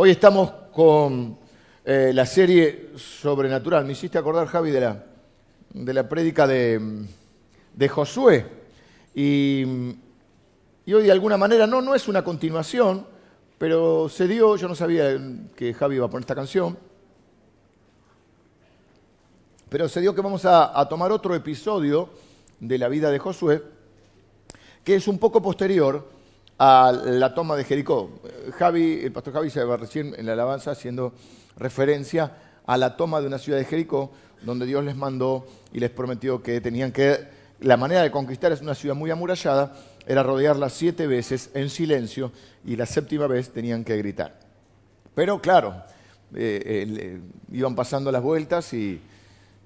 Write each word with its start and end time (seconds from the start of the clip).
Hoy 0.00 0.10
estamos 0.10 0.52
con 0.72 1.36
eh, 1.84 2.12
la 2.14 2.24
serie 2.24 2.90
sobrenatural. 2.94 3.84
Me 3.84 3.94
hiciste 3.94 4.16
acordar, 4.16 4.46
Javi, 4.46 4.70
de 4.70 4.80
la, 4.80 5.04
de 5.70 5.92
la 5.92 6.08
prédica 6.08 6.46
de, 6.46 7.04
de 7.74 7.88
Josué. 7.88 8.46
Y, 9.12 9.64
y, 10.86 10.94
hoy 10.94 11.02
de 11.02 11.10
alguna 11.10 11.36
manera, 11.36 11.66
no, 11.66 11.82
no 11.82 11.96
es 11.96 12.06
una 12.06 12.22
continuación, 12.22 13.08
pero 13.58 14.08
se 14.08 14.28
dio, 14.28 14.54
yo 14.54 14.68
no 14.68 14.76
sabía 14.76 15.18
que 15.56 15.74
Javi 15.74 15.96
iba 15.96 16.06
a 16.06 16.08
poner 16.08 16.22
esta 16.22 16.36
canción, 16.36 16.78
pero 19.68 19.88
se 19.88 20.00
dio 20.00 20.14
que 20.14 20.20
vamos 20.20 20.44
a, 20.44 20.78
a 20.78 20.88
tomar 20.88 21.10
otro 21.10 21.34
episodio 21.34 22.10
de 22.60 22.78
la 22.78 22.86
vida 22.86 23.10
de 23.10 23.18
Josué, 23.18 23.64
que 24.84 24.94
es 24.94 25.08
un 25.08 25.18
poco 25.18 25.42
posterior 25.42 26.17
a 26.58 26.92
la 26.92 27.34
toma 27.34 27.56
de 27.56 27.64
Jericó. 27.64 28.20
Javi, 28.58 29.00
el 29.04 29.12
pastor 29.12 29.34
Javi 29.34 29.50
se 29.50 29.62
va 29.64 29.76
recién 29.76 30.14
en 30.16 30.26
la 30.26 30.32
alabanza 30.32 30.72
haciendo 30.72 31.12
referencia 31.56 32.32
a 32.66 32.76
la 32.76 32.96
toma 32.96 33.20
de 33.20 33.28
una 33.28 33.38
ciudad 33.38 33.58
de 33.58 33.64
Jericó, 33.64 34.10
donde 34.42 34.66
Dios 34.66 34.84
les 34.84 34.96
mandó 34.96 35.46
y 35.72 35.80
les 35.80 35.90
prometió 35.90 36.42
que 36.42 36.60
tenían 36.60 36.92
que, 36.92 37.26
la 37.60 37.76
manera 37.76 38.02
de 38.02 38.10
conquistar 38.10 38.52
es 38.52 38.60
una 38.60 38.74
ciudad 38.74 38.94
muy 38.94 39.10
amurallada, 39.10 39.72
era 40.06 40.22
rodearla 40.22 40.68
siete 40.68 41.06
veces 41.06 41.50
en 41.54 41.70
silencio 41.70 42.32
y 42.64 42.76
la 42.76 42.86
séptima 42.86 43.26
vez 43.26 43.50
tenían 43.50 43.84
que 43.84 43.96
gritar. 43.96 44.38
Pero 45.14 45.40
claro, 45.40 45.82
eh, 46.34 46.86
eh, 46.88 47.20
iban 47.52 47.74
pasando 47.74 48.12
las 48.12 48.22
vueltas 48.22 48.72
y, 48.72 49.00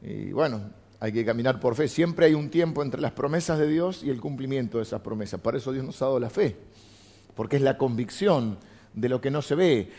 y 0.03 0.33
bueno, 0.33 0.61
hay 1.03 1.13
que 1.13 1.25
caminar 1.25 1.59
por 1.59 1.75
fe. 1.75 1.89
Siempre 1.89 2.27
hay 2.27 2.35
un 2.35 2.49
tiempo 2.49 2.81
entre 2.81 3.01
las 3.01 3.11
promesas 3.11 3.59
de 3.59 3.67
Dios 3.67 4.05
y 4.05 4.11
el 4.11 4.21
cumplimiento 4.21 4.79
de 4.79 4.85
esas 4.85 5.01
promesas. 5.01 5.41
Para 5.41 5.59
eso 5.59 5.73
Dios 5.73 5.85
nos 5.85 6.01
ha 6.01 6.05
dado 6.05 6.21
la 6.21 6.31
fe 6.31 6.57
porque 7.35 7.57
es 7.57 7.63
la 7.63 7.77
convicción 7.77 8.57
de 8.95 9.09
lo 9.09 9.21
que 9.21 9.31
no 9.31 9.43
se 9.43 9.57
ve, 9.57 9.91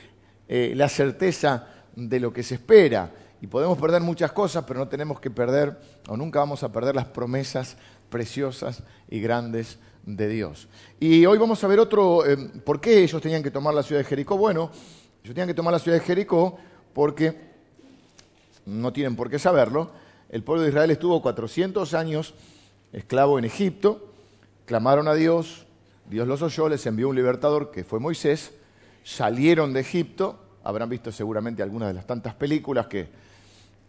eh, 0.47 0.73
la 0.75 0.87
certeza 0.87 1.67
de 1.93 2.19
lo 2.19 2.31
que 2.31 2.41
se 2.41 2.55
espera. 2.55 3.11
Y 3.41 3.47
podemos 3.47 3.77
perder 3.77 4.01
muchas 4.01 4.31
cosas, 4.31 4.63
pero 4.65 4.79
no 4.79 4.87
tenemos 4.87 5.19
que 5.19 5.29
perder, 5.29 5.77
o 6.07 6.15
nunca 6.15 6.39
vamos 6.39 6.63
a 6.63 6.71
perder 6.71 6.95
las 6.95 7.05
promesas 7.05 7.75
preciosas 8.09 8.83
y 9.09 9.19
grandes 9.19 9.79
de 10.05 10.29
Dios. 10.29 10.69
Y 11.01 11.25
hoy 11.25 11.37
vamos 11.37 11.61
a 11.63 11.67
ver 11.67 11.79
otro, 11.79 12.25
eh, 12.25 12.37
¿por 12.63 12.79
qué 12.79 13.03
ellos 13.03 13.21
tenían 13.21 13.43
que 13.43 13.51
tomar 13.51 13.73
la 13.73 13.83
ciudad 13.83 13.99
de 13.99 14.05
Jericó? 14.05 14.37
Bueno, 14.37 14.71
ellos 15.23 15.35
tenían 15.35 15.47
que 15.47 15.53
tomar 15.53 15.73
la 15.73 15.79
ciudad 15.79 15.97
de 15.97 16.05
Jericó 16.05 16.57
porque, 16.93 17.51
no 18.65 18.93
tienen 18.93 19.17
por 19.17 19.29
qué 19.29 19.39
saberlo, 19.39 19.91
el 20.33 20.41
pueblo 20.41 20.63
de 20.63 20.69
Israel 20.69 20.89
estuvo 20.89 21.21
400 21.21 21.93
años 21.93 22.33
esclavo 22.91 23.37
en 23.37 23.45
Egipto, 23.45 24.09
clamaron 24.65 25.07
a 25.07 25.13
Dios, 25.13 25.67
Dios 26.09 26.27
los 26.27 26.41
oyó, 26.41 26.67
les 26.69 26.83
envió 26.87 27.07
un 27.09 27.15
libertador 27.15 27.69
que 27.69 27.83
fue 27.83 27.99
Moisés, 27.99 28.51
salieron 29.03 29.73
de 29.73 29.81
Egipto, 29.81 30.39
habrán 30.63 30.89
visto 30.89 31.11
seguramente 31.11 31.61
algunas 31.61 31.89
de 31.89 31.93
las 31.93 32.07
tantas 32.07 32.33
películas 32.33 32.87
que, 32.87 33.09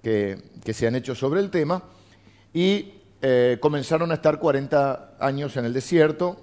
que, 0.02 0.74
se 0.74 0.86
han 0.86 0.94
hecho 0.96 1.14
sobre 1.14 1.40
el 1.40 1.50
tema, 1.50 1.82
y 2.52 2.92
eh, 3.22 3.56
comenzaron 3.58 4.10
a 4.10 4.16
estar 4.16 4.38
40 4.38 5.16
años 5.20 5.56
en 5.56 5.64
el 5.64 5.72
desierto. 5.72 6.36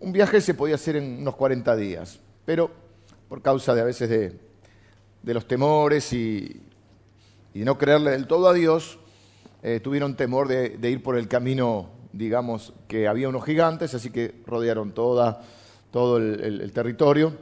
Un 0.00 0.12
viaje 0.12 0.42
se 0.42 0.52
podía 0.52 0.74
hacer 0.74 0.96
en 0.96 1.22
unos 1.22 1.36
40 1.36 1.74
días, 1.76 2.20
pero 2.44 2.70
por 3.30 3.40
causa 3.40 3.74
de 3.74 3.80
a 3.80 3.84
veces 3.84 4.10
de, 4.10 4.38
de 5.22 5.34
los 5.34 5.48
temores 5.48 6.12
y, 6.12 6.60
y, 7.54 7.64
no 7.64 7.78
creerle 7.78 8.10
del 8.10 8.26
todo 8.26 8.46
a 8.46 8.52
Dios, 8.52 8.98
eh, 9.62 9.80
tuvieron 9.80 10.16
temor 10.16 10.48
de, 10.48 10.90
ir 10.90 11.02
por 11.02 11.16
el 11.16 11.28
camino 11.28 11.90
digamos 12.12 12.74
que 12.88 13.08
había 13.08 13.28
unos 13.28 13.44
gigantes, 13.44 13.94
así 13.94 14.10
que 14.10 14.42
rodearon 14.46 14.92
todo 14.92 16.16
el, 16.18 16.72
territorio. 16.72 17.32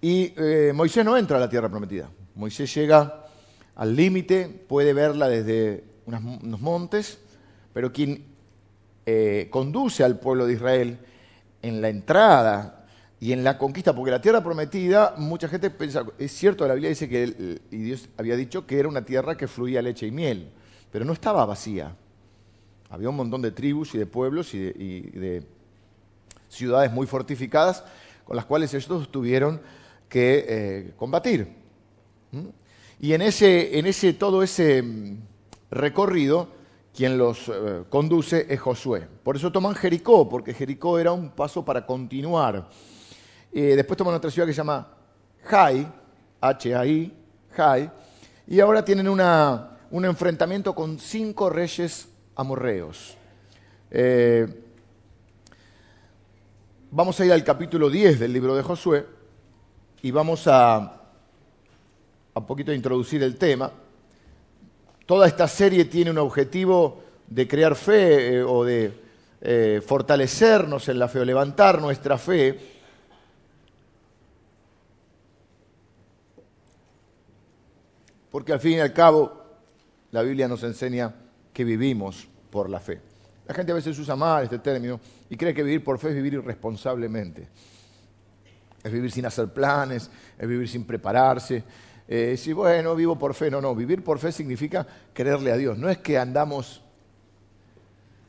Y 0.00 0.32
eh, 0.36 0.72
Moisés 0.74 1.04
no 1.04 1.16
entra 1.16 1.36
a 1.36 1.40
la 1.40 1.48
tierra 1.48 1.68
prometida. 1.68 2.10
Moisés 2.34 2.74
llega 2.74 3.24
al 3.76 3.94
límite, 3.94 4.48
puede 4.48 4.92
verla 4.92 5.28
desde 5.28 5.84
unos 6.06 6.60
montes, 6.60 7.18
pero 7.72 7.92
quien 7.92 8.24
eh, 9.04 9.48
conduce 9.50 10.02
al 10.02 10.18
pueblo 10.18 10.46
de 10.46 10.54
Israel 10.54 10.98
en 11.62 11.80
la 11.80 11.88
entrada 11.88 12.86
y 13.20 13.32
en 13.32 13.44
la 13.44 13.56
conquista, 13.56 13.94
porque 13.94 14.10
la 14.10 14.20
tierra 14.20 14.42
prometida, 14.42 15.14
mucha 15.16 15.48
gente 15.48 15.70
piensa, 15.70 16.04
es 16.18 16.32
cierto, 16.32 16.66
la 16.66 16.74
Biblia 16.74 16.90
dice 16.90 17.08
que 17.08 17.60
Dios 17.70 18.08
había 18.18 18.36
dicho 18.36 18.66
que 18.66 18.78
era 18.78 18.88
una 18.88 19.04
tierra 19.04 19.36
que 19.36 19.48
fluía 19.48 19.80
leche 19.80 20.06
y 20.06 20.10
miel, 20.10 20.50
pero 20.90 21.04
no 21.04 21.12
estaba 21.12 21.44
vacía. 21.44 21.94
Había 22.90 23.08
un 23.08 23.16
montón 23.16 23.42
de 23.42 23.50
tribus 23.50 23.94
y 23.94 23.98
de 23.98 24.06
pueblos 24.06 24.54
y 24.54 24.70
de, 24.70 25.42
ciudades 26.48 26.92
muy 26.92 27.06
fortificadas 27.06 27.84
con 28.24 28.36
las 28.36 28.44
cuales 28.44 28.72
ellos 28.72 29.10
tuvieron 29.10 29.60
que 30.08 30.44
eh, 30.48 30.94
combatir. 30.96 31.48
¿Mm? 32.30 32.46
Y 33.00 33.12
en, 33.12 33.22
ese, 33.22 33.78
en 33.78 33.86
ese, 33.86 34.12
todo 34.14 34.42
ese 34.42 34.82
mm, 34.82 35.18
recorrido, 35.70 36.48
quien 36.94 37.18
los 37.18 37.48
eh, 37.48 37.82
conduce 37.90 38.46
es 38.48 38.60
Josué. 38.60 39.06
Por 39.22 39.36
eso 39.36 39.52
toman 39.52 39.74
Jericó, 39.74 40.28
porque 40.28 40.54
Jericó 40.54 40.98
era 40.98 41.12
un 41.12 41.30
paso 41.30 41.64
para 41.64 41.84
continuar. 41.84 42.68
después 43.52 43.96
toman 43.96 44.14
otra 44.14 44.30
ciudad 44.30 44.46
que 44.46 44.54
se 44.54 44.58
llama 44.58 44.88
Jai, 45.42 45.86
H-A-I, 46.40 47.12
Jai, 47.50 47.90
y 48.46 48.60
ahora 48.60 48.84
tienen 48.84 49.08
una, 49.08 49.75
un 49.90 50.04
enfrentamiento 50.04 50.74
con 50.74 50.98
cinco 50.98 51.50
reyes 51.50 52.08
amorreos. 52.34 53.16
Eh, 53.90 54.46
vamos 56.90 57.18
a 57.20 57.24
ir 57.24 57.32
al 57.32 57.44
capítulo 57.44 57.88
10 57.88 58.18
del 58.18 58.32
libro 58.32 58.56
de 58.56 58.62
Josué 58.62 59.06
y 60.02 60.10
vamos 60.10 60.46
a, 60.46 61.02
un 62.34 62.46
poquito 62.46 62.72
introducir 62.72 63.22
el 63.22 63.36
tema. 63.36 63.70
Toda 65.06 65.28
esta 65.28 65.46
serie 65.46 65.84
tiene 65.84 66.10
un 66.10 66.18
objetivo 66.18 67.02
de 67.28 67.46
crear 67.46 67.76
fe 67.76 68.36
eh, 68.36 68.42
o 68.42 68.64
de 68.64 68.92
eh, 69.40 69.82
fortalecernos 69.86 70.88
en 70.88 70.98
la 70.98 71.08
fe 71.08 71.20
o 71.20 71.24
levantar 71.24 71.80
nuestra 71.80 72.18
fe. 72.18 72.58
Porque 78.30 78.52
al 78.52 78.60
fin 78.60 78.72
y 78.72 78.80
al 78.80 78.92
cabo 78.92 79.45
la 80.12 80.22
Biblia 80.22 80.48
nos 80.48 80.62
enseña 80.62 81.14
que 81.52 81.64
vivimos 81.64 82.28
por 82.50 82.70
la 82.70 82.80
fe. 82.80 83.00
La 83.46 83.54
gente 83.54 83.72
a 83.72 83.74
veces 83.74 83.98
usa 83.98 84.16
mal 84.16 84.44
este 84.44 84.58
término 84.58 85.00
y 85.30 85.36
cree 85.36 85.54
que 85.54 85.62
vivir 85.62 85.84
por 85.84 85.98
fe 85.98 86.08
es 86.08 86.14
vivir 86.14 86.34
irresponsablemente. 86.34 87.48
Es 88.82 88.92
vivir 88.92 89.10
sin 89.10 89.26
hacer 89.26 89.48
planes, 89.52 90.10
es 90.38 90.48
vivir 90.48 90.68
sin 90.68 90.84
prepararse. 90.84 91.64
Eh, 92.08 92.36
si, 92.36 92.52
bueno, 92.52 92.94
vivo 92.94 93.18
por 93.18 93.34
fe. 93.34 93.50
No, 93.50 93.60
no, 93.60 93.74
vivir 93.74 94.02
por 94.02 94.18
fe 94.18 94.32
significa 94.32 94.86
creerle 95.12 95.52
a 95.52 95.56
Dios. 95.56 95.78
No 95.78 95.88
es 95.88 95.98
que 95.98 96.18
andamos, 96.18 96.82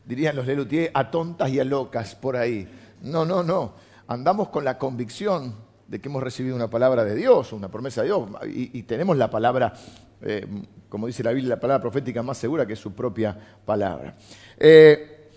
dirían 0.05 0.35
los 0.35 0.45
Lelutier, 0.45 0.91
a 0.93 1.09
tontas 1.11 1.49
y 1.49 1.59
a 1.59 1.63
locas 1.63 2.15
por 2.15 2.35
ahí. 2.35 2.67
No, 3.01 3.25
no, 3.25 3.43
no. 3.43 3.73
Andamos 4.07 4.49
con 4.49 4.63
la 4.63 4.77
convicción 4.77 5.53
de 5.87 6.01
que 6.01 6.09
hemos 6.09 6.21
recibido 6.21 6.55
una 6.55 6.69
palabra 6.69 7.03
de 7.03 7.15
Dios, 7.15 7.53
una 7.53 7.69
promesa 7.69 8.01
de 8.01 8.07
Dios, 8.07 8.29
y, 8.45 8.83
tenemos 8.83 9.17
la 9.17 9.29
palabra 9.29 9.73
eh, 10.21 10.45
como 10.89 11.07
dice 11.07 11.23
la 11.23 11.31
Biblia, 11.31 11.55
la 11.55 11.59
palabra 11.59 11.81
profética 11.81 12.23
más 12.23 12.37
segura 12.37 12.65
que 12.65 12.75
su 12.75 12.93
propia 12.93 13.37
palabra. 13.65 14.15
Eh, 14.57 15.29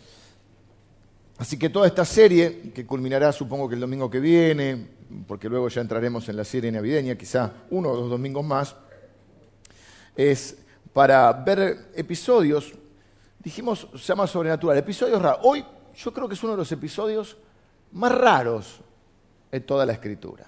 así 1.38 1.58
que 1.58 1.68
toda 1.68 1.86
esta 1.86 2.04
serie, 2.04 2.72
que 2.74 2.86
culminará 2.86 3.32
supongo 3.32 3.69
que 3.69 3.74
el 3.74 3.80
domingo 3.80 4.10
que 4.10 4.20
viene, 4.20 4.86
porque 5.26 5.48
luego 5.48 5.69
ya 5.69 5.80
entraremos 5.80 6.28
en 6.28 6.36
la 6.36 6.44
serie 6.44 6.70
navideña, 6.70 7.16
quizá 7.16 7.52
uno 7.70 7.90
o 7.90 7.96
dos 7.96 8.10
domingos 8.10 8.44
más, 8.44 8.76
es 10.16 10.56
para 10.92 11.32
ver 11.32 11.90
episodios, 11.94 12.74
dijimos, 13.38 13.88
se 13.92 13.98
llama 13.98 14.26
sobrenatural, 14.26 14.76
episodios 14.78 15.20
raros. 15.20 15.40
Hoy 15.44 15.64
yo 15.96 16.12
creo 16.12 16.28
que 16.28 16.34
es 16.34 16.42
uno 16.42 16.52
de 16.52 16.58
los 16.58 16.72
episodios 16.72 17.36
más 17.92 18.12
raros 18.12 18.80
en 19.50 19.64
toda 19.64 19.84
la 19.84 19.92
escritura. 19.92 20.46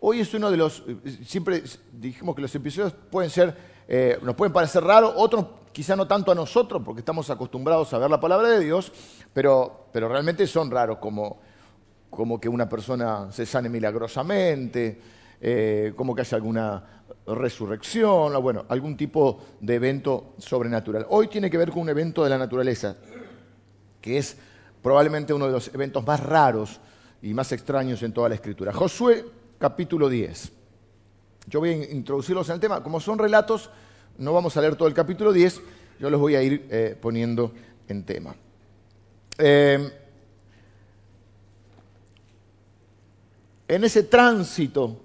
Hoy 0.00 0.20
es 0.20 0.32
uno 0.34 0.50
de 0.50 0.56
los, 0.56 0.84
siempre 1.24 1.62
dijimos 1.92 2.34
que 2.34 2.42
los 2.42 2.54
episodios 2.54 2.92
pueden 3.10 3.30
ser 3.30 3.78
eh, 3.90 4.18
nos 4.20 4.34
pueden 4.34 4.52
parecer 4.52 4.84
raros, 4.84 5.14
otros 5.16 5.46
quizá 5.72 5.96
no 5.96 6.06
tanto 6.06 6.30
a 6.30 6.34
nosotros, 6.34 6.82
porque 6.84 7.00
estamos 7.00 7.30
acostumbrados 7.30 7.94
a 7.94 7.98
ver 7.98 8.10
la 8.10 8.20
palabra 8.20 8.50
de 8.50 8.60
Dios, 8.60 8.92
pero, 9.32 9.86
pero 9.90 10.10
realmente 10.10 10.46
son 10.46 10.70
raros, 10.70 10.98
como, 10.98 11.40
como 12.10 12.38
que 12.38 12.50
una 12.50 12.68
persona 12.68 13.32
se 13.32 13.46
sane 13.46 13.70
milagrosamente, 13.70 15.00
eh, 15.40 15.94
como 15.96 16.14
que 16.14 16.20
haya 16.20 16.36
alguna 16.36 16.84
resurrección, 17.26 18.42
bueno, 18.42 18.66
algún 18.68 18.94
tipo 18.94 19.40
de 19.58 19.76
evento 19.76 20.34
sobrenatural. 20.36 21.06
Hoy 21.08 21.28
tiene 21.28 21.48
que 21.48 21.56
ver 21.56 21.70
con 21.70 21.80
un 21.80 21.88
evento 21.88 22.22
de 22.22 22.30
la 22.30 22.36
naturaleza, 22.36 22.94
que 24.02 24.18
es 24.18 24.36
probablemente 24.82 25.32
uno 25.32 25.46
de 25.46 25.52
los 25.52 25.72
eventos 25.72 26.06
más 26.06 26.20
raros 26.20 26.78
y 27.22 27.32
más 27.32 27.52
extraños 27.52 28.02
en 28.02 28.12
toda 28.12 28.28
la 28.28 28.34
escritura. 28.34 28.70
Josué 28.74 29.24
capítulo 29.58 30.08
10. 30.08 30.52
Yo 31.46 31.60
voy 31.60 31.70
a 31.70 31.90
introducirlos 31.90 32.48
en 32.48 32.54
el 32.54 32.60
tema. 32.60 32.82
Como 32.82 33.00
son 33.00 33.18
relatos, 33.18 33.70
no 34.18 34.32
vamos 34.32 34.56
a 34.56 34.60
leer 34.60 34.76
todo 34.76 34.88
el 34.88 34.94
capítulo 34.94 35.32
10, 35.32 35.60
yo 35.98 36.10
los 36.10 36.20
voy 36.20 36.34
a 36.36 36.42
ir 36.42 36.66
eh, 36.70 36.96
poniendo 37.00 37.52
en 37.88 38.04
tema. 38.04 38.34
Em, 39.38 39.90
en 43.66 43.84
ese 43.84 44.04
tránsito 44.04 45.00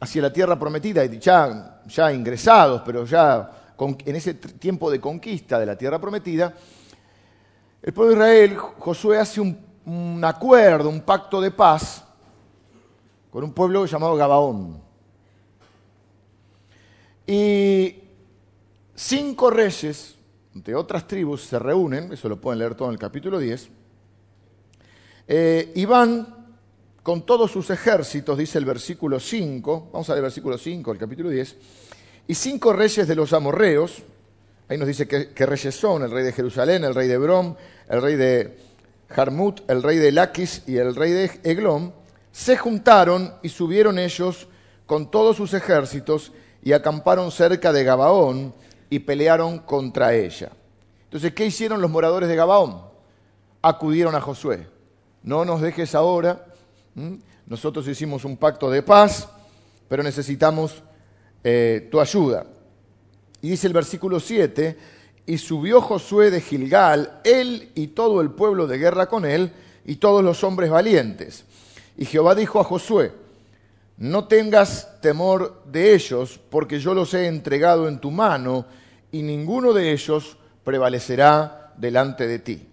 hacia 0.00 0.22
la 0.22 0.32
tierra 0.32 0.58
prometida, 0.58 1.04
ya, 1.04 1.82
ya 1.86 2.12
ingresados, 2.12 2.82
pero 2.84 3.04
ya 3.04 3.50
en 3.78 4.16
ese 4.16 4.34
tiempo 4.34 4.90
de 4.90 5.00
conquista 5.00 5.58
de 5.58 5.66
la 5.66 5.76
tierra 5.76 6.00
prometida, 6.00 6.54
el 7.82 7.92
pueblo 7.92 8.14
de 8.14 8.44
Israel, 8.44 8.56
Josué 8.56 9.18
hace 9.18 9.40
un, 9.40 9.58
un 9.86 10.24
acuerdo, 10.24 10.88
un 10.88 11.00
pacto 11.00 11.40
de 11.40 11.50
paz 11.50 12.04
con 13.32 13.42
un 13.42 13.54
pueblo 13.54 13.86
llamado 13.86 14.14
Gabaón. 14.14 14.82
Y 17.26 17.94
cinco 18.94 19.50
reyes 19.50 20.16
de 20.52 20.74
otras 20.74 21.06
tribus 21.08 21.44
se 21.44 21.58
reúnen, 21.58 22.12
eso 22.12 22.28
lo 22.28 22.38
pueden 22.38 22.58
leer 22.58 22.74
todo 22.74 22.88
en 22.88 22.92
el 22.92 23.00
capítulo 23.00 23.38
10, 23.38 23.70
eh, 25.28 25.72
y 25.74 25.84
van 25.86 26.46
con 27.02 27.24
todos 27.24 27.50
sus 27.50 27.70
ejércitos, 27.70 28.36
dice 28.36 28.58
el 28.58 28.66
versículo 28.66 29.18
5, 29.18 29.88
vamos 29.92 30.10
a 30.10 30.12
ver 30.12 30.18
el 30.18 30.24
versículo 30.24 30.58
5 30.58 30.90
del 30.90 31.00
capítulo 31.00 31.30
10, 31.30 31.56
y 32.28 32.34
cinco 32.34 32.74
reyes 32.74 33.08
de 33.08 33.14
los 33.14 33.32
amorreos, 33.32 34.02
ahí 34.68 34.76
nos 34.76 34.88
dice 34.88 35.08
qué 35.08 35.46
reyes 35.46 35.74
son, 35.74 36.02
el 36.02 36.10
rey 36.10 36.22
de 36.22 36.32
Jerusalén, 36.32 36.84
el 36.84 36.94
rey 36.94 37.08
de 37.08 37.16
Brom, 37.16 37.56
el 37.88 38.02
rey 38.02 38.16
de 38.16 38.58
Jarmut, 39.08 39.62
el 39.70 39.82
rey 39.82 39.96
de 39.96 40.12
Laquis 40.12 40.64
y 40.66 40.76
el 40.76 40.94
rey 40.94 41.12
de 41.12 41.30
Eglón, 41.44 42.01
se 42.32 42.56
juntaron 42.56 43.34
y 43.42 43.50
subieron 43.50 43.98
ellos 43.98 44.48
con 44.86 45.10
todos 45.10 45.36
sus 45.36 45.54
ejércitos 45.54 46.32
y 46.62 46.72
acamparon 46.72 47.30
cerca 47.30 47.72
de 47.72 47.84
Gabaón 47.84 48.54
y 48.88 48.98
pelearon 49.00 49.58
contra 49.58 50.14
ella. 50.14 50.50
Entonces, 51.04 51.34
¿qué 51.34 51.46
hicieron 51.46 51.80
los 51.80 51.90
moradores 51.90 52.28
de 52.28 52.36
Gabaón? 52.36 52.82
Acudieron 53.60 54.14
a 54.14 54.20
Josué. 54.20 54.66
No 55.22 55.44
nos 55.44 55.60
dejes 55.60 55.94
ahora. 55.94 56.46
Nosotros 57.46 57.86
hicimos 57.86 58.24
un 58.24 58.36
pacto 58.36 58.70
de 58.70 58.82
paz, 58.82 59.28
pero 59.88 60.02
necesitamos 60.02 60.82
eh, 61.44 61.88
tu 61.90 62.00
ayuda. 62.00 62.46
Y 63.42 63.50
dice 63.50 63.66
el 63.66 63.72
versículo 63.72 64.20
7, 64.20 64.78
y 65.26 65.38
subió 65.38 65.80
Josué 65.80 66.30
de 66.30 66.40
Gilgal, 66.40 67.20
él 67.24 67.70
y 67.74 67.88
todo 67.88 68.20
el 68.20 68.30
pueblo 68.30 68.66
de 68.66 68.78
guerra 68.78 69.06
con 69.06 69.24
él, 69.24 69.52
y 69.84 69.96
todos 69.96 70.24
los 70.24 70.44
hombres 70.44 70.70
valientes. 70.70 71.44
Y 71.96 72.04
Jehová 72.04 72.34
dijo 72.34 72.60
a 72.60 72.64
Josué, 72.64 73.12
no 73.98 74.26
tengas 74.26 75.00
temor 75.00 75.62
de 75.66 75.94
ellos, 75.94 76.40
porque 76.50 76.80
yo 76.80 76.94
los 76.94 77.14
he 77.14 77.26
entregado 77.26 77.88
en 77.88 78.00
tu 78.00 78.10
mano, 78.10 78.66
y 79.10 79.22
ninguno 79.22 79.72
de 79.72 79.92
ellos 79.92 80.36
prevalecerá 80.64 81.72
delante 81.76 82.26
de 82.26 82.38
ti. 82.38 82.68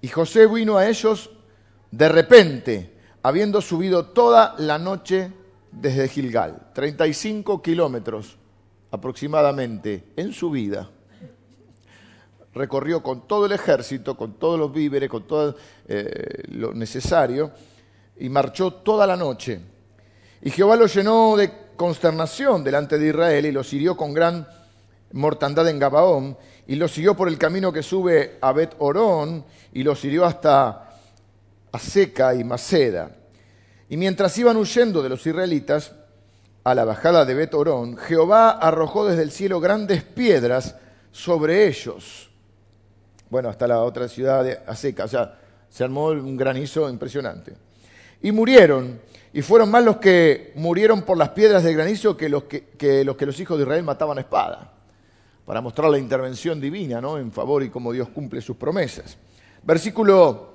Y 0.00 0.08
José 0.08 0.46
vino 0.46 0.78
a 0.78 0.88
ellos 0.88 1.30
de 1.90 2.08
repente, 2.08 2.94
habiendo 3.22 3.60
subido 3.60 4.06
toda 4.06 4.54
la 4.58 4.78
noche 4.78 5.32
desde 5.72 6.08
Gilgal, 6.08 6.70
35 6.72 7.60
kilómetros 7.60 8.36
aproximadamente 8.90 10.04
en 10.16 10.32
su 10.32 10.50
vida. 10.50 10.88
Recorrió 12.52 13.02
con 13.02 13.28
todo 13.28 13.46
el 13.46 13.52
ejército, 13.52 14.16
con 14.16 14.34
todos 14.34 14.58
los 14.58 14.72
víveres, 14.72 15.08
con 15.08 15.24
todo 15.24 15.56
eh, 15.86 16.42
lo 16.48 16.72
necesario, 16.72 17.52
y 18.20 18.28
marchó 18.28 18.72
toda 18.72 19.06
la 19.06 19.16
noche. 19.16 19.60
Y 20.42 20.50
Jehová 20.50 20.76
lo 20.76 20.86
llenó 20.86 21.36
de 21.36 21.50
consternación 21.74 22.62
delante 22.62 22.98
de 22.98 23.08
Israel 23.08 23.46
y 23.46 23.52
los 23.52 23.72
hirió 23.72 23.96
con 23.96 24.12
gran 24.12 24.46
mortandad 25.12 25.66
en 25.68 25.78
Gabaón 25.78 26.36
y 26.66 26.76
los 26.76 26.92
siguió 26.92 27.16
por 27.16 27.28
el 27.28 27.38
camino 27.38 27.72
que 27.72 27.82
sube 27.82 28.38
a 28.40 28.52
Bet 28.52 28.74
Orón 28.78 29.44
y 29.72 29.82
los 29.82 30.04
hirió 30.04 30.24
hasta 30.24 30.90
Aseca 31.72 32.34
y 32.34 32.44
Maceda. 32.44 33.10
Y 33.88 33.96
mientras 33.96 34.36
iban 34.38 34.56
huyendo 34.56 35.02
de 35.02 35.08
los 35.08 35.26
israelitas 35.26 35.92
a 36.62 36.74
la 36.74 36.84
bajada 36.84 37.24
de 37.24 37.34
Bet 37.34 37.54
Orón, 37.54 37.96
Jehová 37.96 38.50
arrojó 38.50 39.06
desde 39.06 39.22
el 39.22 39.30
cielo 39.30 39.60
grandes 39.60 40.02
piedras 40.04 40.76
sobre 41.10 41.66
ellos. 41.66 42.30
Bueno, 43.30 43.48
hasta 43.48 43.66
la 43.66 43.82
otra 43.82 44.08
ciudad 44.08 44.44
de 44.44 44.60
Aseca, 44.66 45.04
o 45.04 45.08
sea, 45.08 45.38
se 45.68 45.84
armó 45.84 46.08
un 46.08 46.36
granizo 46.36 46.88
impresionante. 46.90 47.69
Y 48.22 48.32
murieron, 48.32 49.00
y 49.32 49.42
fueron 49.42 49.70
más 49.70 49.84
los 49.84 49.96
que 49.96 50.52
murieron 50.56 51.02
por 51.02 51.16
las 51.16 51.30
piedras 51.30 51.62
de 51.62 51.72
granizo 51.72 52.16
que 52.16 52.28
los 52.28 52.44
que, 52.44 53.04
los, 53.04 53.16
que 53.16 53.26
los 53.26 53.38
hijos 53.40 53.58
de 53.58 53.64
Israel 53.64 53.82
mataban 53.82 54.18
a 54.18 54.22
espada 54.22 54.72
para 55.46 55.60
mostrar 55.60 55.90
la 55.90 55.98
intervención 55.98 56.60
divina 56.60 57.00
¿no? 57.00 57.18
en 57.18 57.32
favor 57.32 57.62
y 57.62 57.70
cómo 57.70 57.92
Dios 57.92 58.08
cumple 58.10 58.40
sus 58.40 58.56
promesas. 58.56 59.16
Versículo 59.62 60.50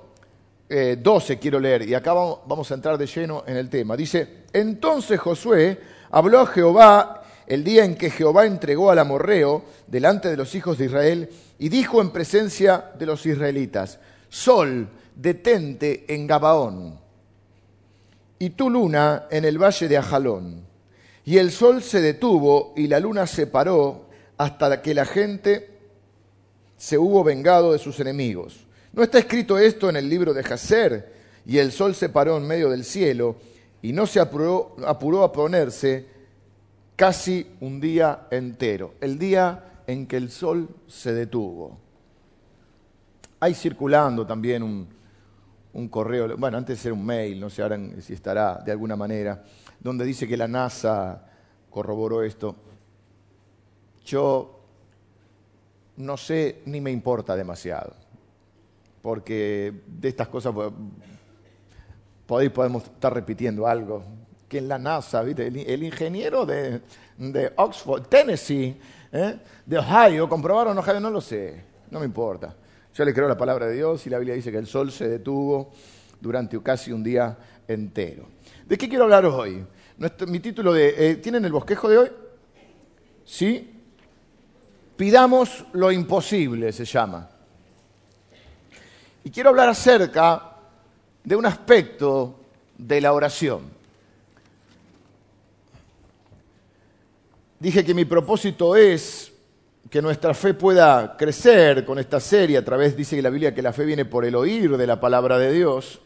12 0.68 1.32
eh, 1.32 1.38
quiero 1.38 1.60
leer, 1.60 1.88
y 1.88 1.94
acá 1.94 2.12
vamos 2.12 2.70
a 2.70 2.74
entrar 2.74 2.98
de 2.98 3.06
lleno 3.06 3.44
en 3.46 3.56
el 3.56 3.68
tema. 3.68 3.96
Dice, 3.96 4.44
entonces 4.52 5.20
Josué 5.20 5.78
habló 6.10 6.40
a 6.40 6.46
Jehová 6.46 7.22
el 7.46 7.62
día 7.62 7.84
en 7.84 7.94
que 7.94 8.10
Jehová 8.10 8.46
entregó 8.46 8.90
al 8.90 8.98
amorreo 8.98 9.64
delante 9.86 10.28
de 10.28 10.36
los 10.36 10.54
hijos 10.54 10.78
de 10.78 10.86
Israel, 10.86 11.30
y 11.58 11.68
dijo 11.68 12.00
en 12.00 12.10
presencia 12.10 12.92
de 12.98 13.06
los 13.06 13.24
israelitas, 13.24 14.00
Sol, 14.28 14.88
detente 15.14 16.04
en 16.12 16.26
Gabaón, 16.26 16.98
y 18.38 18.50
tu 18.50 18.70
luna 18.70 19.26
en 19.30 19.44
el 19.44 19.58
valle 19.62 19.88
de 19.88 19.96
Ajalón. 19.96 20.66
Y 21.24 21.38
el 21.38 21.50
sol 21.50 21.82
se 21.82 22.00
detuvo 22.00 22.72
y 22.76 22.86
la 22.86 23.00
luna 23.00 23.26
se 23.26 23.46
paró 23.46 24.06
hasta 24.36 24.82
que 24.82 24.94
la 24.94 25.04
gente 25.04 25.70
se 26.76 26.98
hubo 26.98 27.24
vengado 27.24 27.72
de 27.72 27.78
sus 27.78 27.98
enemigos. 28.00 28.66
¿No 28.92 29.02
está 29.02 29.18
escrito 29.18 29.58
esto 29.58 29.88
en 29.88 29.96
el 29.96 30.08
libro 30.08 30.32
de 30.32 30.42
Jacer? 30.42 31.14
Y 31.44 31.58
el 31.58 31.72
sol 31.72 31.94
se 31.94 32.08
paró 32.08 32.36
en 32.36 32.46
medio 32.46 32.70
del 32.70 32.84
cielo 32.84 33.36
y 33.82 33.92
no 33.92 34.06
se 34.06 34.20
apuró, 34.20 34.76
apuró 34.86 35.22
a 35.22 35.32
ponerse 35.32 36.06
casi 36.96 37.46
un 37.60 37.80
día 37.80 38.26
entero, 38.30 38.94
el 39.00 39.18
día 39.18 39.82
en 39.86 40.06
que 40.06 40.16
el 40.16 40.30
sol 40.30 40.68
se 40.86 41.12
detuvo. 41.12 41.78
Hay 43.38 43.54
circulando 43.54 44.26
también 44.26 44.62
un, 44.62 44.88
un 45.76 45.88
correo, 45.88 46.36
bueno, 46.36 46.56
antes 46.56 46.84
era 46.84 46.94
un 46.94 47.04
mail, 47.04 47.38
no 47.38 47.50
sé 47.50 47.62
ahora 47.62 47.78
si 48.00 48.14
estará 48.14 48.62
de 48.64 48.72
alguna 48.72 48.96
manera, 48.96 49.42
donde 49.78 50.04
dice 50.04 50.26
que 50.26 50.36
la 50.36 50.48
NASA 50.48 51.22
corroboró 51.70 52.22
esto 52.22 52.56
yo 54.06 54.60
no 55.96 56.16
sé 56.16 56.62
ni 56.66 56.80
me 56.80 56.90
importa 56.90 57.36
demasiado, 57.36 57.92
porque 59.02 59.82
de 59.86 60.08
estas 60.08 60.28
cosas 60.28 60.54
podemos 62.26 62.84
estar 62.84 63.12
repitiendo 63.12 63.66
algo, 63.66 64.04
que 64.48 64.58
en 64.58 64.68
la 64.68 64.78
NASA, 64.78 65.22
El, 65.22 65.82
ingeniero 65.82 66.46
de, 66.46 66.80
Oxford, 67.56 68.06
Tennessee, 68.06 68.80
¿eh? 69.10 69.38
de 69.64 69.78
Ohio, 69.78 70.28
comprobaron 70.28 70.78
Ohio, 70.78 71.00
no 71.00 71.10
lo 71.10 71.20
sé, 71.20 71.64
no 71.90 71.98
me 71.98 72.06
importa. 72.06 72.54
Yo 72.96 73.04
le 73.04 73.12
creo 73.12 73.28
la 73.28 73.36
palabra 73.36 73.66
de 73.66 73.74
Dios 73.74 74.06
y 74.06 74.10
la 74.10 74.18
Biblia 74.18 74.34
dice 74.34 74.50
que 74.50 74.56
el 74.56 74.66
sol 74.66 74.90
se 74.90 75.06
detuvo 75.06 75.70
durante 76.18 76.58
casi 76.62 76.92
un 76.92 77.04
día 77.04 77.36
entero. 77.68 78.26
¿De 78.66 78.78
qué 78.78 78.88
quiero 78.88 79.04
hablar 79.04 79.26
hoy? 79.26 79.66
mi 80.26 80.40
título 80.40 80.72
de... 80.72 81.10
Eh, 81.10 81.16
¿Tienen 81.16 81.44
el 81.44 81.52
bosquejo 81.52 81.90
de 81.90 81.98
hoy? 81.98 82.10
¿Sí? 83.22 83.70
Pidamos 84.96 85.66
lo 85.74 85.92
imposible, 85.92 86.72
se 86.72 86.86
llama. 86.86 87.28
Y 89.24 89.30
quiero 89.30 89.50
hablar 89.50 89.68
acerca 89.68 90.54
de 91.22 91.36
un 91.36 91.44
aspecto 91.44 92.40
de 92.78 92.98
la 93.02 93.12
oración. 93.12 93.70
Dije 97.60 97.84
que 97.84 97.92
mi 97.92 98.06
propósito 98.06 98.74
es 98.74 99.35
que 99.96 100.02
nuestra 100.02 100.34
fe 100.34 100.52
pueda 100.52 101.16
crecer 101.16 101.82
con 101.86 101.98
esta 101.98 102.20
serie. 102.20 102.58
A 102.58 102.62
través, 102.62 102.94
dice 102.94 103.22
la 103.22 103.30
Biblia, 103.30 103.54
que 103.54 103.62
la 103.62 103.72
fe 103.72 103.86
viene 103.86 104.04
por 104.04 104.26
el 104.26 104.34
oír 104.34 104.76
de 104.76 104.86
la 104.86 105.00
palabra 105.00 105.38
de 105.38 105.50
Dios. 105.50 106.00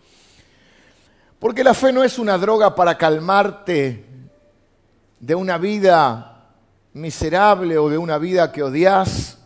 Porque 1.40 1.64
la 1.64 1.74
fe 1.74 1.92
no 1.92 2.04
es 2.04 2.16
una 2.16 2.38
droga 2.38 2.76
para 2.76 2.96
calmarte 2.96 4.04
de 5.18 5.34
una 5.34 5.58
vida 5.58 6.52
miserable 6.92 7.78
o 7.78 7.88
de 7.88 7.98
una 7.98 8.18
vida 8.18 8.52
que 8.52 8.62
odias. 8.62 9.38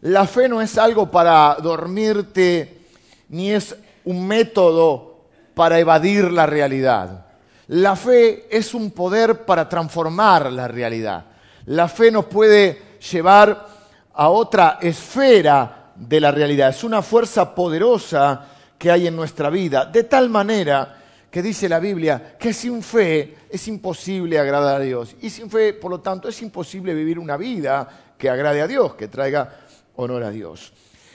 La 0.00 0.26
fe 0.26 0.48
no 0.48 0.62
es 0.62 0.78
algo 0.78 1.10
para 1.10 1.54
dormirte, 1.62 2.80
ni 3.28 3.50
es 3.50 3.76
un 4.06 4.26
método 4.26 5.26
para 5.52 5.78
evadir 5.78 6.32
la 6.32 6.46
realidad. 6.46 7.26
La 7.66 7.94
fe 7.94 8.46
es 8.50 8.72
un 8.72 8.90
poder 8.90 9.44
para 9.44 9.68
transformar 9.68 10.50
la 10.50 10.66
realidad. 10.66 11.26
La 11.66 11.88
fe 11.88 12.10
nos 12.10 12.24
puede 12.24 12.85
llevar 13.00 13.66
a 14.14 14.28
otra 14.28 14.78
esfera 14.80 15.92
de 15.94 16.20
la 16.20 16.30
realidad. 16.30 16.70
Es 16.70 16.84
una 16.84 17.02
fuerza 17.02 17.54
poderosa 17.54 18.46
que 18.78 18.90
hay 18.90 19.06
en 19.06 19.16
nuestra 19.16 19.50
vida, 19.50 19.86
de 19.86 20.04
tal 20.04 20.28
manera 20.28 20.96
que 21.30 21.42
dice 21.42 21.68
la 21.68 21.78
Biblia 21.80 22.36
que 22.38 22.52
sin 22.52 22.82
fe 22.82 23.36
es 23.50 23.68
imposible 23.68 24.38
agradar 24.38 24.80
a 24.80 24.84
Dios. 24.84 25.16
Y 25.20 25.30
sin 25.30 25.50
fe, 25.50 25.74
por 25.74 25.90
lo 25.90 26.00
tanto, 26.00 26.28
es 26.28 26.40
imposible 26.42 26.94
vivir 26.94 27.18
una 27.18 27.36
vida 27.36 28.14
que 28.16 28.30
agrade 28.30 28.62
a 28.62 28.66
Dios, 28.66 28.94
que 28.94 29.08
traiga 29.08 29.60
honor 29.96 30.22
a 30.24 30.30
Dios. 30.30 30.72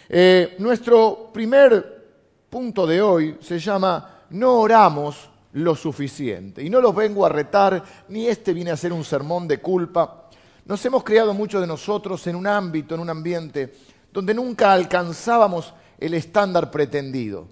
Eh, 0.09 0.55
nuestro 0.59 1.29
primer 1.33 2.01
punto 2.49 2.85
de 2.85 3.01
hoy 3.01 3.37
se 3.41 3.59
llama 3.59 4.25
No 4.31 4.59
oramos 4.59 5.29
lo 5.53 5.75
suficiente. 5.75 6.63
Y 6.63 6.69
no 6.69 6.81
los 6.81 6.95
vengo 6.95 7.25
a 7.25 7.29
retar, 7.29 7.83
ni 8.09 8.27
este 8.27 8.53
viene 8.53 8.71
a 8.71 8.77
ser 8.77 8.93
un 8.93 9.03
sermón 9.03 9.47
de 9.47 9.59
culpa. 9.59 10.20
Nos 10.65 10.85
hemos 10.85 11.03
criado 11.03 11.33
muchos 11.33 11.61
de 11.61 11.67
nosotros 11.67 12.25
en 12.27 12.35
un 12.35 12.47
ámbito, 12.47 12.95
en 12.95 13.01
un 13.01 13.09
ambiente, 13.09 13.73
donde 14.11 14.33
nunca 14.33 14.73
alcanzábamos 14.73 15.73
el 15.97 16.13
estándar 16.13 16.69
pretendido. 16.69 17.47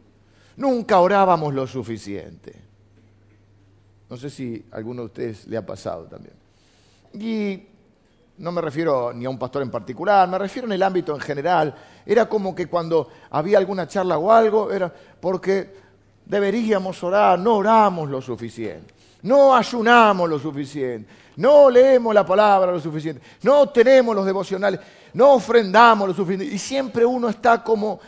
Nunca 0.58 1.00
orábamos 1.00 1.54
lo 1.54 1.66
suficiente. 1.66 2.54
No 4.10 4.18
sé 4.18 4.30
si 4.30 4.66
a 4.72 4.78
alguno 4.78 5.04
de 5.04 5.06
ustedes 5.06 5.48
le 5.48 5.58
ha 5.58 5.66
pasado 5.66 6.06
también. 6.06 6.34
Y 7.14 7.68
no 8.40 8.52
me 8.52 8.62
refiero 8.62 9.14
ni 9.14 9.26
a 9.26 9.30
un 9.30 9.38
pastor 9.38 9.62
en 9.62 9.70
particular, 9.70 10.28
me 10.28 10.38
refiero 10.38 10.68
en 10.68 10.74
el 10.74 10.84
ámbito 10.84 11.14
en 11.14 11.22
general. 11.22 11.76
Era 12.06 12.28
como 12.28 12.56
que 12.56 12.68
cuando 12.68 13.10
había 13.30 13.58
alguna 13.58 13.88
charla 13.88 14.18
o 14.18 14.32
algo, 14.32 14.72
era 14.72 14.92
porque 15.20 15.74
deberíamos 16.26 17.04
orar, 17.04 17.38
no 17.40 17.56
oramos 17.56 18.10
lo 18.10 18.22
suficiente, 18.22 18.94
no 19.22 19.56
ayunamos 19.56 20.30
lo 20.30 20.40
suficiente, 20.40 21.10
no 21.38 21.70
leemos 21.70 22.14
la 22.14 22.26
palabra 22.26 22.72
lo 22.72 22.80
suficiente, 22.80 23.22
no 23.44 23.70
tenemos 23.70 24.16
los 24.16 24.26
devocionales, 24.26 24.80
no 25.14 25.34
ofrendamos 25.34 26.08
lo 26.08 26.14
suficiente. 26.14 26.46
Y 26.46 26.58
siempre 26.58 27.06
uno 27.06 27.30
está 27.30 27.64
como 27.64 28.00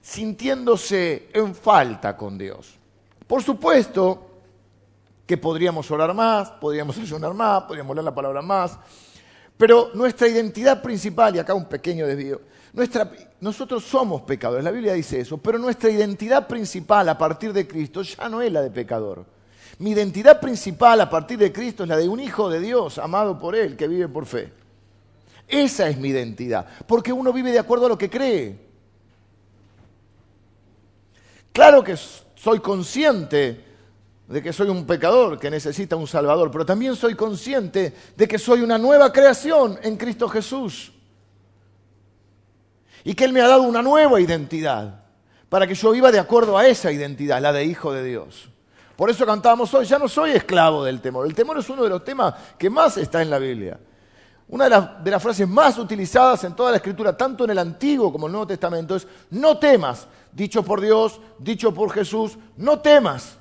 sintiéndose 0.00 1.28
en 1.32 1.54
falta 1.54 2.16
con 2.16 2.38
Dios. 2.38 2.78
Por 3.26 3.42
supuesto, 3.42 4.28
que 5.26 5.36
podríamos 5.36 5.90
orar 5.90 6.14
más, 6.14 6.50
podríamos 6.52 6.96
ayunar 6.96 7.34
más, 7.34 7.64
podríamos 7.64 7.94
leer 7.94 8.04
la 8.04 8.14
palabra 8.14 8.40
más, 8.40 8.78
pero 9.58 9.90
nuestra 9.92 10.26
identidad 10.28 10.80
principal, 10.80 11.36
y 11.36 11.38
acá 11.38 11.52
un 11.52 11.66
pequeño 11.66 12.06
desvío, 12.06 12.40
nuestra, 12.72 13.10
nosotros 13.40 13.84
somos 13.84 14.22
pecadores, 14.22 14.64
la 14.64 14.70
Biblia 14.70 14.94
dice 14.94 15.20
eso, 15.20 15.36
pero 15.36 15.58
nuestra 15.58 15.90
identidad 15.90 16.46
principal 16.46 17.08
a 17.10 17.18
partir 17.18 17.52
de 17.52 17.66
Cristo 17.66 18.00
ya 18.02 18.28
no 18.28 18.40
es 18.40 18.50
la 18.50 18.62
de 18.62 18.70
pecador. 18.70 19.26
Mi 19.78 19.90
identidad 19.90 20.40
principal 20.40 21.00
a 21.00 21.08
partir 21.08 21.38
de 21.38 21.52
Cristo 21.52 21.84
es 21.84 21.88
la 21.88 21.96
de 21.96 22.08
un 22.08 22.18
hijo 22.18 22.48
de 22.48 22.60
Dios, 22.60 22.98
amado 22.98 23.38
por 23.38 23.54
Él, 23.54 23.76
que 23.76 23.86
vive 23.86 24.08
por 24.08 24.26
fe. 24.26 24.52
Esa 25.46 25.88
es 25.88 25.96
mi 25.96 26.08
identidad, 26.08 26.66
porque 26.86 27.12
uno 27.12 27.32
vive 27.32 27.52
de 27.52 27.60
acuerdo 27.60 27.86
a 27.86 27.88
lo 27.88 27.98
que 27.98 28.10
cree. 28.10 28.58
Claro 31.52 31.82
que 31.82 31.96
soy 31.96 32.60
consciente 32.60 33.64
de 34.26 34.42
que 34.42 34.52
soy 34.52 34.68
un 34.68 34.84
pecador 34.84 35.38
que 35.38 35.50
necesita 35.50 35.96
un 35.96 36.06
Salvador, 36.06 36.50
pero 36.50 36.66
también 36.66 36.94
soy 36.94 37.14
consciente 37.14 37.94
de 38.16 38.28
que 38.28 38.38
soy 38.38 38.60
una 38.60 38.78
nueva 38.78 39.12
creación 39.12 39.78
en 39.82 39.96
Cristo 39.96 40.28
Jesús. 40.28 40.92
Y 43.04 43.14
que 43.14 43.24
Él 43.24 43.32
me 43.32 43.40
ha 43.40 43.48
dado 43.48 43.62
una 43.62 43.80
nueva 43.80 44.20
identidad, 44.20 45.04
para 45.48 45.66
que 45.66 45.74
yo 45.74 45.92
viva 45.92 46.12
de 46.12 46.18
acuerdo 46.18 46.58
a 46.58 46.66
esa 46.66 46.92
identidad, 46.92 47.40
la 47.40 47.52
de 47.52 47.64
Hijo 47.64 47.92
de 47.92 48.04
Dios. 48.04 48.50
Por 48.98 49.08
eso 49.08 49.24
cantábamos 49.24 49.72
hoy, 49.74 49.86
ya 49.86 49.96
no 49.96 50.08
soy 50.08 50.32
esclavo 50.32 50.82
del 50.82 51.00
temor. 51.00 51.24
El 51.24 51.32
temor 51.32 51.56
es 51.56 51.70
uno 51.70 51.84
de 51.84 51.88
los 51.88 52.02
temas 52.02 52.34
que 52.58 52.68
más 52.68 52.96
está 52.96 53.22
en 53.22 53.30
la 53.30 53.38
Biblia. 53.38 53.78
Una 54.48 54.64
de 54.64 55.10
las, 55.12 55.22
frases 55.22 55.46
más 55.46 55.78
utilizadas 55.78 56.42
en 56.42 56.56
toda 56.56 56.72
la 56.72 56.78
Escritura, 56.78 57.16
tanto 57.16 57.44
en 57.44 57.50
el 57.50 57.58
Antiguo 57.58 58.10
como 58.10 58.26
en 58.26 58.30
el 58.30 58.32
Nuevo 58.32 58.48
Testamento, 58.48 58.96
es 58.96 59.06
no 59.30 59.56
temas, 59.56 60.08
dicho 60.32 60.64
por 60.64 60.80
Dios, 60.80 61.20
dicho 61.38 61.72
por 61.72 61.92
Jesús, 61.92 62.36
no 62.56 62.80
temas. 62.80 63.38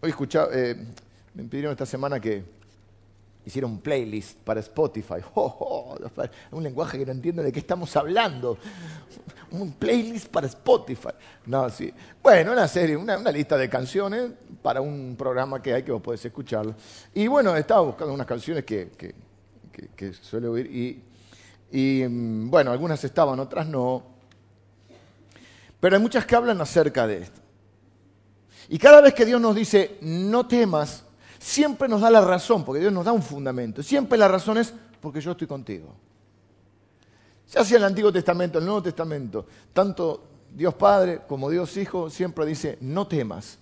Hoy 0.00 0.10
escuchaba, 0.10 0.48
eh, 0.52 0.74
me 1.34 1.44
pidieron 1.44 1.70
esta 1.70 1.86
semana 1.86 2.18
que 2.18 2.55
hiciera 3.46 3.66
un 3.66 3.78
playlist 3.80 4.38
para 4.40 4.60
Spotify. 4.60 5.14
Oh, 5.34 5.94
oh, 5.94 6.56
un 6.56 6.62
lenguaje 6.62 6.98
que 6.98 7.06
no 7.06 7.12
entiendo 7.12 7.42
de 7.42 7.52
qué 7.52 7.60
estamos 7.60 7.94
hablando. 7.96 8.58
Un 9.52 9.72
playlist 9.72 10.26
para 10.28 10.48
Spotify. 10.48 11.10
No, 11.46 11.70
sí. 11.70 11.92
Bueno, 12.20 12.50
una 12.52 12.66
serie, 12.66 12.96
una, 12.96 13.16
lista 13.30 13.56
de 13.56 13.68
canciones 13.70 14.32
para 14.60 14.80
un 14.80 15.14
programa 15.16 15.62
que 15.62 15.72
hay 15.72 15.82
que 15.84 15.92
vos 15.92 16.02
podés 16.02 16.24
escucharlo. 16.24 16.74
Y 17.14 17.28
bueno, 17.28 17.54
estaba 17.56 17.82
buscando 17.82 18.12
unas 18.12 18.26
canciones 18.26 18.64
que, 18.64 18.90
que, 19.94 20.12
suele 20.14 20.48
oír 20.48 20.66
y, 20.66 21.02
y 21.70 22.08
mm, 22.08 22.50
bueno, 22.50 22.72
algunas 22.72 23.02
estaban, 23.04 23.38
otras 23.38 23.68
no. 23.68 24.02
Pero 25.78 25.96
hay 25.96 26.02
muchas 26.02 26.26
que 26.26 26.34
hablan 26.34 26.60
acerca 26.60 27.06
de 27.06 27.18
esto. 27.18 27.40
Y 28.68 28.78
cada 28.78 29.00
vez 29.00 29.14
que 29.14 29.24
Dios 29.24 29.40
nos 29.40 29.54
dice, 29.54 29.98
no 30.00 30.48
temas, 30.48 31.05
siempre 31.38 31.88
nos 31.88 32.00
da 32.00 32.10
la 32.10 32.20
razón, 32.20 32.64
porque 32.64 32.80
Dios 32.80 32.92
nos 32.92 33.04
da 33.04 33.12
un 33.12 33.22
fundamento. 33.22 33.82
Siempre 33.82 34.18
la 34.18 34.28
razón 34.28 34.58
es 34.58 34.72
porque 35.00 35.20
yo 35.20 35.32
estoy 35.32 35.46
contigo. 35.46 35.94
Ya 37.52 37.64
sea 37.64 37.78
el 37.78 37.84
Antiguo 37.84 38.12
Testamento, 38.12 38.58
en 38.58 38.62
el 38.62 38.66
Nuevo 38.66 38.82
Testamento, 38.82 39.46
tanto 39.72 40.24
Dios 40.52 40.74
Padre 40.74 41.22
como 41.26 41.48
Dios 41.50 41.76
Hijo 41.76 42.10
siempre 42.10 42.44
dice, 42.44 42.78
no 42.80 43.06
temas. 43.06 43.58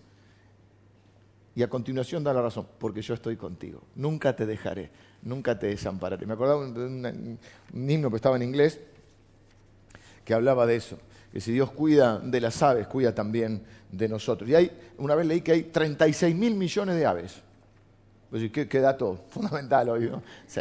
Y 1.57 1.63
a 1.63 1.69
continuación 1.69 2.25
da 2.25 2.33
la 2.33 2.43
razón, 2.43 2.67
porque 2.79 3.03
yo 3.03 3.15
estoy 3.15 3.37
contigo. 3.37 3.83
Nunca 3.95 4.35
te 4.35 4.47
dejaré, 4.47 4.91
nunca 5.23 5.59
te 5.59 5.69
desampararé. 5.69 6.27
Me 6.27 6.33
acordaba 6.33 6.65
de 6.65 6.87
un, 6.87 7.39
un 7.73 7.91
himno 7.91 8.11
que 8.11 8.17
estaba 8.17 8.37
en 8.37 8.43
inglés 8.43 8.81
que 10.25 10.35
hablaba 10.35 10.67
de 10.67 10.77
eso 10.77 10.99
que 11.35 11.41
si 11.41 11.51
Dios 11.51 11.73
cuida 11.73 12.21
de 12.21 12.41
las 12.41 12.63
aves, 12.63 12.87
cuida 12.87 13.13
también 13.13 13.61
de 13.91 14.09
nosotros. 14.09 14.49
Y 14.49 14.55
hay, 14.55 14.71
una 14.99 15.17
vez 15.17 15.27
leí 15.27 15.41
que 15.41 15.51
hay 15.51 15.63
36 15.65 16.33
mil 16.33 16.55
millones 16.55 16.95
de 16.95 17.05
aves. 17.05 17.43
Pues, 18.35 18.51
¿qué, 18.51 18.67
¿qué, 18.67 18.81
dato 18.81 19.17
fundamental 19.31 19.89
hoy, 19.91 20.11
¿no? 20.11 20.21
Sí, 20.45 20.61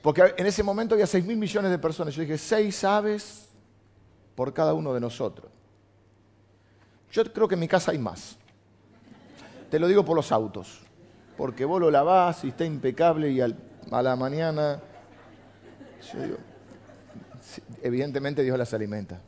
Porque 0.00 0.32
en 0.38 0.46
ese 0.46 0.62
momento 0.62 0.94
había 0.94 1.06
6 1.06 1.22
mil 1.26 1.36
millones 1.36 1.70
de 1.70 1.78
personas. 1.78 2.14
Yo 2.14 2.22
dije, 2.22 2.38
6 2.38 2.84
aves 2.84 3.50
por 4.34 4.54
cada 4.54 4.72
uno 4.72 4.94
de 4.94 5.00
nosotros. 5.00 5.52
Yo 7.12 7.30
creo 7.30 7.46
que 7.46 7.56
en 7.56 7.60
mi 7.60 7.68
casa 7.68 7.90
hay 7.90 7.98
más. 7.98 8.38
Te 9.70 9.78
lo 9.78 9.86
digo 9.86 10.02
por 10.02 10.16
los 10.16 10.32
autos. 10.32 10.80
Porque 11.36 11.66
vos 11.66 11.78
lo 11.78 11.90
lavás 11.90 12.42
y 12.42 12.48
está 12.48 12.64
impecable 12.64 13.30
y 13.30 13.42
a 13.42 14.02
la 14.02 14.16
mañana... 14.16 14.80
Evidentemente 17.82 18.42
Dios 18.42 18.56
las 18.56 18.72
alimenta. 18.72 19.20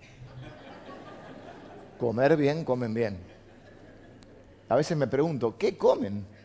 Comer 1.98 2.38
bien, 2.38 2.64
comen 2.64 2.94
bien. 2.94 3.18
A 4.70 4.76
veces 4.76 4.96
me 4.96 5.08
pregunto, 5.08 5.58
¿qué 5.58 5.76
comen? 5.76 6.39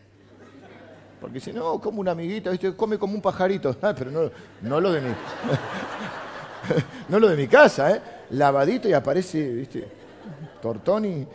Porque 1.26 1.40
si 1.40 1.52
no, 1.52 1.80
como 1.80 2.00
un 2.00 2.06
amiguito, 2.06 2.52
come 2.76 2.98
como 2.98 3.14
un 3.14 3.20
pajarito. 3.20 3.74
Ah, 3.82 3.92
pero 3.98 4.12
no, 4.12 4.30
no 4.62 4.80
lo 4.80 4.92
de 4.92 5.00
mi. 5.00 5.08
no 7.08 7.18
lo 7.18 7.28
de 7.28 7.36
mi 7.36 7.48
casa, 7.48 7.90
¿eh? 7.90 8.00
Lavadito 8.30 8.88
y 8.88 8.92
aparece, 8.92 9.54
¿viste? 9.54 9.88
Tortoni. 10.62 11.26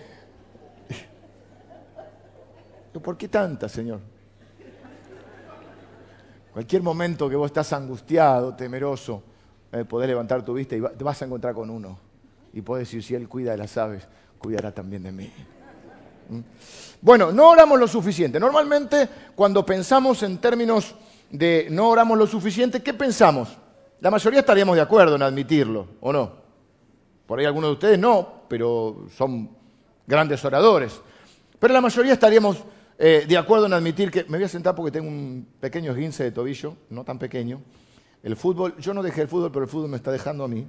¿Por 3.04 3.18
qué 3.18 3.28
tanta, 3.28 3.68
Señor? 3.68 4.00
Cualquier 6.54 6.84
momento 6.84 7.30
que 7.30 7.36
vos 7.36 7.48
estás 7.48 7.74
angustiado, 7.74 8.56
temeroso, 8.56 9.22
eh, 9.74 9.84
podés 9.84 10.08
levantar 10.08 10.46
tu 10.46 10.54
vista 10.54 10.78
y 10.78 10.82
te 10.82 11.04
vas 11.04 11.22
a 11.22 11.26
encontrar 11.26 11.54
con 11.54 11.70
uno. 11.70 12.00
Y 12.54 12.62
puedes 12.62 12.88
decir, 12.88 13.04
si 13.04 13.14
Él 13.14 13.28
cuida 13.28 13.52
de 13.52 13.58
las 13.58 13.76
aves, 13.76 14.08
cuidará 14.40 14.72
también 14.72 15.04
de 15.04 15.12
mí. 15.12 15.34
¿Mm? 16.32 16.40
Bueno, 17.02 17.32
no 17.32 17.50
oramos 17.50 17.80
lo 17.80 17.88
suficiente. 17.88 18.40
Normalmente, 18.40 19.08
cuando 19.36 19.66
pensamos 19.66 20.24
en 20.24 20.38
términos 20.38 20.96
de 21.30 21.68
no 21.70 21.90
oramos 21.90 22.18
lo 22.18 22.28
suficiente, 22.28 22.82
¿qué 22.82 22.94
pensamos? 22.94 23.58
La 24.00 24.10
mayoría 24.10 24.40
estaríamos 24.40 24.76
de 24.76 24.82
acuerdo 24.82 25.16
en 25.16 25.22
admitirlo, 25.22 25.88
¿o 26.00 26.14
no? 26.14 26.42
Por 27.26 27.40
ahí 27.40 27.46
algunos 27.46 27.70
de 27.70 27.74
ustedes 27.74 28.00
no, 28.00 28.44
pero 28.48 29.08
son 29.16 29.50
grandes 30.08 30.44
oradores. 30.44 31.00
Pero 31.60 31.74
la 31.74 31.82
mayoría 31.82 32.14
estaríamos 32.14 32.58
eh, 32.98 33.26
de 33.28 33.38
acuerdo 33.38 33.66
en 33.66 33.74
admitir 33.74 34.10
que... 34.10 34.24
Me 34.26 34.38
voy 34.38 34.46
a 34.46 34.50
sentar 34.50 34.76
porque 34.76 34.92
tengo 34.92 35.08
un 35.08 35.48
pequeño 35.60 35.92
esguince 35.92 36.24
de 36.24 36.32
tobillo, 36.32 36.76
no 36.90 37.04
tan 37.04 37.20
pequeño. 37.20 37.62
El 38.24 38.36
fútbol, 38.36 38.78
yo 38.78 38.94
no 38.94 39.02
dejé 39.02 39.22
el 39.22 39.28
fútbol, 39.28 39.52
pero 39.52 39.66
el 39.66 39.70
fútbol 39.70 39.90
me 39.90 39.98
está 39.98 40.12
dejando 40.12 40.44
a 40.44 40.48
mí. 40.48 40.68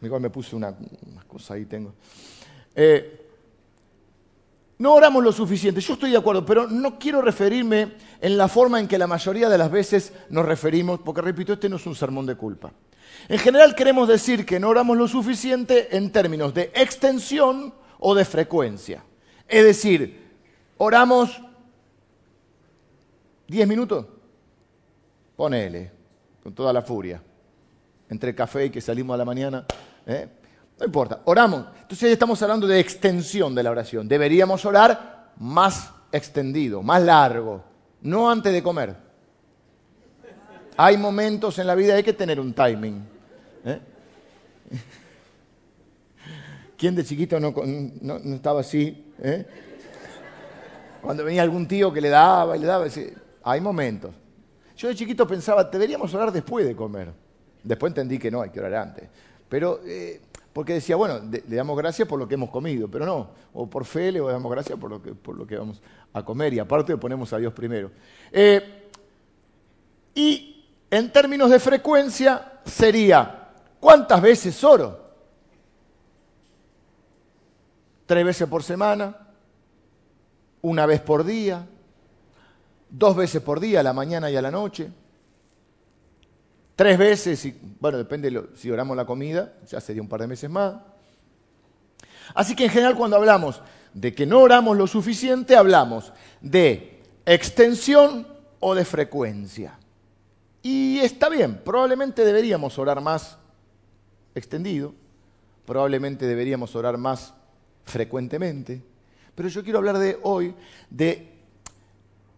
Me 0.00 0.30
puse 0.30 0.54
una, 0.54 0.72
cosa 1.26 1.54
ahí, 1.54 1.64
tengo. 1.64 1.94
Eh, 2.76 3.26
no 4.78 4.92
oramos 4.92 5.24
lo 5.24 5.32
suficiente, 5.32 5.80
yo 5.80 5.94
estoy 5.94 6.10
de 6.10 6.18
acuerdo, 6.18 6.44
pero 6.44 6.68
no 6.68 6.98
quiero 6.98 7.22
referirme 7.22 7.94
en 8.20 8.36
la 8.36 8.46
forma 8.46 8.78
en 8.78 8.86
que 8.86 8.98
la 8.98 9.06
mayoría 9.06 9.48
de 9.48 9.56
las 9.56 9.70
veces 9.70 10.12
nos 10.28 10.44
referimos, 10.44 11.00
porque 11.00 11.22
repito, 11.22 11.54
este 11.54 11.70
no 11.70 11.76
es 11.76 11.86
un 11.86 11.94
sermón 11.94 12.26
de 12.26 12.36
culpa. 12.36 12.70
En 13.28 13.38
general 13.38 13.74
queremos 13.74 14.06
decir 14.06 14.44
que 14.44 14.60
no 14.60 14.68
oramos 14.68 14.98
lo 14.98 15.08
suficiente 15.08 15.96
en 15.96 16.12
términos 16.12 16.52
de 16.52 16.70
extensión 16.74 17.72
o 17.98 18.14
de 18.14 18.26
frecuencia. 18.26 19.02
Es 19.48 19.64
decir, 19.64 20.22
oramos 20.76 21.40
10 23.48 23.66
minutos, 23.66 24.06
Ponele, 25.36 25.90
con 26.42 26.54
toda 26.54 26.72
la 26.72 26.82
furia. 26.82 27.22
Entre 28.08 28.34
café 28.34 28.66
y 28.66 28.70
que 28.70 28.80
salimos 28.80 29.14
a 29.14 29.18
la 29.18 29.24
mañana. 29.24 29.66
¿eh? 30.06 30.28
No 30.78 30.84
importa, 30.84 31.20
oramos. 31.24 31.66
Entonces 31.82 32.10
estamos 32.10 32.40
hablando 32.42 32.66
de 32.66 32.78
extensión 32.78 33.54
de 33.54 33.62
la 33.62 33.70
oración. 33.70 34.06
Deberíamos 34.06 34.64
orar 34.64 35.32
más 35.38 35.90
extendido, 36.12 36.82
más 36.82 37.02
largo, 37.02 37.64
no 38.02 38.30
antes 38.30 38.52
de 38.52 38.62
comer. 38.62 38.96
Hay 40.76 40.98
momentos 40.98 41.58
en 41.58 41.66
la 41.66 41.74
vida, 41.74 41.94
hay 41.94 42.02
que 42.02 42.12
tener 42.12 42.38
un 42.38 42.52
timing. 42.52 43.02
¿eh? 43.64 43.80
¿Quién 46.76 46.94
de 46.94 47.04
chiquito 47.04 47.40
no, 47.40 47.54
estaba 48.34 48.60
así? 48.60 49.12
¿eh? 49.22 49.46
Cuando 51.00 51.24
venía 51.24 51.42
algún 51.42 51.66
tío 51.66 51.92
que 51.92 52.02
le 52.02 52.10
daba 52.10 52.56
y 52.56 52.60
le 52.60 52.66
daba, 52.66 52.86
hay 53.44 53.60
momentos. 53.60 54.14
Yo 54.76 54.88
de 54.88 54.94
chiquito 54.94 55.26
pensaba, 55.26 55.64
deberíamos 55.64 56.12
orar 56.12 56.30
después 56.30 56.66
de 56.66 56.76
comer. 56.76 57.10
Después 57.62 57.90
entendí 57.90 58.18
que 58.18 58.30
no, 58.30 58.42
hay 58.42 58.50
que 58.50 58.60
orar 58.60 58.74
antes. 58.74 59.08
Pero, 59.48 59.80
eh, 59.86 60.20
porque 60.56 60.72
decía, 60.72 60.96
bueno, 60.96 61.20
le 61.20 61.54
damos 61.54 61.76
gracias 61.76 62.08
por 62.08 62.18
lo 62.18 62.26
que 62.26 62.32
hemos 62.32 62.48
comido, 62.48 62.88
pero 62.88 63.04
no, 63.04 63.28
o 63.52 63.68
por 63.68 63.84
fe 63.84 64.10
le 64.10 64.20
damos 64.20 64.50
gracias 64.50 64.78
por 64.78 64.88
lo 64.88 65.02
que, 65.02 65.12
por 65.12 65.36
lo 65.36 65.46
que 65.46 65.54
vamos 65.54 65.82
a 66.14 66.24
comer 66.24 66.54
y 66.54 66.58
aparte 66.58 66.96
ponemos 66.96 67.30
a 67.34 67.36
Dios 67.36 67.52
primero. 67.52 67.90
Eh, 68.32 68.88
y 70.14 70.66
en 70.90 71.12
términos 71.12 71.50
de 71.50 71.60
frecuencia 71.60 72.54
sería, 72.64 73.50
¿cuántas 73.78 74.22
veces 74.22 74.64
oro? 74.64 74.98
¿Tres 78.06 78.24
veces 78.24 78.48
por 78.48 78.62
semana? 78.62 79.14
¿Una 80.62 80.86
vez 80.86 81.02
por 81.02 81.22
día? 81.22 81.66
¿Dos 82.88 83.14
veces 83.14 83.42
por 83.42 83.60
día, 83.60 83.80
a 83.80 83.82
la 83.82 83.92
mañana 83.92 84.30
y 84.30 84.36
a 84.36 84.40
la 84.40 84.50
noche? 84.50 84.90
Tres 86.76 86.98
veces, 86.98 87.54
bueno, 87.80 87.96
depende 87.96 88.50
si 88.54 88.70
oramos 88.70 88.94
la 88.96 89.06
comida, 89.06 89.54
ya 89.66 89.80
sería 89.80 90.02
un 90.02 90.08
par 90.08 90.20
de 90.20 90.26
meses 90.26 90.50
más. 90.50 90.74
Así 92.34 92.54
que 92.54 92.64
en 92.64 92.70
general 92.70 92.94
cuando 92.94 93.16
hablamos 93.16 93.62
de 93.94 94.14
que 94.14 94.26
no 94.26 94.40
oramos 94.40 94.76
lo 94.76 94.86
suficiente, 94.86 95.56
hablamos 95.56 96.12
de 96.42 97.02
extensión 97.24 98.26
o 98.60 98.74
de 98.74 98.84
frecuencia. 98.84 99.78
Y 100.62 100.98
está 100.98 101.30
bien, 101.30 101.62
probablemente 101.64 102.26
deberíamos 102.26 102.78
orar 102.78 103.00
más 103.00 103.38
extendido, 104.34 104.92
probablemente 105.64 106.26
deberíamos 106.26 106.76
orar 106.76 106.98
más 106.98 107.32
frecuentemente, 107.84 108.82
pero 109.34 109.48
yo 109.48 109.64
quiero 109.64 109.78
hablar 109.78 109.98
de 109.98 110.18
hoy 110.24 110.54
de 110.90 111.32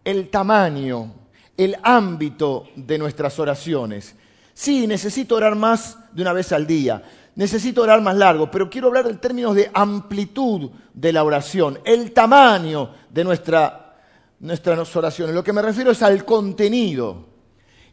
el 0.04 0.30
tamaño, 0.30 1.12
el 1.57 1.76
ámbito 1.83 2.68
de 2.76 2.99
nuestras 2.99 3.37
oraciones. 3.40 4.14
Sí, 4.59 4.88
necesito 4.88 5.37
orar 5.37 5.55
más 5.55 5.97
de 6.12 6.21
una 6.21 6.33
vez 6.33 6.50
al 6.50 6.67
día, 6.67 7.00
necesito 7.37 7.83
orar 7.83 8.03
más 8.03 8.17
largo, 8.17 8.50
pero 8.50 8.69
quiero 8.69 8.88
hablar 8.88 9.07
en 9.07 9.19
términos 9.19 9.55
de 9.55 9.71
amplitud 9.73 10.73
de 10.93 11.12
la 11.12 11.23
oración, 11.23 11.79
el 11.85 12.11
tamaño 12.11 12.91
de 13.09 13.23
nuestra, 13.23 13.95
nuestras 14.41 14.97
oraciones. 14.97 15.33
Lo 15.33 15.45
que 15.45 15.53
me 15.53 15.62
refiero 15.62 15.93
es 15.93 16.03
al 16.03 16.25
contenido 16.25 17.25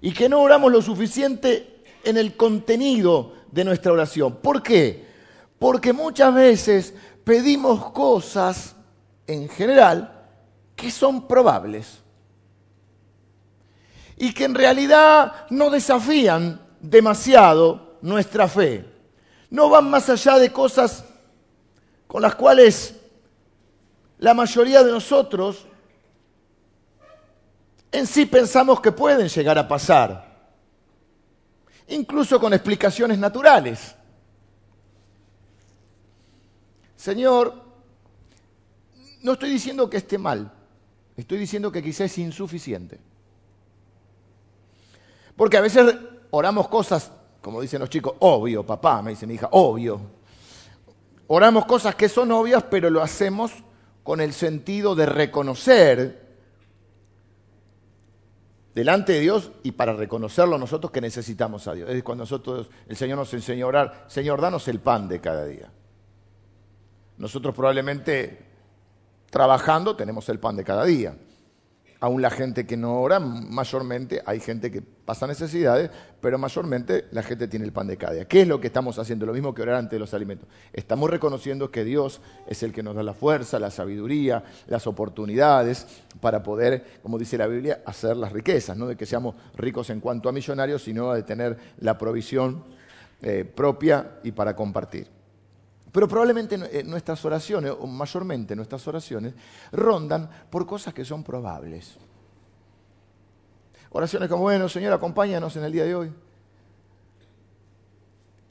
y 0.02 0.12
que 0.12 0.28
no 0.28 0.42
oramos 0.42 0.72
lo 0.72 0.82
suficiente 0.82 1.84
en 2.04 2.18
el 2.18 2.36
contenido 2.36 3.34
de 3.52 3.64
nuestra 3.64 3.92
oración. 3.92 4.38
¿Por 4.38 4.64
qué? 4.64 5.06
Porque 5.60 5.94
muchas 5.94 6.34
veces 6.34 6.96
pedimos 7.24 7.92
cosas, 7.92 8.76
en 9.28 9.50
general, 9.50 10.26
que 10.76 10.90
son 10.90 11.28
probables 11.28 12.00
y 14.18 14.34
que 14.34 14.46
en 14.46 14.56
realidad 14.56 15.46
no 15.50 15.70
desafían 15.70 16.62
demasiado 16.80 17.98
nuestra 18.02 18.48
fe. 18.48 18.86
No 19.50 19.70
van 19.70 19.90
más 19.90 20.10
allá 20.10 20.38
de 20.38 20.52
cosas 20.52 21.04
con 22.08 22.22
las 22.22 22.36
cuales 22.36 22.96
la 24.20 24.34
mayoría 24.34 24.84
de 24.84 24.92
nosotros 24.92 25.66
en 27.92 28.08
sí 28.08 28.26
pensamos 28.26 28.82
que 28.82 28.92
pueden 28.92 29.28
llegar 29.28 29.58
a 29.58 29.68
pasar, 29.68 30.50
incluso 31.88 32.40
con 32.40 32.54
explicaciones 32.54 33.18
naturales. 33.18 33.96
Señor, 36.96 37.64
no 39.22 39.34
estoy 39.34 39.50
diciendo 39.50 39.90
que 39.90 39.98
esté 39.98 40.18
mal, 40.18 40.52
estoy 41.16 41.38
diciendo 41.38 41.72
que 41.72 41.82
quizás 41.82 42.12
es 42.12 42.18
insuficiente. 42.18 43.00
Porque 45.36 45.58
a 45.58 45.62
veces 45.62 45.96
oramos 46.32 46.68
cosas, 46.68 47.12
como 47.42 47.62
dicen 47.62 47.80
los 47.80 47.90
chicos, 47.90 48.14
obvio, 48.20 48.66
papá, 48.66 49.02
me 49.02 49.12
dice 49.12 49.28
mi 49.28 49.36
hija, 49.36 49.50
obvio. 49.52 50.00
Oramos 51.28 51.66
cosas 51.66 51.96
que 51.96 52.08
son 52.08 52.32
obvias, 52.32 52.64
pero 52.64 52.90
lo 52.90 53.02
hacemos 53.02 53.52
con 54.04 54.22
el 54.22 54.34
sentido 54.34 54.96
de 54.96 55.06
reconocer 55.06 56.26
delante 58.74 59.14
de 59.14 59.22
Dios 59.22 59.52
y 59.64 59.72
para 59.72 59.94
reconocerlo 59.94 60.58
nosotros 60.58 60.92
que 60.92 61.02
necesitamos 61.02 61.68
a 61.68 61.74
Dios. 61.74 61.90
Es 61.90 62.04
cuando 62.04 62.24
nosotros, 62.24 62.70
el 62.88 62.96
Señor 62.96 63.18
nos 63.18 63.34
enseñó 63.34 63.66
a 63.66 63.70
orar, 63.70 64.06
Señor, 64.08 64.42
danos 64.42 64.68
el 64.68 64.80
pan 64.80 65.08
de 65.08 65.20
cada 65.20 65.46
día. 65.46 65.72
Nosotros 67.18 67.56
probablemente 67.56 68.46
trabajando 69.30 69.96
tenemos 69.96 70.28
el 70.30 70.40
pan 70.40 70.56
de 70.56 70.64
cada 70.64 70.86
día 70.86 71.18
aún 72.06 72.22
la 72.22 72.30
gente 72.30 72.68
que 72.68 72.78
no 72.78 73.02
ora, 73.02 73.20
mayormente 73.20 74.22
hay 74.28 74.40
gente 74.40 74.70
que 74.70 74.84
pasa 74.84 75.26
necesidades, 75.26 75.90
pero 76.22 76.38
mayormente 76.38 77.06
la 77.10 77.24
gente 77.24 77.48
tiene 77.48 77.66
el 77.66 77.72
pan 77.72 77.88
de 77.88 77.98
cada 77.98 78.14
día. 78.14 78.26
¿Qué 78.26 78.42
es 78.42 78.48
lo 78.48 78.62
que 78.62 78.68
estamos 78.68 79.00
haciendo? 79.00 79.26
Lo 79.26 79.34
mismo 79.34 79.56
que 79.56 79.64
orar 79.64 79.78
ante 79.78 79.98
los 79.98 80.14
alimentos. 80.14 80.48
Estamos 80.72 81.10
reconociendo 81.10 81.72
que 81.72 81.84
Dios 81.84 82.22
es 82.46 82.62
el 82.62 82.74
que 82.74 82.84
nos 82.84 82.96
da 82.96 83.02
la 83.02 83.16
fuerza, 83.16 83.58
la 83.58 83.72
sabiduría, 83.72 84.44
las 84.68 84.86
oportunidades 84.86 85.88
para 86.22 86.44
poder, 86.44 87.00
como 87.02 87.18
dice 87.18 87.40
la 87.40 87.48
Biblia, 87.48 87.82
hacer 87.88 88.16
las 88.18 88.32
riquezas, 88.32 88.78
no 88.78 88.86
de 88.86 88.96
que 88.96 89.08
seamos 89.08 89.34
ricos 89.56 89.90
en 89.90 90.00
cuanto 90.00 90.30
a 90.30 90.32
millonarios, 90.32 90.84
sino 90.84 91.12
de 91.12 91.24
tener 91.24 91.58
la 91.80 91.98
provisión 91.98 92.66
eh, 93.24 93.46
propia 93.46 94.20
y 94.24 94.32
para 94.32 94.56
compartir. 94.56 95.15
Pero 95.96 96.10
probablemente 96.10 96.60
eh, 96.74 96.84
nuestras 96.84 97.24
oraciones, 97.24 97.72
o 97.72 97.88
mayormente 97.88 98.54
nuestras 98.54 98.86
oraciones, 98.86 99.34
rondan 99.72 100.30
por 100.50 100.68
cosas 100.68 100.94
que 100.94 101.06
son 101.06 101.24
probables. 101.24 101.96
Oraciones 103.92 104.28
como, 104.28 104.42
bueno, 104.42 104.68
Señor, 104.68 104.92
acompáñanos 104.92 105.56
en 105.56 105.64
el 105.64 105.72
día 105.72 105.86
de 105.86 105.96
hoy. 105.96 106.12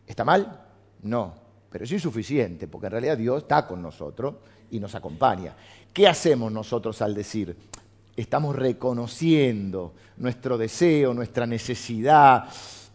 ¿Está 0.07 0.24
mal? 0.24 0.59
No, 1.02 1.35
pero 1.68 1.85
es 1.85 1.92
insuficiente, 1.92 2.66
porque 2.66 2.87
en 2.87 2.92
realidad 2.92 3.18
Dios 3.18 3.42
está 3.42 3.66
con 3.66 3.83
nosotros 3.83 4.37
y 4.70 4.80
nos 4.80 4.94
acompaña. 4.94 5.54
¿Qué 5.92 6.09
hacemos 6.09 6.50
nosotros 6.50 7.02
al 7.02 7.14
decir? 7.14 7.54
Estamos 8.16 8.57
reconociendo 8.57 9.92
nuestro 10.16 10.57
deseo, 10.57 11.12
nuestra 11.12 11.46
necesidad, 11.46 12.48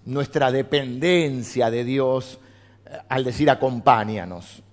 nuestra 0.05 0.51
dependencia 0.51 1.69
de 1.69 1.83
Dios 1.83 2.39
al 3.07 3.23
decir 3.23 3.49
acompáñanos. 3.49 4.63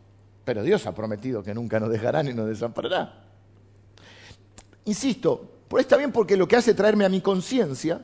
Pero 0.44 0.62
Dios 0.62 0.86
ha 0.86 0.94
prometido 0.94 1.42
que 1.42 1.54
nunca 1.54 1.80
nos 1.80 1.90
dejará 1.90 2.22
ni 2.22 2.32
nos 2.32 2.46
desamparará. 2.46 3.24
Insisto, 4.84 5.56
por 5.68 5.80
está 5.80 5.96
bien 5.96 6.12
porque 6.12 6.36
lo 6.36 6.46
que 6.46 6.56
hace 6.56 6.74
traerme 6.74 7.04
a 7.04 7.08
mi 7.08 7.20
conciencia, 7.20 8.00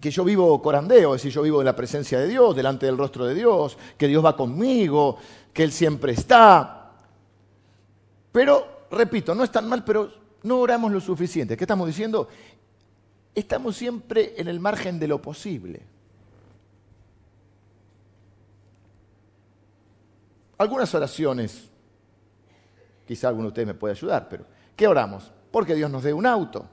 que 0.00 0.10
yo 0.10 0.24
vivo 0.24 0.60
corandeo, 0.60 1.14
es 1.14 1.22
decir, 1.22 1.32
yo 1.32 1.42
vivo 1.42 1.60
en 1.60 1.66
la 1.66 1.76
presencia 1.76 2.18
de 2.18 2.28
Dios, 2.28 2.56
delante 2.56 2.86
del 2.86 2.98
rostro 2.98 3.24
de 3.24 3.34
Dios, 3.34 3.78
que 3.96 4.08
Dios 4.08 4.24
va 4.24 4.36
conmigo, 4.36 5.16
que 5.52 5.62
Él 5.62 5.70
siempre 5.70 6.12
está. 6.12 6.92
Pero, 8.32 8.86
repito, 8.90 9.34
no 9.34 9.44
es 9.44 9.52
tan 9.52 9.68
mal, 9.68 9.84
pero 9.84 10.10
no 10.42 10.58
oramos 10.58 10.90
lo 10.90 11.00
suficiente. 11.00 11.56
¿Qué 11.56 11.64
estamos 11.64 11.86
diciendo? 11.86 12.28
Estamos 13.34 13.76
siempre 13.76 14.34
en 14.36 14.48
el 14.48 14.58
margen 14.58 14.98
de 14.98 15.08
lo 15.08 15.22
posible. 15.22 15.82
Algunas 20.60 20.94
oraciones, 20.94 21.70
quizá 23.06 23.28
alguno 23.28 23.44
de 23.44 23.48
ustedes 23.48 23.68
me 23.68 23.72
puede 23.72 23.92
ayudar, 23.92 24.28
pero 24.28 24.44
¿qué 24.76 24.86
oramos? 24.86 25.32
Porque 25.50 25.74
Dios 25.74 25.90
nos 25.90 26.02
dé 26.02 26.12
un 26.12 26.26
auto. 26.26 26.68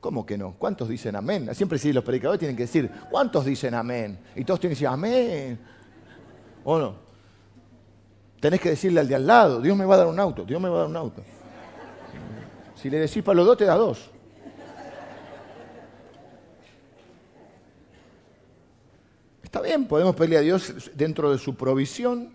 ¿Cómo 0.00 0.26
que 0.26 0.36
no? 0.36 0.56
¿Cuántos 0.58 0.88
dicen 0.88 1.14
amén? 1.14 1.54
Siempre 1.54 1.78
sí, 1.78 1.92
los 1.92 2.02
predicadores 2.02 2.40
tienen 2.40 2.56
que 2.56 2.64
decir, 2.64 2.90
¿cuántos 3.12 3.44
dicen 3.44 3.74
amén? 3.74 4.18
Y 4.34 4.42
todos 4.42 4.58
tienen 4.58 4.72
que 4.76 4.82
decir 4.82 4.88
amén. 4.88 5.60
¿O 6.64 6.76
no? 6.76 6.96
Tenés 8.40 8.60
que 8.60 8.70
decirle 8.70 8.98
al 8.98 9.06
de 9.06 9.14
al 9.14 9.24
lado, 9.24 9.60
Dios 9.60 9.76
me 9.76 9.84
va 9.84 9.94
a 9.94 9.98
dar 9.98 10.08
un 10.08 10.18
auto, 10.18 10.44
Dios 10.44 10.60
me 10.60 10.68
va 10.68 10.78
a 10.78 10.80
dar 10.80 10.88
un 10.88 10.96
auto. 10.96 11.22
Si 12.74 12.90
le 12.90 12.98
decís 12.98 13.22
para 13.22 13.36
los 13.36 13.46
dos, 13.46 13.56
te 13.56 13.66
da 13.66 13.76
dos. 13.76 14.10
Está 19.52 19.60
bien, 19.60 19.86
podemos 19.86 20.16
pedirle 20.16 20.38
a 20.38 20.40
Dios 20.40 20.90
dentro 20.94 21.30
de 21.30 21.36
su 21.36 21.54
provisión. 21.54 22.30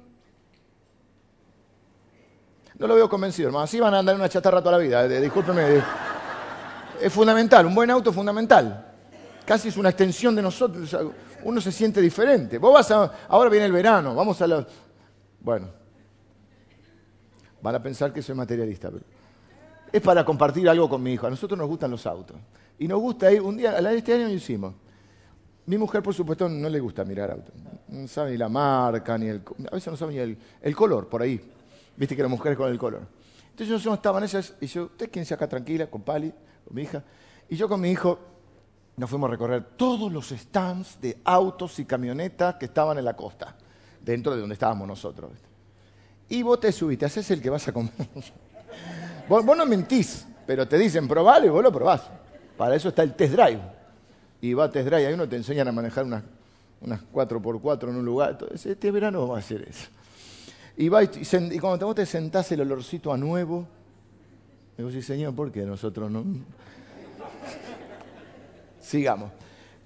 No 2.77 2.85
lo 2.85 2.93
veo 2.93 3.09
convencido, 3.09 3.47
hermano. 3.47 3.63
Así 3.63 3.79
van 3.79 3.91
a 3.95 3.97
andar 3.97 4.13
en 4.13 4.21
una 4.21 4.29
chatarra 4.29 4.61
toda 4.61 4.73
la 4.73 4.83
vida. 4.83 5.03
Eh, 5.03 5.19
discúlpeme. 5.19 5.81
Es 7.01 7.11
fundamental, 7.11 7.65
un 7.65 7.73
buen 7.73 7.89
auto 7.89 8.11
es 8.11 8.15
fundamental. 8.15 8.93
Casi 9.47 9.69
es 9.69 9.77
una 9.77 9.89
extensión 9.89 10.35
de 10.35 10.43
nosotros. 10.43 10.95
Uno 11.43 11.59
se 11.59 11.71
siente 11.71 12.01
diferente. 12.01 12.59
Vos 12.59 12.71
vas 12.71 12.91
a. 12.91 13.11
Ahora 13.29 13.49
viene 13.49 13.65
el 13.65 13.71
verano, 13.71 14.13
vamos 14.13 14.39
a 14.43 14.45
la. 14.45 14.67
Bueno. 15.39 15.69
Van 17.63 17.73
a 17.73 17.81
pensar 17.81 18.13
que 18.13 18.21
soy 18.21 18.35
materialista. 18.35 18.91
Pero... 18.91 19.03
es 19.91 20.01
para 20.03 20.23
compartir 20.23 20.69
algo 20.69 20.87
con 20.87 21.01
mi 21.01 21.13
hijo. 21.13 21.25
A 21.25 21.31
nosotros 21.31 21.57
nos 21.57 21.67
gustan 21.67 21.89
los 21.89 22.05
autos. 22.05 22.37
Y 22.77 22.87
nos 22.87 22.99
gusta 22.99 23.31
ir, 23.31 23.41
un 23.41 23.57
día, 23.57 23.75
este 23.91 24.13
año 24.13 24.27
lo 24.27 24.33
hicimos. 24.33 24.75
Mi 25.67 25.77
mujer, 25.77 26.01
por 26.01 26.13
supuesto, 26.13 26.47
no 26.47 26.69
le 26.69 26.79
gusta 26.79 27.03
mirar 27.03 27.29
autos. 27.29 27.53
No 27.89 28.07
sabe 28.07 28.31
ni 28.31 28.37
la 28.37 28.47
marca, 28.47 29.17
ni 29.17 29.27
el... 29.27 29.41
A 29.69 29.75
veces 29.75 29.91
no 29.91 29.97
sabe 29.97 30.13
ni 30.13 30.37
el, 30.61 30.75
color, 30.75 31.09
por 31.09 31.21
ahí. 31.21 31.41
Viste 31.97 32.15
que 32.15 32.21
las 32.21 32.31
mujeres 32.31 32.57
con 32.57 32.71
el 32.71 32.77
color. 32.77 33.01
Entonces 33.49 33.69
nosotros 33.69 33.95
estaban 33.95 34.23
ellas 34.23 34.53
y 34.61 34.67
yo, 34.67 34.85
usted 34.85 35.09
quédense 35.09 35.33
acá 35.33 35.47
tranquila, 35.47 35.87
con 35.87 36.03
Pali, 36.03 36.31
con 36.65 36.73
mi 36.73 36.83
hija. 36.83 37.03
Y 37.49 37.57
yo 37.57 37.67
con 37.67 37.81
mi 37.81 37.91
hijo 37.91 38.17
nos 38.95 39.09
fuimos 39.09 39.27
a 39.27 39.31
recorrer 39.31 39.63
todos 39.75 40.09
los 40.09 40.29
stands 40.29 41.01
de 41.01 41.17
autos 41.25 41.77
y 41.79 41.85
camionetas 41.85 42.55
que 42.55 42.65
estaban 42.65 42.97
en 42.97 43.03
la 43.03 43.15
costa, 43.15 43.53
dentro 44.01 44.33
de 44.35 44.39
donde 44.39 44.53
estábamos 44.53 44.87
nosotros. 44.87 45.31
Y 46.29 46.43
vos 46.43 46.61
te 46.61 46.71
subiste, 46.71 47.05
haces 47.05 47.29
el 47.31 47.41
que 47.41 47.49
vas 47.49 47.67
a 47.67 47.73
comer. 47.73 47.91
vos, 49.27 49.43
no 49.45 49.65
mentís, 49.65 50.25
pero 50.45 50.65
te 50.65 50.77
dicen 50.77 51.09
probalo 51.09 51.45
y 51.45 51.49
vos 51.49 51.61
lo 51.61 51.73
probás. 51.73 52.03
Para 52.55 52.73
eso 52.75 52.87
está 52.87 53.03
el 53.03 53.13
test 53.15 53.33
drive. 53.33 53.76
Y 54.41 54.53
va 54.53 54.65
a 54.65 54.71
test 54.71 54.87
drive, 54.87 55.07
ahí 55.07 55.13
uno 55.13 55.27
te 55.27 55.35
enseñan 55.35 55.67
a 55.67 55.71
manejar 55.71 56.05
unas, 56.05 56.23
unas 56.81 57.01
4x4 57.11 57.89
en 57.89 57.95
un 57.95 58.05
lugar. 58.05 58.31
Entonces, 58.31 58.65
este 58.65 58.91
verano 58.91 59.21
vamos 59.21 59.37
a 59.37 59.39
hacer 59.39 59.67
eso. 59.67 59.89
Y, 60.75 60.89
va 60.89 61.01
cuando 61.59 61.87
vos 61.87 61.95
te 61.95 62.05
sentás 62.05 62.51
el 62.51 62.61
olorcito 62.61 63.11
a 63.11 63.17
nuevo, 63.17 63.67
digo, 64.77 64.91
sí, 64.91 65.01
señor, 65.01 65.33
¿por 65.33 65.51
qué 65.51 65.63
nosotros 65.63 66.11
no? 66.11 66.23
Sigamos. 68.79 69.31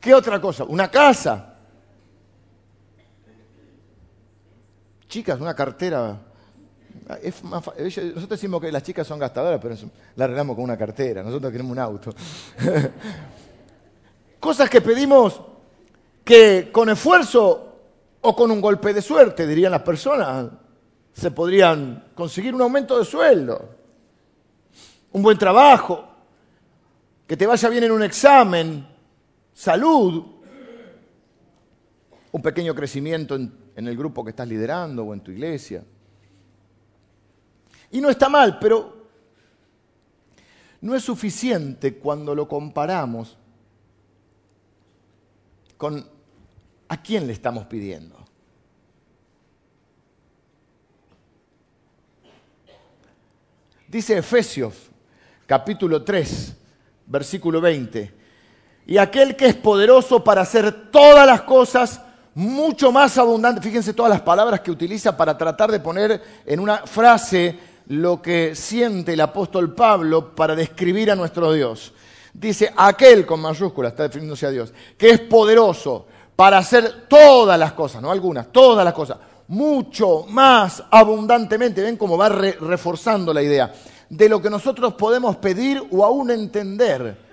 ¿Qué 0.01 0.13
otra 0.13 0.41
cosa? 0.41 0.65
Una 0.65 0.91
casa. 0.91 1.55
Chicas, 5.07 5.39
una 5.39 5.55
cartera. 5.55 6.19
nosotros 7.79 8.29
decimos 8.29 8.59
que 8.61 8.71
las 8.71 8.83
chicas 8.83 9.07
son 9.07 9.17
gastadoras, 9.17 9.59
pero 9.61 9.75
la 10.15 10.25
arreglamos 10.25 10.55
con 10.55 10.65
una 10.65 10.77
cartera. 10.77 11.23
Nosotros 11.23 11.51
queremos 11.51 11.71
un 11.71 11.79
auto. 11.79 12.13
Cosas 14.41 14.71
que 14.71 14.81
pedimos 14.81 15.39
que 16.23 16.71
con 16.71 16.89
esfuerzo 16.89 17.75
o 18.21 18.35
con 18.35 18.49
un 18.49 18.59
golpe 18.59 18.91
de 18.91 19.03
suerte, 19.03 19.45
dirían 19.45 19.71
las 19.71 19.83
personas, 19.83 20.47
se 21.13 21.29
podrían 21.29 22.05
conseguir 22.15 22.55
un 22.55 22.61
aumento 22.61 22.97
de 22.97 23.05
sueldo, 23.05 23.69
un 25.11 25.21
buen 25.21 25.37
trabajo, 25.37 26.07
que 27.27 27.37
te 27.37 27.45
vaya 27.45 27.69
bien 27.69 27.83
en 27.83 27.91
un 27.91 28.01
examen, 28.01 28.87
salud, 29.53 30.25
un 32.31 32.41
pequeño 32.41 32.73
crecimiento 32.73 33.35
en, 33.35 33.61
el 33.75 33.95
grupo 33.95 34.23
que 34.23 34.31
estás 34.31 34.47
liderando 34.47 35.03
o 35.03 35.13
en 35.13 35.21
tu 35.21 35.29
iglesia. 35.29 35.83
Y 37.91 38.01
no 38.01 38.09
está 38.09 38.27
mal, 38.27 38.57
pero 38.57 39.07
no 40.81 40.95
es 40.95 41.03
suficiente 41.03 41.99
cuando 41.99 42.33
lo 42.33 42.47
comparamos 42.47 43.37
con 45.81 46.07
a 46.89 47.01
quién 47.01 47.25
le 47.25 47.33
estamos 47.33 47.65
pidiendo. 47.65 48.15
Dice 53.87 54.15
Efesios 54.15 54.75
capítulo 55.47 56.03
3, 56.03 56.55
versículo 57.07 57.59
20 57.59 58.13
y 58.85 58.99
aquel 58.99 59.35
que 59.35 59.47
es 59.47 59.55
poderoso 59.55 60.23
para 60.23 60.41
hacer 60.41 60.91
todas 60.91 61.25
las 61.25 61.41
cosas 61.41 61.99
mucho 62.35 62.91
más 62.91 63.17
abundantes. 63.17 63.63
Fíjense 63.63 63.95
todas 63.95 64.11
las 64.11 64.21
palabras 64.21 64.59
que 64.59 64.69
utiliza 64.69 65.17
para 65.17 65.35
tratar 65.35 65.71
de 65.71 65.79
poner 65.79 66.21
en 66.45 66.59
una 66.59 66.85
frase 66.85 67.57
lo 67.87 68.21
que 68.21 68.53
siente 68.53 69.13
el 69.13 69.21
apóstol 69.21 69.73
Pablo 69.73 70.35
para 70.35 70.55
describir 70.55 71.09
a 71.09 71.15
nuestro 71.15 71.51
Dios. 71.51 71.91
Dice, 72.33 72.71
aquel 72.75 73.25
con 73.25 73.41
mayúsculas, 73.41 73.91
está 73.91 74.03
definiéndose 74.03 74.45
a 74.45 74.51
Dios, 74.51 74.73
que 74.97 75.09
es 75.09 75.19
poderoso 75.19 76.05
para 76.35 76.57
hacer 76.57 77.07
todas 77.07 77.59
las 77.59 77.73
cosas, 77.73 78.01
no 78.01 78.11
algunas, 78.11 78.51
todas 78.51 78.85
las 78.85 78.93
cosas, 78.93 79.17
mucho 79.47 80.25
más 80.29 80.83
abundantemente. 80.89 81.81
Ven 81.81 81.97
cómo 81.97 82.17
va 82.17 82.29
reforzando 82.29 83.33
la 83.33 83.43
idea 83.43 83.73
de 84.09 84.29
lo 84.29 84.41
que 84.41 84.49
nosotros 84.49 84.93
podemos 84.93 85.37
pedir 85.37 85.81
o 85.91 86.03
aún 86.05 86.31
entender 86.31 87.31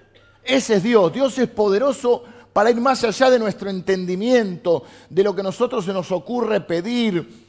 ese 0.48 0.76
es 0.76 0.82
Dios. 0.82 1.12
Dios 1.12 1.38
es 1.38 1.48
poderoso 1.48 2.24
para 2.54 2.70
ir 2.70 2.80
más 2.80 3.04
allá 3.04 3.28
de 3.28 3.38
nuestro 3.38 3.68
entendimiento, 3.68 4.82
de 5.10 5.22
lo 5.22 5.34
que 5.34 5.42
a 5.42 5.44
nosotros 5.44 5.84
se 5.84 5.92
nos 5.92 6.10
ocurre 6.10 6.62
pedir. 6.62 7.46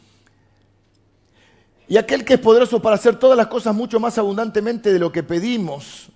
Y 1.88 1.96
aquel 1.96 2.26
que 2.26 2.34
es 2.36 2.40
poderoso 2.40 2.82
para 2.82 2.98
hacer 2.98 3.18
todas 3.18 3.38
las 3.38 3.48
cosas 3.48 3.74
mucho 3.74 4.02
más 4.02 4.18
abundantemente 4.18 4.92
de 4.92 5.00
lo 5.00 5.14
que 5.14 5.24
pedimos, 5.24 6.10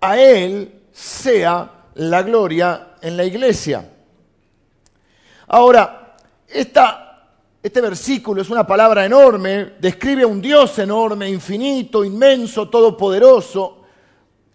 a 0.00 0.18
Él 0.18 0.82
sea 0.92 1.70
la 1.94 2.22
gloria 2.22 2.94
en 3.00 3.16
la 3.16 3.24
iglesia. 3.24 3.90
Ahora, 5.48 6.16
este 6.46 7.80
versículo 7.80 8.42
es 8.42 8.50
una 8.50 8.66
palabra 8.66 9.04
enorme, 9.04 9.74
describe 9.80 10.22
a 10.22 10.26
un 10.26 10.40
Dios 10.40 10.78
enorme, 10.78 11.28
infinito, 11.28 12.04
inmenso, 12.04 12.68
todopoderoso, 12.68 13.82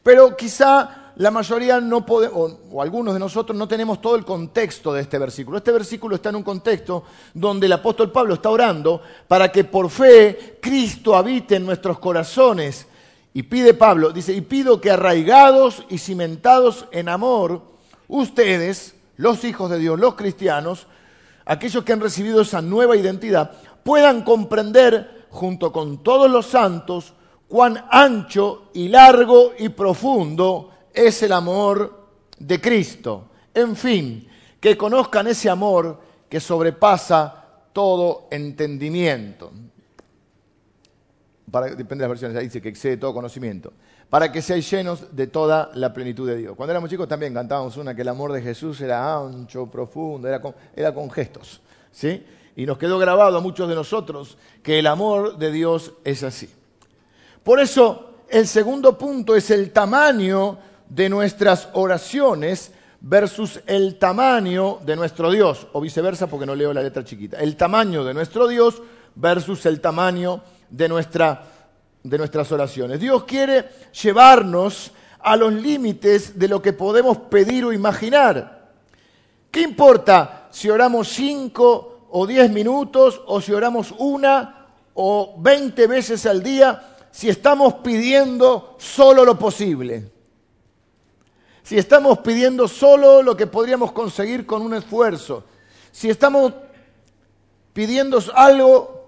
pero 0.02 0.36
quizá 0.36 1.04
la 1.16 1.30
mayoría 1.30 1.80
no 1.80 2.06
podemos, 2.06 2.58
o, 2.72 2.82
algunos 2.82 3.14
de 3.14 3.20
nosotros 3.20 3.58
no 3.58 3.68
tenemos 3.68 4.02
todo 4.02 4.16
el 4.16 4.26
contexto 4.26 4.94
de 4.94 5.02
este 5.02 5.20
versículo. 5.20 5.58
Este 5.58 5.72
versículo 5.72 6.16
está 6.16 6.30
en 6.30 6.38
un 6.38 6.44
contexto 6.44 7.04
donde 7.34 7.68
el 7.68 7.74
apóstol 7.74 8.12
Pablo 8.12 8.36
está 8.36 8.50
orando 8.50 9.02
para 9.28 9.52
que 9.52 9.64
por 9.64 9.90
fe 9.90 10.58
Cristo 10.62 11.16
habite 11.16 11.56
en 11.56 11.66
nuestros 11.66 12.00
corazones. 12.00 12.88
Y 13.34 13.44
pide 13.44 13.74
Pablo, 13.74 14.12
dice, 14.12 14.34
y 14.34 14.42
pido 14.42 14.80
que 14.80 14.92
arraigados 14.92 15.84
y 15.90 15.98
cimentados 15.98 16.86
en 16.92 17.10
amor, 17.10 17.64
ustedes, 18.08 18.96
los 19.18 19.44
hijos 19.44 19.72
de 19.72 19.80
Dios, 19.80 20.00
los 20.00 20.14
cristianos, 20.16 20.88
aquellos 21.46 21.84
que 21.84 21.94
han 21.94 22.02
recibido 22.02 22.42
esa 22.42 22.62
nueva 22.62 22.96
identidad, 22.96 23.52
puedan 23.84 24.24
comprender 24.24 25.26
junto 25.30 25.72
con 25.72 26.04
todos 26.04 26.30
los 26.30 26.46
santos 26.46 27.14
cuán 27.48 27.86
ancho 27.90 28.70
y 28.74 28.88
largo 28.88 29.54
y 29.58 29.70
profundo 29.70 30.72
es 30.94 31.24
el 31.24 31.32
amor 31.32 32.08
de 32.38 32.62
Cristo. 32.62 33.30
En 33.54 33.76
fin, 33.76 34.28
que 34.60 34.78
conozcan 34.78 35.28
ese 35.28 35.50
amor 35.50 36.00
que 36.30 36.40
sobrepasa 36.40 37.46
todo 37.74 38.28
entendimiento. 38.32 39.52
Depende 41.62 42.02
de 42.02 42.02
las 42.02 42.10
versiones, 42.10 42.36
ahí 42.36 42.46
dice 42.46 42.62
que 42.62 42.70
excede 42.70 42.98
todo 42.98 43.14
conocimiento. 43.14 43.74
Para 44.10 44.32
que 44.32 44.42
seáis 44.42 44.70
llenos 44.72 45.16
de 45.16 45.28
toda 45.28 45.70
la 45.76 45.94
plenitud 45.94 46.28
de 46.28 46.38
Dios. 46.38 46.56
Cuando 46.56 46.72
éramos 46.72 46.90
chicos 46.90 47.08
también 47.08 47.32
cantábamos 47.32 47.78
una 47.78 47.96
que 47.96 48.02
el 48.02 48.08
amor 48.08 48.32
de 48.32 48.42
Jesús 48.42 48.82
era 48.82 49.16
ancho, 49.16 49.68
profundo, 49.68 50.28
era 50.28 50.42
con, 50.42 50.56
era 50.76 50.92
con 50.92 51.12
gestos. 51.12 51.62
¿sí? 51.92 52.26
Y 52.56 52.66
nos 52.66 52.80
quedó 52.80 52.98
grabado 52.98 53.38
a 53.38 53.42
muchos 53.42 53.70
de 53.70 53.76
nosotros 53.76 54.36
que 54.64 54.80
el 54.80 54.88
amor 54.88 55.38
de 55.38 55.52
Dios 55.52 55.94
es 56.04 56.24
así. 56.24 56.50
Por 57.44 57.60
eso, 57.60 58.16
el 58.30 58.48
segundo 58.48 58.98
punto 58.98 59.36
es 59.36 59.52
el 59.52 59.72
tamaño 59.72 60.58
de 60.90 61.08
nuestras 61.08 61.70
oraciones 61.74 62.72
versus 63.00 63.60
el 63.68 64.00
tamaño 64.00 64.80
de 64.84 64.96
nuestro 64.96 65.30
Dios, 65.30 65.68
o 65.74 65.82
viceversa 65.82 66.28
porque 66.28 66.46
no 66.48 66.56
leo 66.56 66.74
la 66.74 66.82
letra 66.82 67.04
chiquita. 67.04 67.38
El 67.38 67.56
tamaño 67.58 68.04
de 68.04 68.14
nuestro 68.14 68.48
Dios 68.48 68.82
versus 69.16 69.66
el 69.68 69.82
tamaño 69.82 70.42
de, 70.74 70.90
nuestra, 70.90 71.44
de 72.02 72.18
nuestras 72.18 72.52
oraciones. 72.52 73.00
Dios 73.00 73.24
quiere 73.26 73.70
llevarnos 74.02 74.92
a 75.20 75.36
los 75.38 75.54
límites 75.54 76.38
de 76.38 76.48
lo 76.48 76.62
que 76.62 76.74
podemos 76.74 77.18
pedir 77.18 77.64
o 77.64 77.72
imaginar. 77.72 78.72
¿Qué 79.52 79.62
importa 79.62 80.48
si 80.52 80.70
oramos 80.70 81.08
cinco 81.10 82.08
o 82.10 82.26
diez 82.26 82.50
minutos 82.50 83.22
o 83.28 83.40
si 83.40 83.54
oramos 83.54 83.94
una 84.00 84.68
o 84.96 85.36
veinte 85.38 85.88
veces 85.88 86.26
al 86.26 86.42
día 86.42 86.98
si 87.12 87.30
estamos 87.30 87.76
pidiendo 87.76 88.76
solo 88.80 89.24
lo 89.24 89.38
posible? 89.38 90.12
si 91.64 91.78
estamos 91.78 92.20
pidiendo 92.20 92.68
solo 92.68 93.22
lo 93.22 93.38
que 93.38 93.48
podríamos 93.48 93.94
conseguir 93.94 94.46
con 94.46 94.62
un 94.62 94.74
esfuerzo, 94.74 95.46
si 95.94 96.10
estamos 96.10 96.54
pidiendo 97.72 98.20
algo 98.36 99.03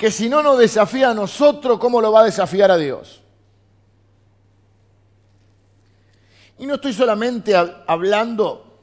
que 0.00 0.10
si 0.10 0.30
no 0.30 0.42
nos 0.42 0.58
desafía 0.58 1.10
a 1.10 1.14
nosotros, 1.14 1.78
¿cómo 1.78 2.00
lo 2.00 2.10
va 2.10 2.22
a 2.22 2.24
desafiar 2.24 2.70
a 2.70 2.78
Dios? 2.78 3.20
Y 6.58 6.64
no 6.64 6.76
estoy 6.76 6.94
solamente 6.94 7.54
hablando 7.86 8.78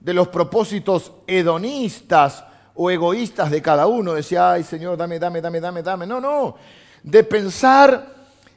de 0.00 0.14
los 0.14 0.28
propósitos 0.28 1.12
hedonistas 1.26 2.42
o 2.74 2.90
egoístas 2.90 3.50
de 3.50 3.60
cada 3.60 3.86
uno, 3.86 4.14
decía, 4.14 4.52
ay 4.52 4.64
Señor, 4.64 4.96
dame, 4.96 5.18
dame, 5.18 5.42
dame, 5.42 5.60
dame, 5.60 5.82
dame. 5.82 6.06
No, 6.06 6.22
no, 6.22 6.56
de 7.02 7.22
pensar 7.22 8.14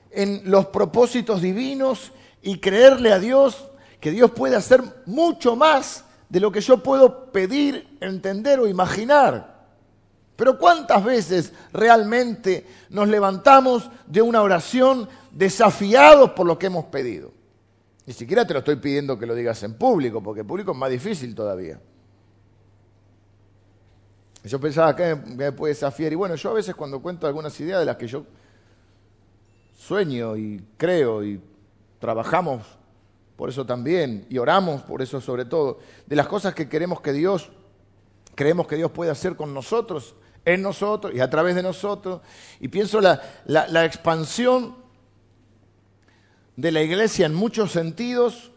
en 0.09 0.43
los 0.45 0.67
propósitos 0.67 1.41
divinos 1.41 2.13
y 2.41 2.59
creerle 2.59 3.11
a 3.11 3.19
Dios 3.19 3.67
que 3.99 4.11
Dios 4.11 4.31
puede 4.31 4.55
hacer 4.55 4.81
mucho 5.05 5.57
más 5.57 6.05
de 6.29 6.39
lo 6.39 6.49
que 6.49 6.61
yo 6.61 6.77
puedo 6.77 7.29
pedir, 7.33 7.97
entender 7.99 8.61
o 8.61 8.67
imaginar. 8.67 9.52
Pero 10.43 10.57
¿cuántas 10.57 11.01
veces 11.05 11.53
realmente 11.71 12.67
nos 12.89 13.07
levantamos 13.07 13.89
de 14.05 14.21
una 14.21 14.41
oración 14.41 15.07
desafiados 15.31 16.31
por 16.31 16.45
lo 16.45 16.59
que 16.59 16.65
hemos 16.65 16.83
pedido? 16.83 17.31
Ni 18.05 18.11
siquiera 18.11 18.45
te 18.45 18.51
lo 18.51 18.59
estoy 18.59 18.75
pidiendo 18.75 19.17
que 19.17 19.25
lo 19.25 19.35
digas 19.35 19.63
en 19.63 19.75
público, 19.75 20.21
porque 20.21 20.41
en 20.41 20.47
público 20.47 20.73
es 20.73 20.77
más 20.77 20.89
difícil 20.89 21.33
todavía. 21.33 21.79
Yo 24.43 24.59
pensaba 24.59 24.93
que 24.93 25.15
me 25.15 25.53
puede 25.53 25.75
desafiar. 25.75 26.11
Y 26.11 26.15
bueno, 26.15 26.35
yo 26.35 26.49
a 26.49 26.53
veces 26.55 26.75
cuando 26.75 27.01
cuento 27.01 27.25
algunas 27.25 27.57
ideas 27.61 27.79
de 27.79 27.85
las 27.85 27.95
que 27.95 28.07
yo 28.07 28.25
sueño 29.77 30.35
y 30.35 30.61
creo 30.75 31.23
y 31.23 31.39
trabajamos 31.99 32.63
por 33.37 33.47
eso 33.47 33.65
también, 33.65 34.25
y 34.29 34.39
oramos 34.39 34.81
por 34.81 35.01
eso 35.01 35.21
sobre 35.21 35.45
todo, 35.45 35.79
de 36.05 36.17
las 36.17 36.27
cosas 36.27 36.53
que 36.53 36.67
queremos 36.67 36.99
que 36.99 37.13
Dios, 37.13 37.49
creemos 38.35 38.67
que 38.67 38.75
Dios 38.75 38.91
puede 38.91 39.09
hacer 39.09 39.37
con 39.37 39.53
nosotros, 39.53 40.15
en 40.45 40.61
nosotros 40.61 41.13
y 41.13 41.19
a 41.19 41.29
través 41.29 41.55
de 41.55 41.63
nosotros. 41.63 42.21
Y 42.59 42.67
pienso 42.67 43.01
la, 43.01 43.21
la 43.45 43.85
expansión 43.85 44.75
de 46.55 46.71
la 46.71 46.81
iglesia 46.81 47.25
en 47.25 47.33
muchos 47.33 47.71
sentidos, 47.71 48.51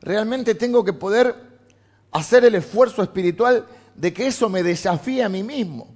realmente 0.00 0.54
tengo 0.54 0.84
que 0.84 0.92
poder 0.92 1.34
hacer 2.12 2.44
el 2.44 2.54
esfuerzo 2.54 3.02
espiritual 3.02 3.66
de 3.94 4.12
que 4.12 4.26
eso 4.26 4.48
me 4.48 4.62
desafíe 4.62 5.22
a 5.22 5.28
mí 5.28 5.42
mismo. 5.42 5.94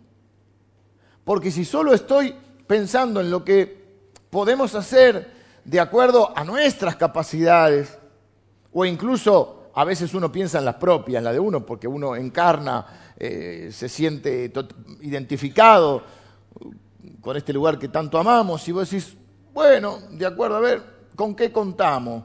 Porque 1.25 1.51
si 1.51 1.65
solo 1.65 1.93
estoy 1.93 2.35
pensando 2.67 3.21
en 3.21 3.31
lo 3.31 3.45
que 3.45 3.81
podemos 4.31 4.75
hacer 4.75 5.33
de 5.65 5.81
acuerdo 5.81 6.37
a 6.37 6.45
nuestras 6.45 6.97
capacidades, 6.97 7.99
o 8.73 8.85
incluso 8.85 9.71
a 9.75 9.85
veces 9.85 10.15
uno 10.15 10.31
piensa 10.33 10.59
en 10.59 10.65
las 10.65 10.77
propias, 10.77 11.19
en 11.19 11.25
la 11.25 11.33
de 11.33 11.41
uno, 11.41 11.65
porque 11.67 11.89
uno 11.89 12.17
encarna, 12.17 13.10
eh, 13.21 13.69
se 13.71 13.89
siente 13.89 14.51
identificado 15.03 16.03
con 17.21 17.37
este 17.37 17.53
lugar 17.53 17.79
que 17.79 17.89
tanto 17.89 18.17
amamos, 18.17 18.67
y 18.67 18.73
vos 18.73 18.91
decís, 18.91 19.15
bueno, 19.53 19.99
de 20.11 20.25
acuerdo, 20.25 20.57
a 20.57 20.61
ver, 20.61 20.83
¿con 21.15 21.35
qué 21.35 21.53
contamos? 21.53 22.25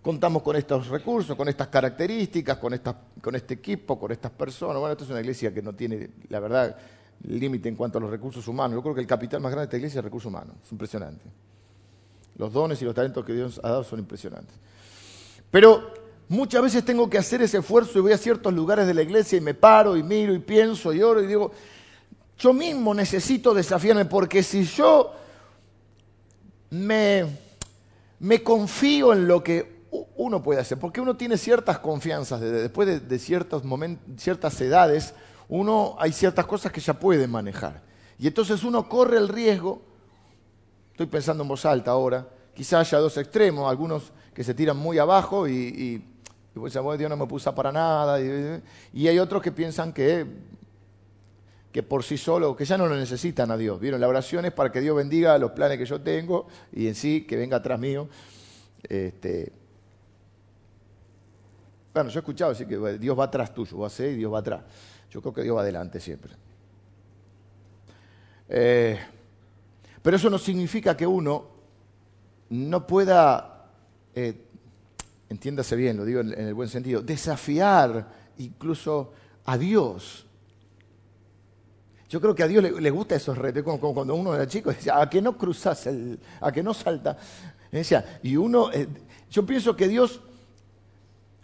Contamos 0.00 0.42
con 0.42 0.56
estos 0.56 0.88
recursos, 0.88 1.36
con 1.36 1.48
estas 1.48 1.68
características, 1.68 2.56
con, 2.56 2.80
con 3.20 3.34
este 3.34 3.54
equipo, 3.54 3.98
con 3.98 4.10
estas 4.10 4.30
personas. 4.32 4.78
Bueno, 4.78 4.92
esta 4.92 5.04
es 5.04 5.10
una 5.10 5.20
iglesia 5.20 5.52
que 5.52 5.60
no 5.62 5.74
tiene, 5.74 6.10
la 6.28 6.40
verdad, 6.40 6.76
límite 7.22 7.68
en 7.68 7.76
cuanto 7.76 7.98
a 7.98 8.00
los 8.00 8.10
recursos 8.10 8.46
humanos. 8.48 8.74
Yo 8.74 8.82
creo 8.82 8.94
que 8.94 9.00
el 9.02 9.06
capital 9.06 9.40
más 9.40 9.52
grande 9.52 9.66
de 9.66 9.68
esta 9.68 9.76
iglesia 9.76 9.98
es 9.98 9.98
el 9.98 10.04
recurso 10.04 10.28
humano. 10.28 10.54
Es 10.62 10.72
impresionante. 10.72 11.24
Los 12.36 12.52
dones 12.52 12.80
y 12.82 12.84
los 12.84 12.94
talentos 12.94 13.24
que 13.24 13.32
Dios 13.32 13.60
ha 13.62 13.68
dado 13.68 13.84
son 13.84 13.98
impresionantes. 13.98 14.56
Pero 15.50 16.03
muchas 16.28 16.62
veces 16.62 16.84
tengo 16.84 17.08
que 17.08 17.18
hacer 17.18 17.42
ese 17.42 17.58
esfuerzo 17.58 17.98
y 17.98 18.02
voy 18.02 18.12
a 18.12 18.18
ciertos 18.18 18.52
lugares 18.52 18.86
de 18.86 18.94
la 18.94 19.02
iglesia 19.02 19.38
y 19.38 19.40
me 19.40 19.54
paro 19.54 19.96
y 19.96 20.02
miro 20.02 20.34
y 20.34 20.38
pienso 20.38 20.92
y 20.92 21.02
oro 21.02 21.22
y 21.22 21.26
digo, 21.26 21.52
yo 22.38 22.52
mismo 22.52 22.94
necesito 22.94 23.54
desafiarme 23.54 24.04
porque 24.04 24.42
si 24.42 24.64
yo 24.64 25.12
me, 26.70 27.26
me 28.18 28.42
confío 28.42 29.12
en 29.12 29.28
lo 29.28 29.42
que 29.42 29.74
uno 30.16 30.42
puede 30.42 30.60
hacer, 30.60 30.78
porque 30.78 31.00
uno 31.00 31.16
tiene 31.16 31.36
ciertas 31.36 31.78
confianzas, 31.78 32.40
después 32.40 33.08
de, 33.08 33.18
ciertas 33.18 34.60
edades, 34.60 35.14
uno 35.48 35.96
hay 35.98 36.12
ciertas 36.12 36.46
cosas 36.46 36.72
que 36.72 36.80
ya 36.80 36.94
puede 36.94 37.28
manejar. 37.28 37.82
Y 38.18 38.26
entonces 38.26 38.64
uno 38.64 38.88
corre 38.88 39.18
el 39.18 39.28
riesgo, 39.28 39.82
estoy 40.92 41.06
pensando 41.06 41.42
en 41.42 41.48
voz 41.48 41.64
alta 41.64 41.92
ahora, 41.92 42.28
quizás 42.54 42.88
haya 42.88 42.98
dos 42.98 43.16
extremos, 43.18 43.70
algunos 43.70 44.12
que 44.32 44.42
se 44.42 44.54
tiran 44.54 44.76
muy 44.76 44.98
abajo 44.98 45.48
y, 45.48 46.04
y 46.54 46.58
pues, 46.58 46.72
Dios 46.72 47.10
no 47.10 47.16
me 47.16 47.26
puso 47.26 47.52
para 47.54 47.72
nada. 47.72 48.20
Y, 48.92 49.08
hay 49.08 49.18
otros 49.18 49.42
que 49.42 49.50
piensan 49.50 49.92
que, 49.92 50.24
que 51.72 51.82
por 51.82 52.04
sí 52.04 52.16
solo, 52.16 52.54
que 52.54 52.64
ya 52.64 52.78
no 52.78 52.86
lo 52.86 52.94
necesitan 52.94 53.50
a 53.50 53.56
Dios. 53.56 53.80
¿Vieron? 53.80 54.00
La 54.00 54.06
oración 54.06 54.44
es 54.44 54.52
para 54.52 54.70
que 54.70 54.80
Dios 54.80 54.96
bendiga 54.96 55.36
los 55.38 55.50
planes 55.50 55.78
que 55.78 55.84
yo 55.84 56.00
tengo 56.00 56.46
y 56.72 56.86
en 56.86 56.94
sí 56.94 57.26
que 57.26 57.36
venga 57.36 57.56
atrás 57.56 57.80
mío. 57.80 58.08
Este, 58.88 59.52
bueno, 61.92 62.10
yo 62.10 62.18
he 62.18 62.22
escuchado 62.22 62.50
decir 62.50 62.68
que 62.68 62.98
Dios 62.98 63.18
va 63.18 63.24
atrás 63.24 63.52
tuyo, 63.52 63.78
va 63.78 63.88
a 63.88 63.90
ser 63.90 64.12
y 64.12 64.16
Dios 64.16 64.32
va 64.32 64.38
atrás. 64.38 64.62
Yo 65.10 65.20
creo 65.20 65.34
que 65.34 65.42
Dios 65.42 65.56
va 65.56 65.62
adelante 65.62 65.98
siempre. 65.98 66.32
Eh, 68.48 68.98
pero 70.02 70.16
eso 70.16 70.30
no 70.30 70.38
significa 70.38 70.96
que 70.96 71.06
uno 71.06 71.46
no 72.50 72.86
pueda 72.86 73.70
eh, 74.14 74.43
entiéndase 75.28 75.76
bien, 75.76 75.96
lo 75.96 76.04
digo 76.04 76.20
en, 76.20 76.32
el 76.32 76.54
buen 76.54 76.68
sentido, 76.68 77.02
desafiar 77.02 78.06
incluso 78.38 79.12
a 79.44 79.58
Dios. 79.58 80.26
Yo 82.08 82.20
creo 82.20 82.34
que 82.34 82.42
a 82.42 82.48
Dios 82.48 82.62
le, 82.62 82.90
gusta 82.90 83.16
esos 83.16 83.36
retos, 83.36 83.62
como, 83.62 83.94
cuando 83.94 84.14
uno 84.14 84.34
era 84.34 84.46
chico 84.46 84.70
decía, 84.70 85.00
a 85.00 85.10
que 85.10 85.20
no 85.20 85.36
cruzas, 85.36 85.86
el, 85.86 86.18
a 86.40 86.52
que 86.52 86.62
no 86.62 86.72
salta. 86.72 87.16
Decía, 87.72 88.20
y 88.22 88.36
uno, 88.36 88.70
eh, 88.72 88.86
yo 89.30 89.44
pienso 89.44 89.74
que 89.74 89.88
Dios 89.88 90.20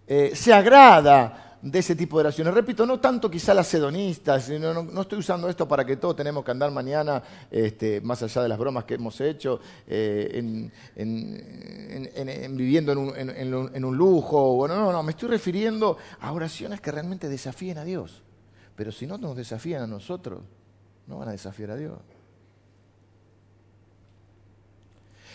eh, 0.07 0.33
se 0.35 0.53
agrada 0.53 1.50
de 1.63 1.79
ese 1.79 1.95
tipo 1.95 2.17
de 2.17 2.23
oraciones. 2.23 2.55
Repito, 2.55 2.87
no 2.87 2.99
tanto 3.01 3.31
quizá 3.31 3.53
las 3.55 3.73
hedonistas, 3.75 4.49
no, 4.51 4.83
no, 4.83 5.03
estoy 5.03 5.19
usando 5.19 5.49
esto 5.49 5.69
para 5.69 5.85
que 5.85 5.97
todos 5.97 6.17
tenemos 6.17 6.45
que 6.45 6.51
andar 6.51 6.71
mañana, 6.71 7.23
este, 7.51 8.01
más 8.01 8.23
allá 8.23 8.43
de 8.43 8.49
las 8.49 8.59
bromas 8.59 8.85
que 8.85 8.95
hemos 8.95 9.21
hecho, 9.21 9.61
eh, 9.87 10.71
en, 10.97 12.57
viviendo 12.57 12.93
en 12.93 13.85
un, 13.85 13.97
lujo. 13.97 14.57
Bueno, 14.57 14.77
no, 14.77 14.93
no, 14.93 15.03
me 15.03 15.13
estoy 15.13 15.29
refiriendo 15.29 15.97
a 16.21 16.33
oraciones 16.33 16.81
que 16.81 16.91
realmente 16.91 17.29
desafíen 17.29 17.79
a 17.79 17.85
Dios. 17.85 18.23
Pero 18.77 18.93
si 18.93 19.07
no 19.07 19.19
nos 19.19 19.37
desafían 19.37 19.83
a 19.83 19.87
nosotros, 19.87 20.41
no 21.07 21.19
van 21.19 21.29
a 21.29 21.33
desafiar 21.33 21.73
a 21.73 21.77
Dios. 21.77 21.99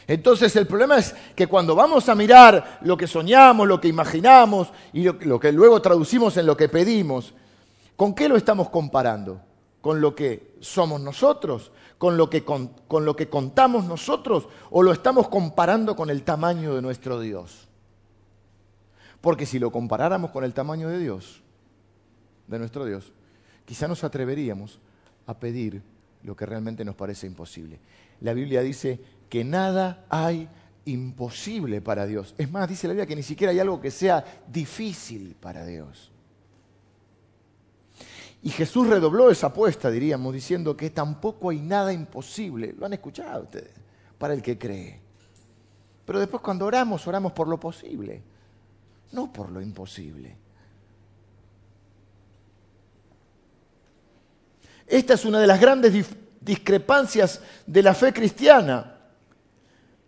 Entonces 0.08 0.56
el 0.56 0.68
problema 0.68 0.98
es 0.98 1.16
que 1.36 1.48
cuando 1.48 1.76
vamos 1.76 2.10
a 2.10 2.16
mirar 2.16 2.80
lo 2.82 2.96
que 2.96 3.08
soñamos, 3.08 3.68
lo 3.68 3.82
que 3.82 3.88
imaginamos 3.88 4.70
y 4.94 5.04
lo, 5.04 5.40
que 5.40 5.52
luego 5.52 5.82
traducimos 5.82 6.38
en 6.38 6.46
lo 6.46 6.56
que 6.56 6.70
pedimos, 6.70 7.34
¿con 7.96 8.14
qué 8.14 8.30
lo 8.30 8.38
estamos 8.38 8.70
comparando? 8.70 9.42
¿Con 9.82 10.02
lo 10.02 10.16
que 10.16 10.56
somos 10.60 11.02
nosotros? 11.02 11.72
¿Con 11.98 12.18
lo 12.18 12.30
que, 12.30 12.44
con, 12.44 12.70
lo 12.90 13.16
que 13.16 13.30
contamos 13.30 13.86
nosotros? 13.86 14.48
¿O 14.70 14.84
lo 14.84 14.92
estamos 14.92 15.28
comparando 15.28 15.96
con 15.96 16.10
el 16.10 16.24
tamaño 16.24 16.76
de 16.76 16.82
nuestro 16.82 17.20
Dios? 17.20 17.68
Porque 19.22 19.48
si 19.48 19.58
lo 19.58 19.72
comparáramos 19.72 20.30
con 20.30 20.44
el 20.44 20.54
tamaño 20.54 20.90
de 20.90 21.00
Dios, 21.00 21.42
de 22.48 22.60
nuestro 22.60 22.86
Dios, 22.86 23.12
quizá 23.66 23.88
nos 23.88 24.04
atreveríamos 24.04 24.80
a 25.26 25.34
pedir 25.34 25.82
lo 26.22 26.36
que 26.36 26.46
realmente 26.46 26.86
nos 26.86 26.94
parece 26.94 27.26
imposible. 27.26 27.80
La 28.22 28.34
Biblia 28.34 28.62
dice 28.62 29.00
que 29.30 29.44
nada 29.44 30.06
hay 30.10 30.48
imposible 30.86 31.82
para 31.82 32.06
Dios. 32.06 32.36
Es 32.38 32.52
más, 32.52 32.70
dice 32.70 32.88
la 32.88 32.94
Biblia 32.94 33.08
que 33.08 33.16
ni 33.16 33.24
siquiera 33.24 33.52
hay 33.52 33.60
algo 33.60 33.82
que 33.82 33.92
sea 33.92 34.24
difícil 34.48 35.36
para 35.40 35.66
Dios. 35.66 36.12
Y 38.44 38.50
Jesús 38.50 38.88
redobló 38.88 39.32
esa 39.32 39.48
apuesta, 39.48 39.90
diríamos, 39.90 40.32
diciendo 40.32 40.78
que 40.78 40.92
tampoco 40.92 41.50
hay 41.50 41.60
nada 41.60 41.92
imposible. 41.92 42.76
Lo 42.78 42.86
han 42.86 42.94
escuchado 42.94 43.44
ustedes, 43.44 43.72
para 44.20 44.36
el 44.36 44.42
que 44.44 44.58
cree. 44.58 45.02
Pero 46.06 46.20
después 46.20 46.44
cuando 46.44 46.68
oramos, 46.68 47.08
oramos 47.08 47.32
por 47.32 47.48
lo 47.48 47.60
posible, 47.60 48.22
no 49.14 49.34
por 49.34 49.52
lo 49.52 49.60
imposible. 49.60 50.38
Esta 54.86 55.16
es 55.16 55.26
una 55.26 55.40
de 55.40 55.48
las 55.48 55.60
grandes 55.60 56.06
discrepancias 56.40 57.42
de 57.66 57.82
la 57.82 57.96
fe 57.96 58.14
cristiana. 58.14 58.95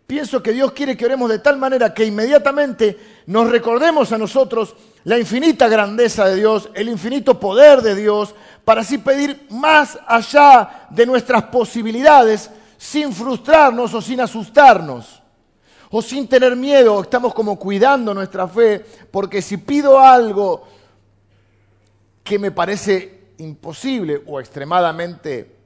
Pienso 0.07 0.41
que 0.41 0.53
Dios 0.53 0.71
quiere 0.71 0.95
que 0.95 1.03
oremos 1.03 1.29
de 1.29 1.39
tal 1.39 1.57
manera 1.57 1.93
que 1.93 2.05
inmediatamente 2.05 2.97
nos 3.25 3.51
recordemos 3.51 4.13
a 4.13 4.17
nosotros 4.17 4.73
la 5.03 5.19
infinita 5.19 5.67
grandeza 5.67 6.25
de 6.25 6.37
Dios, 6.37 6.69
el 6.75 6.87
infinito 6.87 7.37
poder 7.37 7.81
de 7.81 7.93
Dios, 7.93 8.33
para 8.63 8.81
así 8.81 8.99
pedir 8.99 9.47
más 9.49 9.99
allá 10.07 10.87
de 10.89 11.05
nuestras 11.05 11.43
posibilidades, 11.43 12.49
sin 12.77 13.11
frustrarnos 13.11 13.93
o 13.93 14.01
sin 14.01 14.21
asustarnos, 14.21 15.21
o 15.89 16.01
sin 16.01 16.25
tener 16.29 16.55
miedo, 16.55 17.01
estamos 17.01 17.33
como 17.33 17.59
cuidando 17.59 18.13
nuestra 18.13 18.47
fe, 18.47 18.85
porque 19.11 19.41
si 19.41 19.57
pido 19.57 19.99
algo 19.99 20.65
que 22.23 22.39
me 22.39 22.51
parece 22.51 23.31
imposible 23.39 24.23
o 24.25 24.39
extremadamente 24.39 25.56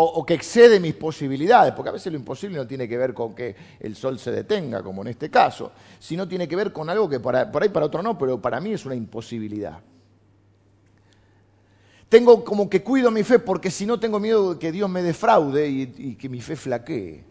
o, 0.00 0.24
que 0.24 0.34
excede 0.34 0.78
mis 0.78 0.94
posibilidades, 0.94 1.74
porque 1.74 1.88
a 1.88 1.92
veces 1.92 2.12
lo 2.12 2.18
imposible 2.18 2.56
no 2.56 2.66
tiene 2.66 2.88
que 2.88 2.96
ver 2.96 3.12
con 3.12 3.34
que 3.34 3.56
el 3.80 3.96
sol 3.96 4.18
se 4.18 4.30
detenga, 4.30 4.80
como 4.82 5.02
en 5.02 5.08
este 5.08 5.28
caso, 5.28 5.72
sino 5.98 6.28
tiene 6.28 6.46
que 6.46 6.54
ver 6.54 6.72
con 6.72 6.88
algo 6.88 7.08
que 7.08 7.18
por 7.18 7.34
ahí 7.34 7.68
para 7.68 7.86
otro 7.86 8.00
no, 8.00 8.16
pero 8.16 8.40
para 8.40 8.60
mí 8.60 8.72
es 8.72 8.86
una 8.86 8.94
imposibilidad. 8.94 9.80
Tengo 12.08 12.44
como 12.44 12.70
que 12.70 12.82
cuido 12.82 13.10
mi 13.10 13.24
fe 13.24 13.40
porque 13.40 13.70
si 13.70 13.84
no 13.84 13.98
tengo 13.98 14.20
miedo 14.20 14.54
de 14.54 14.58
que 14.58 14.70
Dios 14.70 14.88
me 14.88 15.02
defraude 15.02 15.68
y, 15.68 16.14
que 16.14 16.28
mi 16.28 16.40
fe 16.40 16.54
flaquee. 16.54 17.24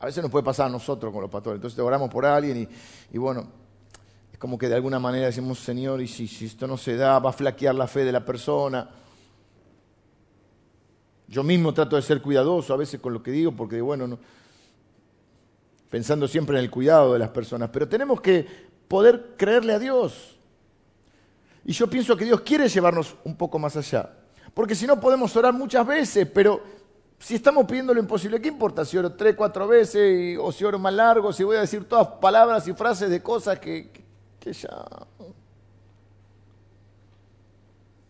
A 0.00 0.06
veces 0.06 0.22
nos 0.22 0.30
puede 0.30 0.44
pasar 0.44 0.66
a 0.66 0.70
nosotros 0.70 1.12
con 1.12 1.22
los 1.22 1.30
pastores. 1.30 1.58
Entonces 1.58 1.78
oramos 1.78 2.10
por 2.10 2.26
alguien 2.26 2.68
y, 3.12 3.18
bueno, 3.18 3.46
es 4.32 4.38
como 4.38 4.58
que 4.58 4.68
de 4.68 4.74
alguna 4.74 4.98
manera 4.98 5.26
decimos, 5.26 5.60
Señor, 5.60 6.02
y 6.02 6.08
si 6.08 6.24
esto 6.44 6.66
no 6.66 6.76
se 6.76 6.96
da, 6.96 7.20
va 7.20 7.30
a 7.30 7.32
flaquear 7.32 7.76
la 7.76 7.86
fe 7.86 8.04
de 8.04 8.12
la 8.12 8.24
persona. 8.24 9.01
Yo 11.32 11.42
mismo 11.42 11.72
trato 11.72 11.96
de 11.96 12.02
ser 12.02 12.20
cuidadoso 12.20 12.74
a 12.74 12.76
veces 12.76 13.00
con 13.00 13.14
lo 13.14 13.22
que 13.22 13.30
digo, 13.30 13.52
porque 13.52 13.80
bueno, 13.80 14.06
no, 14.06 14.18
pensando 15.88 16.28
siempre 16.28 16.58
en 16.58 16.64
el 16.64 16.70
cuidado 16.70 17.14
de 17.14 17.18
las 17.18 17.30
personas, 17.30 17.70
pero 17.72 17.88
tenemos 17.88 18.20
que 18.20 18.46
poder 18.86 19.30
creerle 19.38 19.72
a 19.72 19.78
Dios. 19.78 20.36
Y 21.64 21.72
yo 21.72 21.88
pienso 21.88 22.18
que 22.18 22.26
Dios 22.26 22.42
quiere 22.42 22.68
llevarnos 22.68 23.16
un 23.24 23.34
poco 23.34 23.58
más 23.58 23.74
allá. 23.78 24.10
Porque 24.52 24.74
si 24.74 24.86
no 24.86 25.00
podemos 25.00 25.34
orar 25.34 25.54
muchas 25.54 25.86
veces, 25.86 26.28
pero 26.28 26.60
si 27.18 27.36
estamos 27.36 27.64
pidiendo 27.64 27.94
lo 27.94 28.00
imposible, 28.00 28.38
¿qué 28.38 28.48
importa 28.48 28.84
si 28.84 28.98
oro 28.98 29.12
tres, 29.12 29.34
cuatro 29.34 29.66
veces 29.66 30.36
o 30.38 30.52
si 30.52 30.64
oro 30.64 30.78
más 30.78 30.92
largo, 30.92 31.32
si 31.32 31.44
voy 31.44 31.56
a 31.56 31.60
decir 31.60 31.88
todas 31.88 32.08
palabras 32.08 32.68
y 32.68 32.74
frases 32.74 33.08
de 33.08 33.22
cosas 33.22 33.58
que, 33.58 33.90
que 34.38 34.52
ya... 34.52 34.68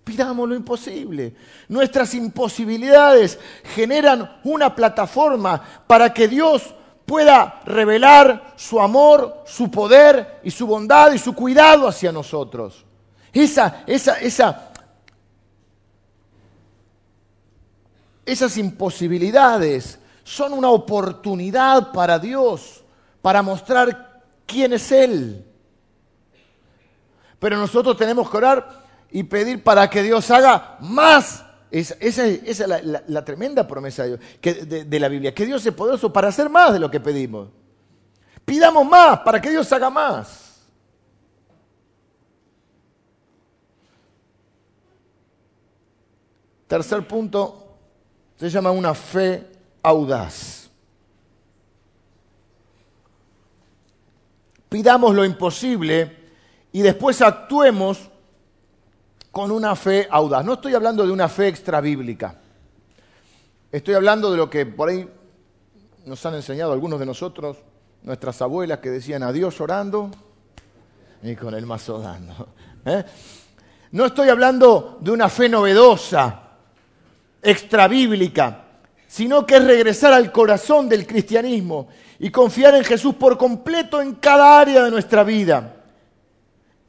Pidamos 0.05 0.49
lo 0.49 0.55
imposible. 0.55 1.35
Nuestras 1.69 2.15
imposibilidades 2.15 3.38
generan 3.75 4.41
una 4.43 4.75
plataforma 4.75 5.62
para 5.87 6.12
que 6.12 6.27
Dios 6.27 6.75
pueda 7.07 7.61
revelar 7.65 8.55
su 8.57 8.81
amor, 8.81 9.43
su 9.47 9.71
poder 9.71 10.41
y 10.43 10.51
su 10.51 10.67
bondad 10.67 11.12
y 11.12 11.19
su 11.19 11.35
cuidado 11.35 11.87
hacia 11.87 12.11
nosotros. 12.11 12.85
Esa, 13.33 13.85
esa, 13.87 14.19
esa, 14.19 14.73
esas 18.27 18.57
imposibilidades 18.57 20.01
son 20.25 20.53
una 20.53 20.71
oportunidad 20.71 21.93
para 21.93 22.19
Dios, 22.19 22.83
para 23.21 23.41
mostrar 23.43 24.23
quién 24.47 24.73
es 24.73 24.91
Él. 24.91 25.47
Pero 27.38 27.57
nosotros 27.57 27.97
tenemos 27.97 28.29
que 28.29 28.37
orar 28.37 28.82
y 29.12 29.22
pedir 29.25 29.62
para 29.62 29.88
que 29.88 30.03
Dios 30.03 30.31
haga 30.31 30.79
más. 30.81 31.44
Esa, 31.70 31.94
es 32.27 32.59
la, 33.09 33.25
tremenda 33.25 33.66
promesa 33.66 34.05
de, 34.07 34.85
de 34.85 35.01
la 35.01 35.09
Biblia, 35.09 35.35
que 35.35 35.46
Dios 35.46 35.64
es 35.64 35.72
poderoso 35.72 36.12
para 36.12 36.29
hacer 36.29 36.51
más 36.51 36.72
de 36.72 36.79
lo 36.79 36.90
que 36.90 37.01
pedimos. 37.01 37.48
Pidamos 38.44 38.87
más 38.87 39.20
para 39.20 39.40
que 39.40 39.51
Dios 39.51 39.72
haga 39.72 39.88
más. 39.88 40.61
Tercer 46.66 47.07
punto, 47.07 47.77
se 48.37 48.48
llama 48.48 48.70
una 48.70 48.94
fe 48.94 49.46
audaz. 49.83 50.70
Pidamos 54.68 55.14
lo 55.14 55.22
imposible 55.25 56.16
y 56.72 56.81
después 56.81 57.20
actuemos 57.20 58.11
con 59.33 59.51
una 59.51 59.75
fe 59.75 60.07
audaz. 60.09 60.45
No 60.45 60.53
estoy 60.53 60.75
hablando 60.75 61.05
de 61.05 61.11
una 61.11 61.29
fe 61.29 61.49
extra 61.49 61.81
bíblica. 61.81 62.37
Estoy 63.73 63.95
hablando 63.95 64.31
de 64.31 64.37
lo 64.37 64.51
que 64.51 64.66
por 64.66 64.90
ahí 64.90 65.09
nos 66.05 66.25
han 66.27 66.35
enseñado 66.35 66.73
algunos 66.73 67.01
de 67.01 67.07
nosotros, 67.07 67.57
nuestras 68.03 68.42
abuelas 68.42 68.79
que 68.81 68.90
decían 68.90 69.23
a 69.23 69.33
Dios 69.33 69.59
orando 69.61 70.11
y 71.23 71.35
con 71.35 71.55
el 71.55 71.64
mazo 71.64 71.99
dando. 71.99 72.49
¿eh? 72.85 73.05
No 73.92 74.05
estoy 74.05 74.29
hablando 74.29 74.99
de 75.01 75.11
una 75.11 75.31
fe 75.31 75.49
novedosa, 75.49 76.40
extrabíblica, 77.40 78.64
sino 79.09 79.47
que 79.47 79.57
es 79.57 79.64
regresar 79.64 80.12
al 80.12 80.31
corazón 80.31 80.90
del 80.90 81.07
cristianismo 81.07 81.88
y 82.18 82.31
confiar 82.31 82.75
en 82.75 82.85
Jesús 82.85 83.14
por 83.14 83.38
completo 83.38 84.03
en 84.03 84.16
cada 84.16 84.61
área 84.61 84.85
de 84.85 84.90
nuestra 84.90 85.25
vida 85.25 85.82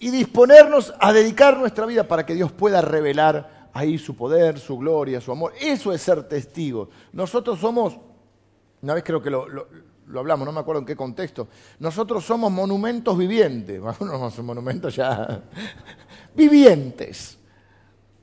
y 0.03 0.11
disponernos 0.11 0.93
a 0.99 1.13
dedicar 1.13 1.57
nuestra 1.57 1.85
vida 1.85 2.05
para 2.05 2.25
que 2.25 2.35
Dios 2.35 2.51
pueda 2.51 2.81
revelar 2.81 3.69
ahí 3.71 3.97
su 3.97 4.17
poder, 4.17 4.59
su 4.59 4.77
gloria, 4.77 5.21
su 5.21 5.31
amor. 5.31 5.53
Eso 5.57 5.93
es 5.93 6.01
ser 6.01 6.27
testigo. 6.27 6.89
Nosotros 7.13 7.57
somos, 7.57 7.97
una 8.81 8.95
vez 8.95 9.03
creo 9.05 9.21
que 9.21 9.29
lo, 9.29 9.47
hablamos, 10.13 10.45
no 10.45 10.51
me 10.51 10.59
acuerdo 10.59 10.81
en 10.81 10.85
qué 10.85 10.97
contexto, 10.97 11.47
nosotros 11.79 12.25
somos 12.25 12.51
monumentos 12.51 13.17
vivientes, 13.17 13.81
somos 13.97 14.37
monumentos 14.39 14.93
ya 14.93 15.41
vivientes 16.35 17.37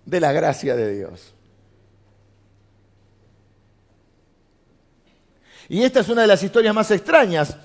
de 0.05 0.21
la 0.21 0.33
gracia 0.33 0.77
de 0.77 0.97
Dios. 0.97 1.35
Y 5.71 5.83
esta 5.83 6.01
es 6.01 6.09
una 6.11 6.21
de 6.21 6.27
las 6.27 6.43
historias 6.43 6.75
más 6.75 6.91
extrañas 6.91 7.57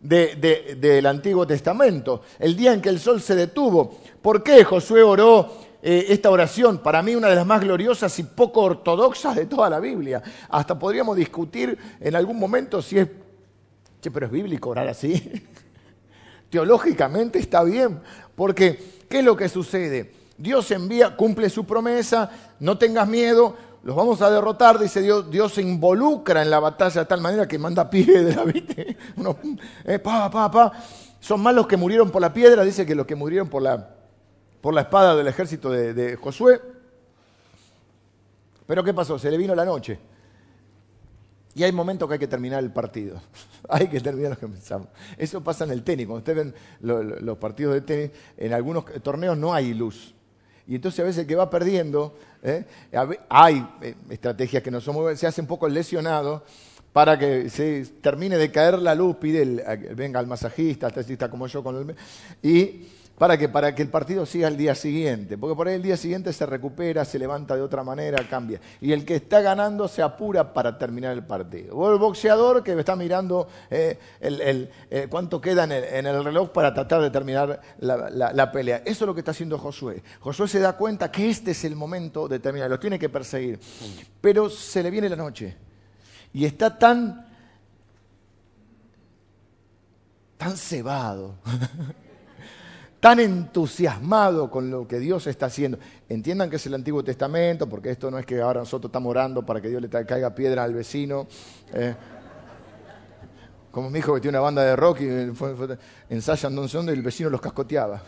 del 0.00 1.06
Antiguo 1.06 1.46
Testamento, 1.46 2.22
el 2.38 2.56
día 2.56 2.72
en 2.72 2.80
que 2.80 2.88
el 2.88 3.00
sol 3.00 3.20
se 3.20 3.34
detuvo. 3.34 3.98
¿Por 4.22 4.42
qué 4.42 4.62
Josué 4.64 5.02
oró 5.02 5.52
eh, 5.82 6.06
esta 6.08 6.30
oración? 6.30 6.78
Para 6.78 7.02
mí 7.02 7.14
una 7.14 7.28
de 7.28 7.36
las 7.36 7.46
más 7.46 7.60
gloriosas 7.60 8.18
y 8.18 8.24
poco 8.24 8.62
ortodoxas 8.62 9.36
de 9.36 9.46
toda 9.46 9.70
la 9.70 9.80
Biblia. 9.80 10.22
Hasta 10.48 10.78
podríamos 10.78 11.16
discutir 11.16 11.76
en 12.00 12.14
algún 12.14 12.38
momento 12.38 12.82
si 12.82 12.98
es, 12.98 13.08
che, 14.00 14.10
pero 14.10 14.26
es 14.26 14.32
bíblico 14.32 14.70
orar 14.70 14.88
así. 14.88 15.42
Teológicamente 16.50 17.38
está 17.38 17.64
bien, 17.64 18.00
porque 18.36 18.78
¿qué 19.08 19.18
es 19.18 19.24
lo 19.24 19.36
que 19.36 19.48
sucede? 19.48 20.12
Dios 20.38 20.70
envía, 20.70 21.16
cumple 21.16 21.48
su 21.48 21.64
promesa, 21.64 22.30
no 22.60 22.76
tengas 22.76 23.08
miedo, 23.08 23.56
los 23.86 23.94
vamos 23.94 24.20
a 24.20 24.28
derrotar, 24.28 24.80
dice 24.80 25.00
Dios, 25.00 25.30
Dios 25.30 25.54
se 25.54 25.62
involucra 25.62 26.42
en 26.42 26.50
la 26.50 26.58
batalla 26.58 27.02
de 27.02 27.06
tal 27.06 27.20
manera 27.20 27.46
que 27.46 27.56
manda 27.56 27.88
piedra, 27.88 28.42
¿viste? 28.42 28.96
Uno, 29.16 29.38
eh, 29.84 30.00
pa, 30.00 30.28
pa, 30.28 30.50
pa. 30.50 30.72
Son 31.20 31.40
más 31.40 31.54
los 31.54 31.68
que 31.68 31.76
murieron 31.76 32.10
por 32.10 32.20
la 32.20 32.32
piedra, 32.32 32.64
dice 32.64 32.84
que 32.84 32.96
los 32.96 33.06
que 33.06 33.14
murieron 33.14 33.48
por 33.48 33.62
la, 33.62 33.94
por 34.60 34.74
la 34.74 34.80
espada 34.80 35.14
del 35.14 35.28
ejército 35.28 35.70
de, 35.70 36.16
Josué. 36.16 36.60
Pero 38.66 38.82
¿qué 38.82 38.92
pasó? 38.92 39.20
Se 39.20 39.30
le 39.30 39.36
vino 39.36 39.54
la 39.54 39.64
noche. 39.64 40.00
Y 41.54 41.62
hay 41.62 41.70
momentos 41.70 42.08
que 42.08 42.14
hay 42.14 42.18
que 42.18 42.26
terminar 42.26 42.64
el 42.64 42.72
partido. 42.72 43.20
hay 43.68 43.86
que 43.86 44.00
terminar 44.00 44.32
lo 44.32 44.36
que 44.36 44.48
pensamos. 44.48 44.88
Eso 45.16 45.44
pasa 45.44 45.62
en 45.62 45.70
el 45.70 45.84
tenis. 45.84 46.08
Cuando 46.08 46.28
ustedes 46.28 46.38
ven 46.38 46.54
los 47.24 47.38
partidos 47.38 47.74
de 47.74 47.82
tenis, 47.82 48.10
en 48.36 48.52
algunos 48.52 48.84
torneos 49.00 49.38
no 49.38 49.54
hay 49.54 49.74
luz. 49.74 50.15
Y 50.68 50.76
entonces 50.76 51.00
a 51.00 51.04
veces 51.04 51.22
el 51.22 51.26
que 51.26 51.36
va 51.36 51.48
perdiendo, 51.48 52.18
¿eh? 52.42 52.64
hay 53.28 53.66
eh, 53.82 53.94
estrategias 54.10 54.62
que 54.62 54.70
no 54.70 54.80
son 54.80 54.94
muy 54.94 55.02
buenas, 55.02 55.20
se 55.20 55.26
hace 55.26 55.40
un 55.40 55.46
poco 55.46 55.68
lesionado 55.68 56.44
para 56.92 57.18
que 57.18 57.50
se 57.50 57.84
termine 58.00 58.38
de 58.38 58.50
caer 58.50 58.78
la 58.78 58.94
luz, 58.94 59.16
pide 59.16 59.42
el, 59.42 59.62
venga 59.94 60.18
al 60.18 60.26
masajista, 60.26 60.86
al 60.86 60.92
taxista 60.92 61.30
como 61.30 61.46
yo 61.46 61.62
con 61.62 61.76
el... 61.76 61.96
Y 62.42 62.86
¿Para 63.18 63.38
qué? 63.38 63.48
Para 63.48 63.74
que 63.74 63.80
el 63.80 63.88
partido 63.88 64.26
siga 64.26 64.46
el 64.48 64.58
día 64.58 64.74
siguiente. 64.74 65.38
Porque 65.38 65.56
por 65.56 65.68
ahí 65.68 65.76
el 65.76 65.82
día 65.82 65.96
siguiente 65.96 66.34
se 66.34 66.44
recupera, 66.44 67.02
se 67.04 67.18
levanta 67.18 67.56
de 67.56 67.62
otra 67.62 67.82
manera, 67.82 68.22
cambia. 68.28 68.60
Y 68.78 68.92
el 68.92 69.06
que 69.06 69.16
está 69.16 69.40
ganando 69.40 69.88
se 69.88 70.02
apura 70.02 70.52
para 70.52 70.76
terminar 70.76 71.12
el 71.12 71.24
partido. 71.24 71.74
O 71.76 71.90
el 71.90 71.98
boxeador 71.98 72.62
que 72.62 72.78
está 72.78 72.94
mirando 72.94 73.48
eh, 73.70 73.98
eh, 74.20 75.06
cuánto 75.08 75.40
queda 75.40 75.64
en 75.64 76.06
el, 76.06 76.24
reloj 76.24 76.50
para 76.50 76.74
tratar 76.74 77.00
de 77.00 77.10
terminar 77.10 77.58
la, 77.78 78.52
pelea. 78.52 78.82
Eso 78.84 79.04
es 79.04 79.06
lo 79.06 79.14
que 79.14 79.20
está 79.20 79.30
haciendo 79.30 79.56
Josué. 79.56 80.02
Josué 80.20 80.46
se 80.46 80.60
da 80.60 80.74
cuenta 80.74 81.10
que 81.10 81.30
este 81.30 81.52
es 81.52 81.64
el 81.64 81.74
momento 81.74 82.28
de 82.28 82.38
terminar. 82.38 82.68
Lo 82.68 82.78
tiene 82.78 82.98
que 82.98 83.08
perseguir. 83.08 83.58
Pero 84.20 84.50
se 84.50 84.82
le 84.82 84.90
viene 84.90 85.08
la 85.08 85.16
noche. 85.16 85.56
Y 86.34 86.44
está 86.44 86.78
tan... 86.78 87.26
tan 90.36 90.54
cebado. 90.54 91.36
tan 93.06 93.20
entusiasmado 93.20 94.50
con 94.50 94.68
lo 94.68 94.88
que 94.88 94.98
Dios 94.98 95.28
está 95.28 95.46
haciendo. 95.46 95.78
Entiendan 96.08 96.50
que 96.50 96.56
es 96.56 96.66
el 96.66 96.74
Antiguo 96.74 97.04
Testamento, 97.04 97.68
porque 97.68 97.90
esto 97.90 98.10
no 98.10 98.18
es 98.18 98.26
que 98.26 98.40
ahora 98.40 98.58
nosotros 98.58 98.88
estamos 98.88 99.08
orando 99.08 99.46
para 99.46 99.60
que 99.60 99.68
Dios 99.68 99.80
le 99.80 99.88
caiga 99.88 100.34
piedra 100.34 100.64
al 100.64 100.74
vecino. 100.74 101.28
Eh. 101.72 101.94
como 103.70 103.90
mi 103.90 104.00
hijo 104.00 104.12
que 104.12 104.20
tiene 104.20 104.38
una 104.38 104.42
banda 104.42 104.64
de 104.64 104.74
rock 104.74 105.02
y 105.02 105.30
fue, 105.36 105.54
ensayan 106.10 106.52
donde 106.56 106.72
y 106.72 106.88
el 106.96 107.02
vecino 107.02 107.30
los 107.30 107.40
cascoteaba. 107.40 108.02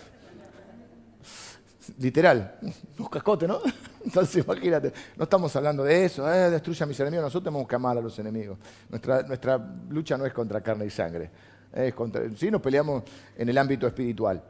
Literal, 1.99 2.59
los 2.99 3.09
cascotes, 3.09 3.49
¿no? 3.49 3.61
Entonces 4.05 4.45
imagínate, 4.45 4.93
no 5.17 5.23
estamos 5.23 5.55
hablando 5.55 5.85
de 5.85 6.07
eso, 6.07 6.29
eh, 6.29 6.51
destruye 6.51 6.83
a 6.83 6.87
mis 6.89 6.99
enemigos, 6.99 7.23
nosotros 7.23 7.45
tenemos 7.53 7.69
que 7.69 7.77
amar 7.77 7.99
a 7.99 8.01
los 8.01 8.19
enemigos. 8.19 8.59
Nuestra, 8.91 9.65
lucha 9.91 10.19
no 10.19 10.27
es 10.27 10.33
contra 10.33 10.61
carne 10.61 10.87
y 10.87 10.91
sangre, 10.91 11.31
es 11.73 11.95
sí 12.37 12.51
nos 12.51 12.61
peleamos 12.61 13.05
en 13.37 13.49
el 13.49 13.57
ámbito 13.57 13.87
espiritual. 13.87 14.43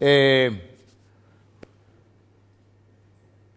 Eh, 0.00 0.76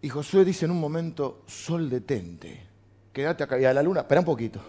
y 0.02 0.10
Josué 0.10 0.46
dice 0.46 0.66
en 0.66 0.72
un 0.72 0.80
momento, 0.80 1.44
sol 1.48 1.90
detente, 1.90 2.66
quédate 3.12 3.44
acá, 3.44 3.60
y 3.60 3.66
a 3.66 3.74
la 3.74 3.84
luna, 3.84 4.02
espera 4.02 4.22
un 4.22 4.26
poquito. 4.26 4.60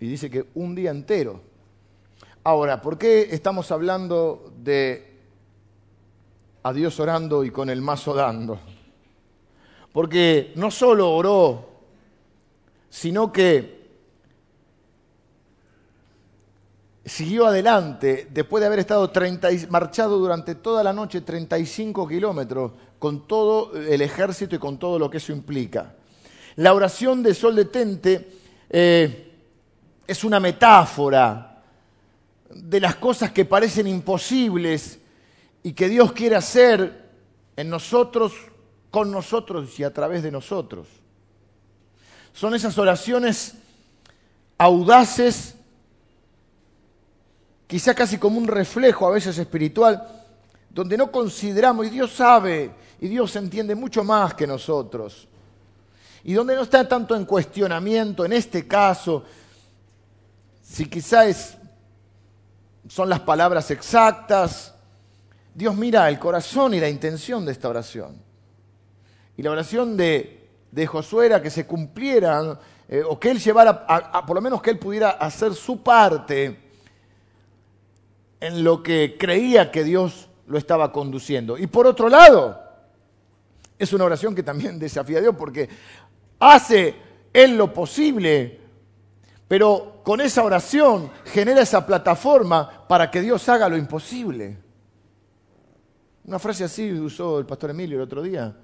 Y 0.00 0.06
dice 0.08 0.30
que 0.30 0.46
un 0.54 0.74
día 0.74 0.90
entero. 0.90 1.40
Ahora, 2.44 2.80
¿por 2.80 2.98
qué 2.98 3.28
estamos 3.30 3.70
hablando 3.72 4.52
de 4.58 5.14
a 6.62 6.72
Dios 6.72 6.98
orando 7.00 7.44
y 7.44 7.50
con 7.50 7.70
el 7.70 7.80
mazo 7.82 8.14
dando? 8.14 8.58
Porque 9.92 10.52
no 10.56 10.70
solo 10.70 11.12
oró, 11.12 11.68
sino 12.90 13.32
que 13.32 13.75
siguió 17.06 17.46
adelante 17.46 18.28
después 18.30 18.60
de 18.60 18.66
haber 18.66 18.80
estado 18.80 19.08
30 19.10 19.48
marchado 19.70 20.18
durante 20.18 20.56
toda 20.56 20.82
la 20.82 20.92
noche 20.92 21.20
35 21.20 22.06
kilómetros 22.08 22.72
con 22.98 23.28
todo 23.28 23.72
el 23.76 24.02
ejército 24.02 24.56
y 24.56 24.58
con 24.58 24.78
todo 24.78 24.98
lo 24.98 25.08
que 25.08 25.18
eso 25.18 25.32
implica. 25.32 25.94
La 26.56 26.74
oración 26.74 27.22
de 27.22 27.32
Sol 27.32 27.54
Detente 27.54 28.28
eh, 28.68 29.34
es 30.06 30.24
una 30.24 30.40
metáfora 30.40 31.62
de 32.50 32.80
las 32.80 32.96
cosas 32.96 33.30
que 33.30 33.44
parecen 33.44 33.86
imposibles 33.86 34.98
y 35.62 35.72
que 35.72 35.88
Dios 35.88 36.12
quiere 36.12 36.36
hacer 36.36 37.06
en 37.56 37.70
nosotros, 37.70 38.32
con 38.90 39.10
nosotros 39.10 39.78
y 39.78 39.84
a 39.84 39.92
través 39.92 40.22
de 40.22 40.30
nosotros. 40.30 40.88
Son 42.32 42.54
esas 42.54 42.76
oraciones 42.78 43.54
audaces, 44.58 45.56
quizá 47.66 47.94
casi 47.94 48.18
como 48.18 48.38
un 48.38 48.46
reflejo 48.46 49.06
a 49.06 49.12
veces 49.12 49.36
espiritual, 49.38 50.06
donde 50.70 50.96
no 50.96 51.10
consideramos, 51.10 51.86
y 51.86 51.90
Dios 51.90 52.14
sabe, 52.14 52.70
y 53.00 53.08
Dios 53.08 53.34
entiende 53.36 53.74
mucho 53.74 54.04
más 54.04 54.34
que 54.34 54.46
nosotros, 54.46 55.26
y 56.24 56.34
donde 56.34 56.54
no 56.54 56.62
está 56.62 56.86
tanto 56.88 57.16
en 57.16 57.24
cuestionamiento, 57.24 58.24
en 58.24 58.32
este 58.32 58.66
caso, 58.66 59.24
si 60.62 60.86
quizá 60.86 61.24
son 62.88 63.08
las 63.08 63.20
palabras 63.20 63.70
exactas, 63.70 64.74
Dios 65.54 65.74
mira 65.74 66.08
el 66.08 66.18
corazón 66.18 66.74
y 66.74 66.80
la 66.80 66.88
intención 66.88 67.46
de 67.46 67.52
esta 67.52 67.68
oración. 67.68 68.20
Y 69.36 69.42
la 69.42 69.50
oración 69.50 69.96
de, 69.96 70.48
Josué 70.86 71.26
era 71.26 71.40
que 71.40 71.50
se 71.50 71.66
cumpliera, 71.66 72.58
eh, 72.88 73.02
o 73.08 73.18
que 73.18 73.30
él 73.30 73.38
llevara, 73.38 73.86
por 74.26 74.34
lo 74.34 74.42
menos 74.42 74.60
que 74.60 74.70
él 74.70 74.78
pudiera 74.78 75.10
hacer 75.10 75.54
su 75.54 75.82
parte 75.82 76.65
en 78.46 78.62
lo 78.62 78.82
que 78.82 79.16
creía 79.18 79.70
que 79.72 79.82
Dios 79.82 80.28
lo 80.46 80.56
estaba 80.56 80.92
conduciendo. 80.92 81.58
Y 81.58 81.66
por 81.66 81.86
otro 81.86 82.08
lado, 82.08 82.62
es 83.76 83.92
una 83.92 84.04
oración 84.04 84.34
que 84.34 84.42
también 84.42 84.78
desafía 84.78 85.18
a 85.18 85.20
Dios 85.20 85.34
porque 85.36 85.68
hace 86.38 86.94
él 87.32 87.56
lo 87.56 87.72
posible, 87.72 88.60
pero 89.48 90.00
con 90.04 90.20
esa 90.20 90.44
oración 90.44 91.10
genera 91.24 91.62
esa 91.62 91.84
plataforma 91.84 92.86
para 92.86 93.10
que 93.10 93.20
Dios 93.20 93.48
haga 93.48 93.68
lo 93.68 93.76
imposible. 93.76 94.58
Una 96.24 96.38
frase 96.38 96.64
así 96.64 96.92
usó 96.92 97.38
el 97.38 97.46
pastor 97.46 97.70
Emilio 97.70 97.96
el 97.96 98.02
otro 98.02 98.22
día. 98.22 98.56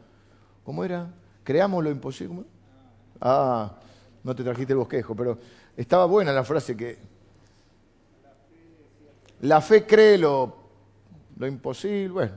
¿Cómo 0.64 0.84
era? 0.84 1.12
Creamos 1.42 1.82
lo 1.82 1.90
imposible. 1.90 2.44
Ah, 3.20 3.72
no 4.22 4.34
te 4.34 4.44
trajiste 4.44 4.72
el 4.72 4.78
bosquejo, 4.78 5.14
pero 5.14 5.38
estaba 5.76 6.06
buena 6.06 6.32
la 6.32 6.44
frase 6.44 6.76
que... 6.76 7.11
La 9.42 9.60
fe 9.60 9.86
cree 9.86 10.18
lo, 10.18 10.56
lo 11.36 11.46
imposible. 11.46 12.08
Bueno, 12.08 12.32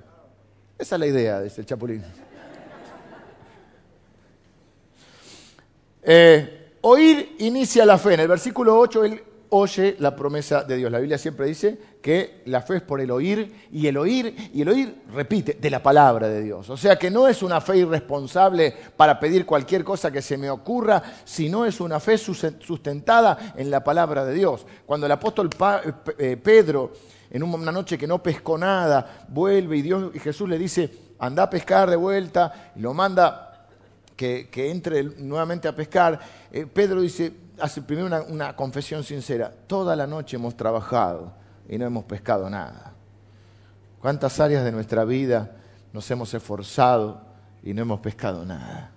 esa 0.78 0.96
es 0.96 1.00
la 1.00 1.08
idea, 1.08 1.42
dice 1.42 1.62
el 1.62 1.68
Chapulín. 1.68 2.04
Eh, 6.08 6.78
oír 6.82 7.36
inicia 7.40 7.86
la 7.86 7.98
fe. 7.98 8.14
En 8.14 8.20
el 8.22 8.28
versículo 8.28 8.78
8 8.78 9.06
él 9.06 9.24
oye 9.50 9.96
la 10.00 10.16
promesa 10.16 10.64
de 10.64 10.78
Dios. 10.78 10.92
La 10.92 11.00
Biblia 11.00 11.18
siempre 11.18 11.46
dice 11.48 11.78
que 12.02 12.42
la 12.46 12.62
fe 12.62 12.78
es 12.78 12.82
por 12.82 13.02
el 13.02 13.12
oír 13.12 13.68
y 13.72 13.88
el 13.88 13.98
oír 13.98 14.52
y 14.54 14.62
el 14.62 14.70
oír, 14.70 15.04
repite, 15.14 15.58
de 15.60 15.70
la 15.70 15.82
palabra 15.82 16.28
de 16.28 16.42
Dios. 16.42 16.70
O 16.70 16.78
sea 16.78 16.98
que 16.98 17.10
no 17.10 17.28
es 17.28 17.44
una 17.44 17.62
fe 17.62 17.78
irresponsable 17.78 18.74
para 18.96 19.20
pedir 19.20 19.46
cualquier 19.46 19.84
cosa 19.84 20.12
que 20.12 20.22
se 20.22 20.38
me 20.38 20.50
ocurra, 20.50 21.02
sino 21.24 21.66
es 21.66 21.80
una 21.80 22.00
fe 22.00 22.18
sustentada 22.18 23.54
en 23.56 23.70
la 23.70 23.84
palabra 23.84 24.26
de 24.26 24.34
Dios. 24.34 24.66
Cuando 24.86 25.06
el 25.06 25.12
apóstol 25.12 25.50
eh, 26.18 26.38
Pedro, 26.38 26.94
en 27.30 27.44
una 27.44 27.72
noche 27.72 27.98
que 27.98 28.08
no 28.08 28.22
pescó 28.22 28.58
nada, 28.58 29.26
vuelve 29.30 29.78
y, 29.78 29.82
Dios, 29.82 30.12
Jesús 30.22 30.48
le 30.48 30.58
dice, 30.58 30.90
anda 31.20 31.44
a 31.44 31.50
pescar 31.50 31.90
de 31.90 31.96
vuelta, 31.96 32.72
y 32.76 32.82
lo 32.82 32.94
manda 32.94 33.68
que, 34.16 34.50
entre 34.54 35.04
nuevamente 35.04 35.68
a 35.68 35.76
pescar, 35.76 36.20
eh, 36.52 36.66
Pedro 36.72 37.02
dice, 37.02 37.45
hace 37.60 37.82
primero 37.82 38.26
una, 38.28 38.56
confesión 38.56 39.04
sincera. 39.04 39.52
Toda 39.68 39.96
la 39.96 40.08
noche 40.08 40.38
hemos 40.38 40.56
trabajado 40.56 41.34
y 41.68 41.78
no 41.78 41.86
hemos 41.86 42.06
pescado 42.06 42.50
nada. 42.50 42.94
¿Cuántas 44.00 44.40
áreas 44.40 44.64
de 44.64 44.72
nuestra 44.72 45.04
vida 45.06 45.56
nos 45.94 46.10
hemos 46.12 46.34
esforzado 46.34 47.22
y 47.64 47.74
no 47.74 47.82
hemos 47.82 48.00
pescado 48.00 48.46
nada? 48.46 48.92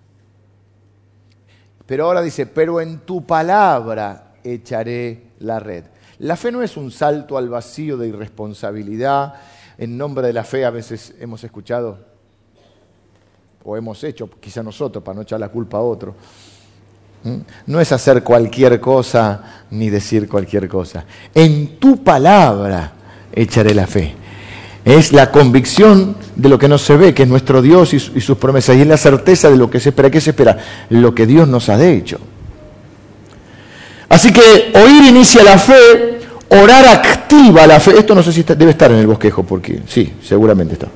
Pero 1.86 2.04
ahora 2.04 2.20
dice, 2.20 2.46
pero 2.46 2.80
en 2.80 3.00
tu 3.00 3.24
palabra 3.24 4.34
echaré 4.44 5.32
la 5.38 5.58
red. 5.58 5.84
La 6.18 6.36
fe 6.36 6.52
no 6.52 6.62
es 6.62 6.76
un 6.76 6.90
salto 6.90 7.38
al 7.38 7.48
vacío 7.48 7.96
de 7.96 8.08
irresponsabilidad. 8.08 9.34
En 9.78 9.96
nombre 9.96 10.26
de 10.26 10.32
la 10.32 10.44
fe 10.44 10.64
a 10.64 10.70
veces 10.70 11.14
hemos 11.18 11.42
escuchado 11.44 12.06
o 13.64 13.76
hemos 13.76 14.02
hecho, 14.04 14.28
quizá 14.40 14.62
nosotros, 14.62 15.04
para 15.04 15.16
no 15.16 15.22
echar 15.22 15.40
la 15.40 15.48
culpa 15.48 15.78
a 15.78 15.82
otro. 15.82 16.14
No 17.66 17.80
es 17.80 17.92
hacer 17.92 18.22
cualquier 18.22 18.80
cosa 18.80 19.42
ni 19.70 19.90
decir 19.90 20.28
cualquier 20.28 20.68
cosa. 20.68 21.04
En 21.34 21.78
tu 21.78 22.02
palabra 22.02 22.92
echaré 23.32 23.74
la 23.74 23.86
fe. 23.86 24.14
Es 24.84 25.12
la 25.12 25.30
convicción 25.30 26.16
de 26.34 26.48
lo 26.48 26.58
que 26.58 26.68
no 26.68 26.78
se 26.78 26.96
ve, 26.96 27.12
que 27.12 27.24
es 27.24 27.28
nuestro 27.28 27.60
Dios 27.60 27.92
y, 27.92 28.00
sus 28.00 28.38
promesas. 28.38 28.76
Y 28.76 28.82
es 28.82 28.86
la 28.86 28.96
certeza 28.96 29.50
de 29.50 29.56
lo 29.56 29.68
que 29.68 29.80
se 29.80 29.90
espera. 29.90 30.10
¿Qué 30.10 30.20
se 30.20 30.30
espera? 30.30 30.56
Lo 30.90 31.14
que 31.14 31.26
Dios 31.26 31.46
nos 31.46 31.68
ha 31.68 31.84
hecho. 31.84 32.18
Así 34.08 34.32
que 34.32 34.72
oír 34.74 35.04
inicia 35.04 35.42
la 35.42 35.58
fe, 35.58 36.20
orar 36.48 36.86
activa 36.88 37.66
la 37.66 37.78
fe. 37.80 37.98
Esto 37.98 38.14
no 38.14 38.22
sé 38.22 38.32
si 38.32 38.42
debe 38.42 38.70
estar 38.70 38.90
en 38.90 38.98
el 38.98 39.06
bosquejo, 39.06 39.42
porque 39.42 39.82
sí, 39.86 40.14
seguramente 40.22 40.74
está. 40.74 40.88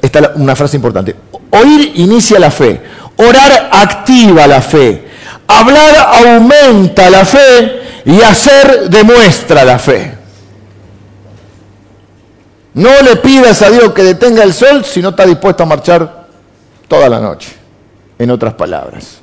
Esta 0.00 0.32
una 0.34 0.56
frase 0.56 0.76
importante. 0.76 1.14
Oír 1.50 1.92
inicia 1.94 2.40
la 2.40 2.50
fe, 2.50 2.80
Orar 3.16 3.70
activa 3.72 4.46
la 4.46 4.60
fe. 4.60 5.08
Hablar 5.46 5.96
aumenta 6.24 7.10
la 7.10 7.24
fe 7.24 8.02
y 8.04 8.20
hacer 8.20 8.88
demuestra 8.88 9.64
la 9.64 9.78
fe. 9.78 10.14
No 12.74 12.90
le 13.02 13.16
pidas 13.16 13.60
a 13.62 13.70
Dios 13.70 13.92
que 13.92 14.02
detenga 14.02 14.42
el 14.42 14.54
sol 14.54 14.84
si 14.84 15.02
no 15.02 15.10
está 15.10 15.26
dispuesto 15.26 15.62
a 15.62 15.66
marchar 15.66 16.26
toda 16.88 17.08
la 17.08 17.20
noche. 17.20 17.52
En 18.18 18.30
otras 18.30 18.54
palabras. 18.54 19.18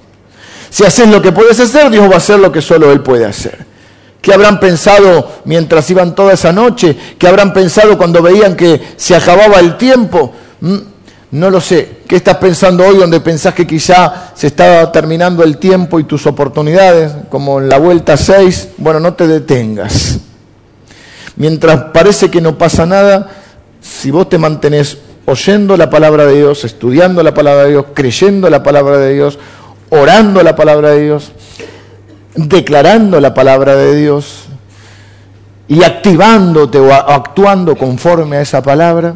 Si 0.70 0.86
haces 0.86 1.08
lo 1.08 1.22
que 1.22 1.32
puedes 1.32 1.60
hacer, 1.60 1.90
Dios 1.90 2.10
va 2.10 2.16
a 2.16 2.18
hacer 2.18 2.40
lo 2.40 2.52
que 2.52 2.62
solo 2.62 2.92
Él 2.92 3.02
puede 3.02 3.26
hacer. 3.26 3.66
¿Qué 4.22 4.34
habrán 4.34 4.60
pensado 4.60 5.40
mientras 5.46 5.90
iban 5.90 6.14
toda 6.14 6.34
esa 6.34 6.52
noche? 6.52 6.96
¿Qué 7.18 7.28
habrán 7.28 7.54
pensado 7.54 7.98
cuando 7.98 8.22
veían 8.22 8.56
que 8.56 8.94
se 8.98 9.16
acababa 9.16 9.60
el 9.60 9.78
tiempo? 9.78 10.34
No 11.32 11.50
lo 11.52 11.62
sé. 11.62 12.00
¿Qué 12.08 12.16
estás 12.16 12.38
pensando 12.38 12.86
hoy 12.86 12.98
donde 12.98 13.20
pensás 13.20 13.54
que 13.54 13.68
quizá 13.68 14.32
se 14.34 14.48
está 14.48 14.92
terminando 14.92 15.44
el 15.44 15.58
tiempo 15.58 16.00
y 16.00 16.04
tus 16.04 16.26
oportunidades, 16.26 17.12
como 17.30 17.60
en 17.60 17.70
la 17.70 17.78
vuelta 17.78 18.18
6? 18.18 18.70
Bueno, 18.78 19.00
no 19.00 19.14
te 19.14 19.28
detengas. 19.28 20.20
Mientras 21.36 21.84
parece 21.94 22.32
que 22.32 22.42
no 22.42 22.58
pasa 22.58 22.86
nada, 22.86 23.30
si 23.80 24.10
vos 24.10 24.28
te 24.28 24.38
mantenés 24.38 24.98
oyendo 25.26 25.78
la 25.78 25.90
palabra 25.90 26.26
de 26.26 26.38
Dios, 26.38 26.66
estudiando 26.66 27.22
la 27.22 27.34
palabra 27.34 27.66
de 27.66 27.72
Dios, 27.72 27.86
creyendo 27.94 28.50
la 28.50 28.64
palabra 28.64 28.98
de 28.98 29.14
Dios, 29.14 29.38
orando 29.90 30.42
la 30.42 30.56
palabra 30.56 30.90
de 30.90 31.04
Dios, 31.04 31.32
declarando 32.36 33.20
la 33.20 33.34
palabra 33.36 33.76
de 33.76 33.96
Dios 33.96 34.46
y 35.68 35.84
activándote 35.84 36.80
o 36.80 36.92
actuando 36.92 37.76
conforme 37.76 38.38
a 38.38 38.42
esa 38.42 38.64
palabra, 38.64 39.16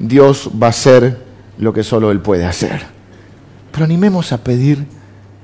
Dios 0.00 0.50
va 0.60 0.68
a 0.68 0.70
hacer 0.70 1.18
lo 1.58 1.74
que 1.74 1.84
solo 1.84 2.10
Él 2.10 2.20
puede 2.20 2.46
hacer. 2.46 2.80
Pero 3.70 3.84
animemos 3.84 4.32
a 4.32 4.38
pedir 4.42 4.86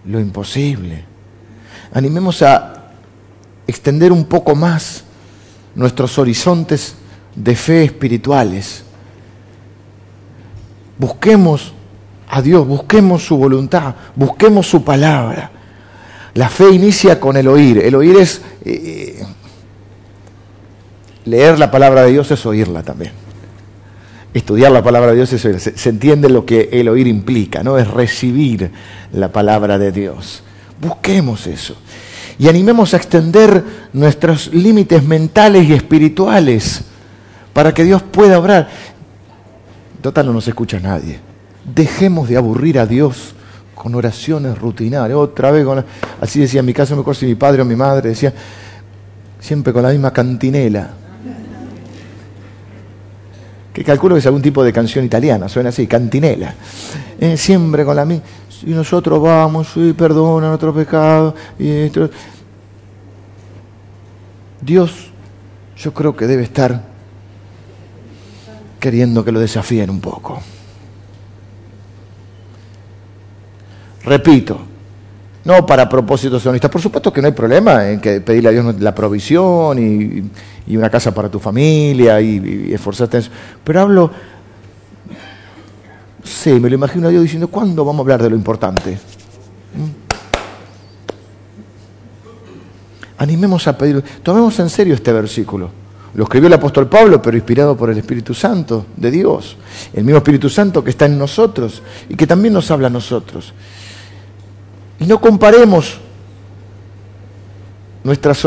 lo 0.07 0.19
imposible. 0.19 1.05
Animemos 1.93 2.41
a 2.43 2.93
extender 3.67 4.13
un 4.13 4.25
poco 4.25 4.55
más 4.55 5.05
nuestros 5.75 6.19
horizontes 6.19 6.95
de 7.35 7.55
fe 7.55 7.85
espirituales. 7.85 8.83
Busquemos 10.99 11.75
a 12.29 12.41
Dios, 12.41 12.67
busquemos 12.67 13.27
su 13.27 13.37
voluntad, 13.37 13.95
busquemos 14.15 14.67
su 14.67 14.83
palabra. 14.83 15.51
La 16.33 16.49
fe 16.49 16.71
inicia 16.71 17.21
con 17.21 17.37
el 17.37 17.47
oír. 17.47 17.79
El 17.79 17.95
oír 17.95 18.17
es... 18.17 18.41
Eh, 18.65 19.23
leer 21.27 21.59
la 21.59 21.71
palabra 21.71 22.03
de 22.03 22.13
Dios 22.13 22.31
es 22.31 22.47
oírla 22.47 22.83
también 22.83 23.26
estudiar 24.39 24.71
la 24.73 24.83
palabra 24.83 25.11
de 25.13 25.17
Dios 25.17 25.31
Se, 25.31 25.89
entiende 25.89 26.29
lo 26.29 26.45
que 26.45 26.69
el 26.73 26.89
oír 26.89 27.07
implica, 27.07 27.63
¿no? 27.63 27.79
Es 27.79 27.89
recibir 27.89 28.71
la 29.13 29.33
palabra 29.33 29.79
de 29.79 29.93
Dios. 29.93 30.43
Busquemos 30.81 31.47
eso. 31.47 31.77
Y 32.39 32.49
animemos 32.49 32.93
a 32.93 32.99
extender 32.99 33.65
nuestros 33.93 34.53
límites 34.53 35.03
mentales 35.03 35.67
y 35.69 35.73
espirituales 35.73 36.83
para 37.53 37.73
que 37.73 37.85
Dios 37.85 38.03
pueda 38.03 38.39
obrar. 38.39 38.69
Total, 40.03 40.27
no 40.27 40.35
nos 40.35 40.47
escucha 40.47 40.79
nadie. 40.79 41.19
Dejemos 41.75 42.29
de 42.29 42.37
aburrir 42.37 42.79
a 42.79 42.87
Dios 42.87 43.35
con 43.75 43.95
oraciones 43.95 44.59
rutinarias, 44.59 45.19
otra 45.19 45.51
vez 45.51 45.65
con... 45.65 45.85
Así 46.21 46.41
decía 46.41 46.61
en 46.61 46.67
mi 46.67 46.75
caso, 46.75 46.95
mejor 46.95 47.17
si 47.17 47.25
mi 47.25 47.35
padre 47.37 47.63
o 47.63 47.65
mi 47.65 47.77
madre 47.77 48.11
decía, 48.11 48.35
siempre 49.41 49.73
con 49.73 49.83
la 49.83 49.91
misma 49.91 50.13
cantinela. 50.13 50.91
Que 53.77 53.85
calculo 53.85 54.15
que 54.15 54.21
es 54.21 54.27
algún 54.27 54.41
tipo 54.41 54.65
de 54.65 54.73
canción 54.73 55.05
italiana, 55.05 55.51
suena 55.51 55.69
así, 55.69 55.87
cantinela. 55.87 56.55
Eh, 57.21 57.37
siempre 57.37 57.85
con 57.85 57.95
la 57.95 58.07
misma... 58.07 58.25
Y 58.63 58.71
nosotros 58.71 59.21
vamos, 59.21 59.69
y 59.77 59.93
perdona 59.93 60.49
nuestro 60.49 60.73
pecado. 60.73 61.35
Y 61.59 61.91
Dios, 64.63 65.11
yo 65.77 65.93
creo 65.93 66.17
que 66.17 66.27
debe 66.27 66.45
estar 66.45 66.85
queriendo 68.81 69.23
que 69.23 69.31
lo 69.31 69.41
desafíen 69.41 69.91
un 69.91 70.01
poco. 70.01 70.41
Repito, 74.05 74.59
no 75.47 75.65
para 75.65 75.89
propósitos 75.89 76.43
sonistas. 76.43 76.69
Por 76.71 76.83
supuesto 76.83 77.13
que 77.13 77.23
no 77.23 77.29
hay 77.29 77.33
problema 77.33 77.89
en 77.89 78.01
que 78.01 78.21
pedirle 78.21 78.49
a 78.49 78.53
Dios 78.53 78.81
la 78.81 78.93
provisión 78.93 79.79
y, 79.79 80.77
una 80.77 80.91
casa 80.91 81.15
para 81.15 81.31
tu 81.31 81.39
familia 81.39 82.21
y, 82.21 82.75
esforzarte 82.75 83.19
en 83.19 83.23
eso. 83.23 83.31
Pero 83.63 83.81
hablo, 83.81 84.11
sí, 86.25 86.51
me 86.59 86.69
lo 86.69 86.75
imagino 86.75 87.07
a 87.07 87.11
Dios 87.11 87.23
diciendo, 87.23 87.47
¿cuándo 87.47 87.85
vamos 87.85 88.01
a 88.01 88.03
hablar 88.03 88.23
de 88.25 88.31
lo 88.31 88.37
importante? 88.37 88.95
¿Mm? 88.95 90.07
Animemos 93.19 93.69
a 93.69 93.79
pedir, 93.79 94.03
tomemos 94.25 94.59
en 94.59 94.69
serio 94.69 94.95
este 94.95 95.13
versículo. 95.13 95.71
Lo 96.15 96.25
escribió 96.25 96.49
el 96.49 96.55
apóstol 96.55 96.89
Pablo, 96.89 97.23
pero 97.23 97.37
inspirado 97.37 97.77
por 97.77 97.91
el 97.91 97.99
Espíritu 97.99 98.35
Santo 98.35 98.87
de 98.97 99.13
Dios. 99.13 99.57
El 99.93 100.03
mismo 100.03 100.19
Espíritu 100.19 100.49
Santo 100.49 100.83
que 100.83 100.91
está 100.91 101.07
en 101.07 101.17
nosotros 101.17 101.83
y 102.09 102.17
que 102.17 102.27
también 102.27 102.53
nos 102.53 102.69
habla 102.73 102.89
a 102.89 102.91
nosotros. 102.91 103.55
Y 104.99 105.07
no 105.07 105.21
comparemos 105.21 105.99
nuestras, 108.07 108.45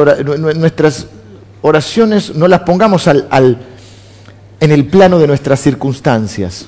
oraciones, 1.62 2.34
no 2.34 2.48
las 2.48 2.62
pongamos 2.62 3.08
al, 3.08 3.60
en 4.60 4.72
el 4.72 4.88
plano 4.88 5.20
de 5.20 5.28
nuestras 5.28 5.60
circunstancias. 5.60 6.68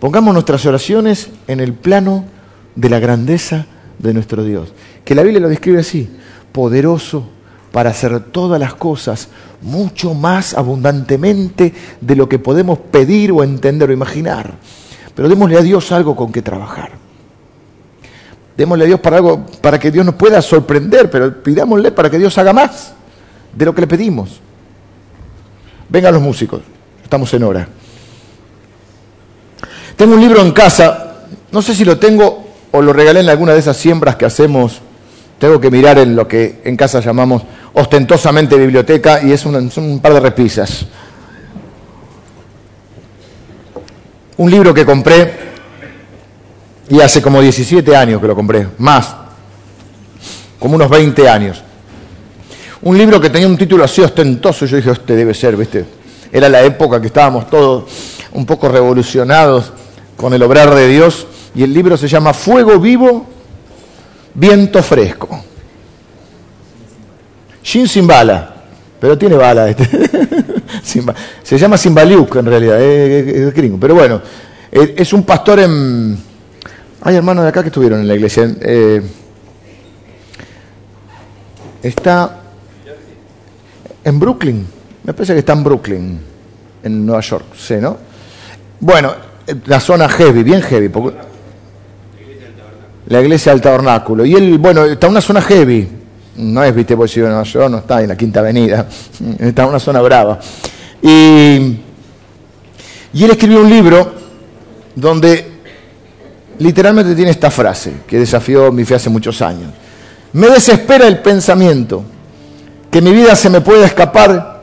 Pongamos 0.00 0.32
nuestras 0.32 0.64
oraciones 0.66 1.30
en 1.48 1.60
el 1.60 1.74
plano 1.74 2.24
de 2.76 2.88
la 2.88 3.00
grandeza 3.00 3.66
de 3.98 4.14
nuestro 4.14 4.44
Dios. 4.44 4.72
Que 5.04 5.16
la 5.16 5.22
Biblia 5.22 5.40
lo 5.40 5.48
describe 5.48 5.80
así, 5.80 6.08
poderoso 6.52 7.28
para 7.72 7.90
hacer 7.90 8.20
todas 8.20 8.60
las 8.60 8.74
cosas 8.74 9.28
mucho 9.60 10.14
más 10.14 10.54
abundantemente 10.54 11.74
de 12.00 12.16
lo 12.16 12.28
que 12.28 12.38
podemos 12.38 12.78
pedir 12.78 13.32
o 13.32 13.42
entender 13.42 13.90
o 13.90 13.92
imaginar. 13.92 14.54
Pero 15.14 15.28
démosle 15.28 15.58
a 15.58 15.62
Dios 15.62 15.90
algo 15.90 16.14
con 16.14 16.30
que 16.30 16.42
trabajar. 16.42 17.07
Démosle 18.58 18.84
a 18.84 18.86
Dios 18.88 18.98
para 18.98 19.18
algo, 19.18 19.46
para 19.60 19.78
que 19.78 19.92
Dios 19.92 20.04
nos 20.04 20.16
pueda 20.16 20.42
sorprender, 20.42 21.08
pero 21.08 21.32
pidámosle 21.44 21.92
para 21.92 22.10
que 22.10 22.18
Dios 22.18 22.36
haga 22.38 22.52
más 22.52 22.92
de 23.54 23.64
lo 23.64 23.72
que 23.72 23.82
le 23.82 23.86
pedimos. 23.86 24.40
Vengan 25.88 26.12
los 26.12 26.20
músicos, 26.20 26.62
estamos 27.04 27.32
en 27.34 27.44
hora. 27.44 27.68
Tengo 29.96 30.14
un 30.16 30.20
libro 30.20 30.42
en 30.42 30.50
casa, 30.50 31.18
no 31.52 31.62
sé 31.62 31.72
si 31.72 31.84
lo 31.84 32.00
tengo 32.00 32.48
o 32.72 32.82
lo 32.82 32.92
regalé 32.92 33.20
en 33.20 33.28
alguna 33.28 33.52
de 33.52 33.60
esas 33.60 33.76
siembras 33.76 34.16
que 34.16 34.26
hacemos. 34.26 34.80
Tengo 35.38 35.60
que 35.60 35.70
mirar 35.70 35.96
en 35.98 36.16
lo 36.16 36.26
que 36.26 36.60
en 36.64 36.76
casa 36.76 36.98
llamamos 36.98 37.42
ostentosamente 37.74 38.56
biblioteca 38.56 39.22
y 39.22 39.30
es 39.30 39.40
son 39.40 39.70
un 39.76 40.00
par 40.00 40.14
de 40.14 40.18
repisas. 40.18 40.84
Un 44.36 44.50
libro 44.50 44.74
que 44.74 44.84
compré 44.84 45.37
y 46.90 47.00
hace 47.00 47.20
como 47.20 47.40
17 47.40 47.94
años 47.94 48.20
que 48.20 48.26
lo 48.26 48.34
compré, 48.34 48.66
más, 48.78 49.14
como 50.58 50.76
unos 50.76 50.88
20 50.88 51.28
años. 51.28 51.62
Un 52.82 52.96
libro 52.96 53.20
que 53.20 53.30
tenía 53.30 53.46
un 53.46 53.58
título 53.58 53.84
así 53.84 54.00
ostentoso, 54.00 54.64
yo 54.66 54.76
dije, 54.76 54.90
este 54.90 55.16
debe 55.16 55.34
ser, 55.34 55.56
¿viste? 55.56 55.84
Era 56.32 56.48
la 56.48 56.62
época 56.62 57.00
que 57.00 57.08
estábamos 57.08 57.50
todos 57.50 57.84
un 58.32 58.46
poco 58.46 58.68
revolucionados 58.68 59.72
con 60.16 60.32
el 60.32 60.42
obrar 60.42 60.74
de 60.74 60.88
Dios, 60.88 61.26
y 61.54 61.62
el 61.62 61.72
libro 61.72 61.96
se 61.96 62.08
llama 62.08 62.32
Fuego 62.32 62.78
Vivo, 62.78 63.26
Viento 64.34 64.82
Fresco. 64.82 65.44
Shin 67.62 67.88
sin 67.88 68.06
bala, 68.06 68.54
pero 69.00 69.18
tiene 69.18 69.36
bala 69.36 69.68
este. 69.68 69.88
se 71.42 71.58
llama 71.58 71.76
Simbaliuk 71.76 72.36
en 72.36 72.46
realidad, 72.46 72.80
es, 72.80 73.52
gringo. 73.52 73.78
Pero 73.78 73.94
bueno, 73.94 74.22
es 74.70 75.12
un 75.12 75.22
pastor 75.24 75.60
en, 75.60 76.16
hay 77.02 77.16
hermanos 77.16 77.44
de 77.44 77.50
acá 77.50 77.62
que 77.62 77.68
estuvieron 77.68 78.00
en 78.00 78.08
la 78.08 78.14
iglesia. 78.14 78.50
Eh, 78.60 79.02
está 81.82 82.40
en 84.04 84.18
Brooklyn. 84.18 84.66
Me 85.04 85.14
parece 85.14 85.32
que 85.32 85.38
está 85.40 85.52
en 85.52 85.64
Brooklyn, 85.64 86.20
en 86.82 87.06
Nueva 87.06 87.22
York, 87.22 87.46
sí, 87.56 87.76
¿no? 87.80 87.96
Bueno, 88.80 89.14
la 89.66 89.80
zona 89.80 90.08
heavy, 90.08 90.42
bien 90.42 90.60
heavy. 90.60 90.90
la 93.06 93.20
iglesia 93.20 93.52
del 93.52 93.60
tabernáculo. 93.60 94.24
Y 94.24 94.34
él, 94.34 94.58
bueno, 94.58 94.84
está 94.84 95.06
en 95.06 95.12
una 95.12 95.20
zona 95.20 95.40
heavy. 95.40 95.88
No 96.36 96.62
es, 96.62 96.74
viste, 96.74 96.96
pues 96.96 97.10
si 97.10 97.20
Nueva 97.20 97.42
York 97.42 97.70
no 97.70 97.78
está 97.78 98.02
en 98.02 98.08
la 98.08 98.16
Quinta 98.16 98.40
Avenida. 98.40 98.86
Está 99.38 99.64
en 99.64 99.68
una 99.70 99.80
zona 99.80 100.00
brava. 100.00 100.38
Y 101.02 101.80
él 103.24 103.30
escribió 103.30 103.60
un 103.60 103.70
libro 103.70 104.12
donde 104.94 105.57
literalmente 106.58 107.14
tiene 107.14 107.30
esta 107.30 107.50
frase 107.50 107.92
que 108.06 108.18
desafió 108.18 108.72
mi 108.72 108.84
fe 108.84 108.96
hace 108.96 109.10
muchos 109.10 109.40
años. 109.42 109.72
Me 110.32 110.48
desespera 110.48 111.06
el 111.06 111.20
pensamiento 111.20 112.04
que 112.90 113.00
mi 113.00 113.12
vida 113.12 113.34
se 113.36 113.50
me 113.50 113.60
pueda 113.60 113.86
escapar 113.86 114.62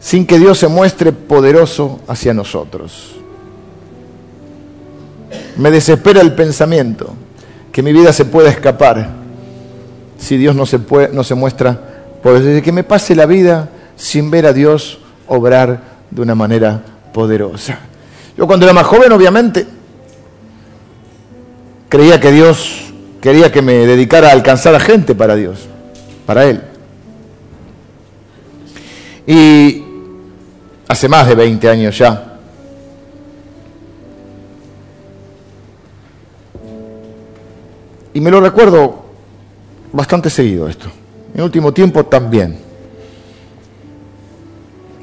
sin 0.00 0.26
que 0.26 0.38
Dios 0.38 0.58
se 0.58 0.68
muestre 0.68 1.12
poderoso 1.12 2.00
hacia 2.08 2.34
nosotros. 2.34 3.16
Me 5.56 5.70
desespera 5.70 6.20
el 6.20 6.34
pensamiento 6.34 7.14
que 7.70 7.82
mi 7.82 7.92
vida 7.92 8.12
se 8.12 8.24
pueda 8.24 8.48
escapar 8.48 9.10
si 10.18 10.36
Dios 10.36 10.54
no 10.54 10.66
se, 10.66 10.78
puede, 10.78 11.10
no 11.12 11.22
se 11.22 11.34
muestra 11.34 11.78
poderoso. 12.22 12.62
Que 12.62 12.72
me 12.72 12.84
pase 12.84 13.14
la 13.14 13.26
vida 13.26 13.68
sin 13.96 14.30
ver 14.30 14.46
a 14.46 14.52
Dios 14.52 14.98
obrar 15.26 15.80
de 16.10 16.22
una 16.22 16.34
manera 16.34 16.80
poderosa. 17.12 17.78
Yo 18.36 18.46
cuando 18.46 18.64
era 18.64 18.72
más 18.72 18.86
joven, 18.86 19.12
obviamente, 19.12 19.66
creía 21.90 22.20
que 22.20 22.30
Dios 22.30 22.92
quería 23.20 23.52
que 23.52 23.60
me 23.60 23.74
dedicara 23.74 24.28
a 24.28 24.32
alcanzar 24.32 24.74
a 24.74 24.80
gente 24.80 25.14
para 25.14 25.34
Dios, 25.34 25.68
para 26.24 26.46
Él. 26.46 26.62
Y 29.26 29.84
hace 30.88 31.08
más 31.08 31.28
de 31.28 31.34
20 31.34 31.68
años 31.68 31.98
ya, 31.98 32.38
y 38.14 38.20
me 38.20 38.30
lo 38.30 38.40
recuerdo 38.40 39.04
bastante 39.92 40.30
seguido 40.30 40.68
esto, 40.68 40.88
en 41.34 41.42
último 41.42 41.72
tiempo 41.72 42.06
también. 42.06 42.56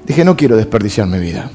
Dije, 0.05 0.23
no 0.23 0.37
quiero 0.37 0.55
desperdiciar 0.55 1.05
mi 1.05 1.19
vida. 1.19 1.51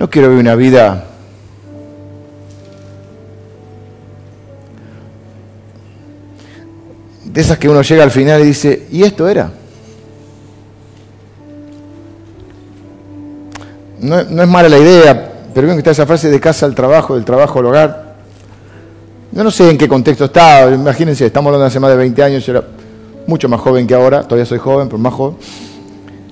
No 0.00 0.08
quiero 0.08 0.30
vivir 0.30 0.40
una 0.40 0.54
vida 0.54 1.04
de 7.22 7.38
esas 7.38 7.58
que 7.58 7.68
uno 7.68 7.82
llega 7.82 8.02
al 8.02 8.10
final 8.10 8.40
y 8.40 8.46
dice, 8.46 8.86
¿y 8.90 9.02
esto 9.02 9.28
era? 9.28 9.52
No, 14.00 14.20
es 14.20 14.48
mala 14.48 14.70
la 14.70 14.78
idea, 14.78 15.32
pero 15.52 15.66
bien 15.66 15.76
que 15.76 15.80
está 15.80 15.90
esa 15.90 16.06
frase 16.06 16.30
de 16.30 16.40
casa 16.40 16.64
al 16.64 16.74
trabajo, 16.74 17.14
del 17.14 17.26
trabajo 17.26 17.58
al 17.58 17.66
hogar. 17.66 18.16
Yo 19.32 19.44
no 19.44 19.50
sé 19.50 19.68
en 19.68 19.76
qué 19.76 19.86
contexto 19.86 20.24
estaba, 20.24 20.72
imagínense, 20.72 21.26
estamos 21.26 21.48
hablando 21.48 21.66
hace 21.66 21.78
más 21.78 21.90
de 21.90 21.98
20 21.98 22.22
años, 22.22 22.46
yo 22.46 22.52
era 22.52 22.64
mucho 23.26 23.50
más 23.50 23.60
joven 23.60 23.86
que 23.86 23.94
ahora, 23.94 24.22
todavía 24.22 24.46
soy 24.46 24.60
joven, 24.60 24.88
pero 24.88 24.96
más 24.96 25.12
joven. 25.12 25.36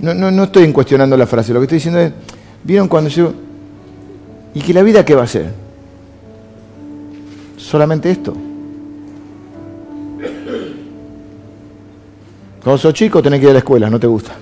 No, 0.00 0.14
no, 0.14 0.30
no 0.30 0.44
estoy 0.44 0.72
cuestionando 0.72 1.18
la 1.18 1.26
frase, 1.26 1.52
lo 1.52 1.60
que 1.60 1.64
estoy 1.64 1.76
diciendo 1.76 2.00
es, 2.00 2.12
¿vieron 2.64 2.88
cuando 2.88 3.10
yo 3.10 3.47
¿Y 4.58 4.60
que 4.60 4.74
la 4.74 4.82
vida 4.82 5.04
qué 5.04 5.14
va 5.14 5.22
a 5.22 5.26
ser? 5.28 5.52
¿Solamente 7.56 8.10
esto? 8.10 8.34
Cuando 12.64 12.76
sos 12.76 12.92
chico 12.92 13.22
tenés 13.22 13.38
que 13.38 13.44
ir 13.44 13.50
a 13.50 13.52
la 13.52 13.58
escuela, 13.60 13.88
no 13.88 14.00
te 14.00 14.08
gusta. 14.08 14.32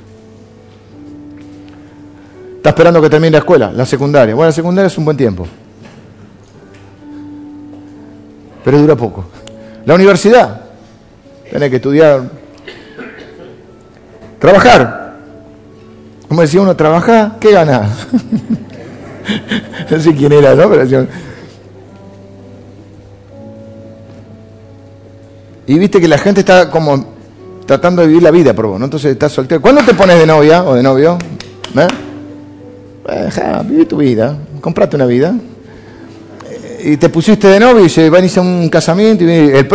Estás 2.56 2.70
esperando 2.70 3.02
que 3.02 3.10
termine 3.10 3.32
la 3.32 3.38
escuela, 3.38 3.70
la 3.70 3.84
secundaria. 3.84 4.34
Bueno, 4.34 4.48
la 4.48 4.52
secundaria 4.52 4.86
es 4.86 4.96
un 4.96 5.04
buen 5.04 5.18
tiempo. 5.18 5.46
Pero 8.64 8.78
dura 8.78 8.96
poco. 8.96 9.26
La 9.84 9.94
universidad, 9.94 10.62
tenés 11.50 11.68
que 11.68 11.76
estudiar. 11.76 12.22
Trabajar. 14.38 15.18
Como 16.26 16.40
decía 16.40 16.62
uno, 16.62 16.74
trabaja, 16.74 17.36
¿qué 17.38 17.52
gana? 17.52 17.90
no 19.90 20.00
sé 20.00 20.14
quién 20.14 20.32
era, 20.32 20.54
¿no? 20.54 20.70
Y 25.66 25.78
viste 25.78 26.00
que 26.00 26.08
la 26.08 26.18
gente 26.18 26.40
está 26.40 26.70
como 26.70 27.14
tratando 27.66 28.02
de 28.02 28.08
vivir 28.08 28.22
la 28.22 28.30
vida 28.30 28.54
por 28.54 28.66
vos, 28.66 28.78
¿no? 28.78 28.84
Entonces 28.84 29.12
estás 29.12 29.32
soltero. 29.32 29.60
¿Cuándo 29.60 29.82
te 29.82 29.94
pones 29.94 30.18
de 30.18 30.26
novia 30.26 30.62
o 30.62 30.74
de 30.74 30.82
novio? 30.82 31.18
¿Eh? 31.76 33.84
Tu 33.88 33.96
vida, 33.96 34.36
comprate 34.60 34.96
una 34.96 35.06
vida. 35.06 35.34
Eh, 36.48 36.92
y 36.92 36.96
te 36.96 37.08
pusiste 37.08 37.48
de 37.48 37.58
novio 37.58 37.84
y 37.84 37.88
se 37.88 38.08
van 38.08 38.24
a 38.24 38.38
a 38.38 38.40
un 38.40 38.68
casamiento 38.68 39.24
y 39.24 39.30
el 39.30 39.68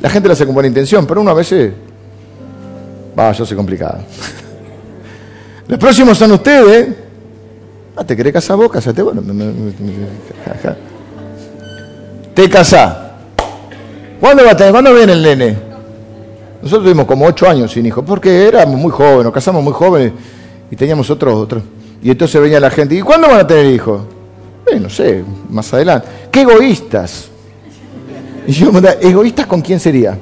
la 0.00 0.10
gente 0.10 0.28
lo 0.28 0.32
hace 0.32 0.46
con 0.46 0.54
buena 0.54 0.68
intención, 0.68 1.06
pero 1.06 1.20
uno 1.20 1.30
a 1.30 1.34
veces 1.34 1.72
va, 3.18 3.32
yo 3.32 3.44
soy 3.44 3.56
complicado. 3.56 3.98
Los 5.68 5.78
próximos 5.78 6.16
son 6.16 6.32
ustedes. 6.32 7.03
Ah, 7.96 8.04
¿te 8.04 8.16
querés 8.16 8.32
casar 8.32 8.56
vos? 8.56 8.70
Casate 8.70 9.02
bueno. 9.02 9.22
Te 12.34 12.48
casás. 12.48 12.96
¿Cuándo 14.20 14.44
va 14.44 14.52
a 14.52 14.56
tener? 14.56 14.72
¿Cuándo 14.72 14.92
viene 14.94 15.12
el 15.12 15.22
nene? 15.22 15.56
Nosotros 16.62 16.84
tuvimos 16.84 17.06
como 17.06 17.26
ocho 17.26 17.48
años 17.48 17.70
sin 17.70 17.84
hijos, 17.84 18.02
porque 18.06 18.48
éramos 18.48 18.80
muy 18.80 18.90
jóvenes, 18.90 19.24
nos 19.24 19.34
casamos 19.34 19.62
muy 19.62 19.74
jóvenes 19.74 20.12
y 20.70 20.76
teníamos 20.76 21.10
otros, 21.10 21.34
otros. 21.34 21.62
Y 22.02 22.10
entonces 22.10 22.40
venía 22.40 22.58
la 22.58 22.70
gente, 22.70 22.94
¿y 22.94 23.02
cuándo 23.02 23.28
van 23.28 23.40
a 23.40 23.46
tener 23.46 23.66
hijos? 23.66 24.00
Eh, 24.66 24.80
no 24.80 24.88
sé, 24.88 25.22
más 25.50 25.72
adelante. 25.74 26.08
¡Qué 26.30 26.40
egoístas! 26.40 27.28
Y 28.46 28.52
yo 28.52 28.72
me 28.72 28.80
¿egoístas 29.00 29.46
con 29.46 29.60
quién 29.60 29.78
sería? 29.78 30.16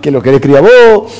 ¿Que 0.00 0.10
lo 0.10 0.20
querés 0.20 0.40
criar 0.40 0.62
vos? 0.62 1.12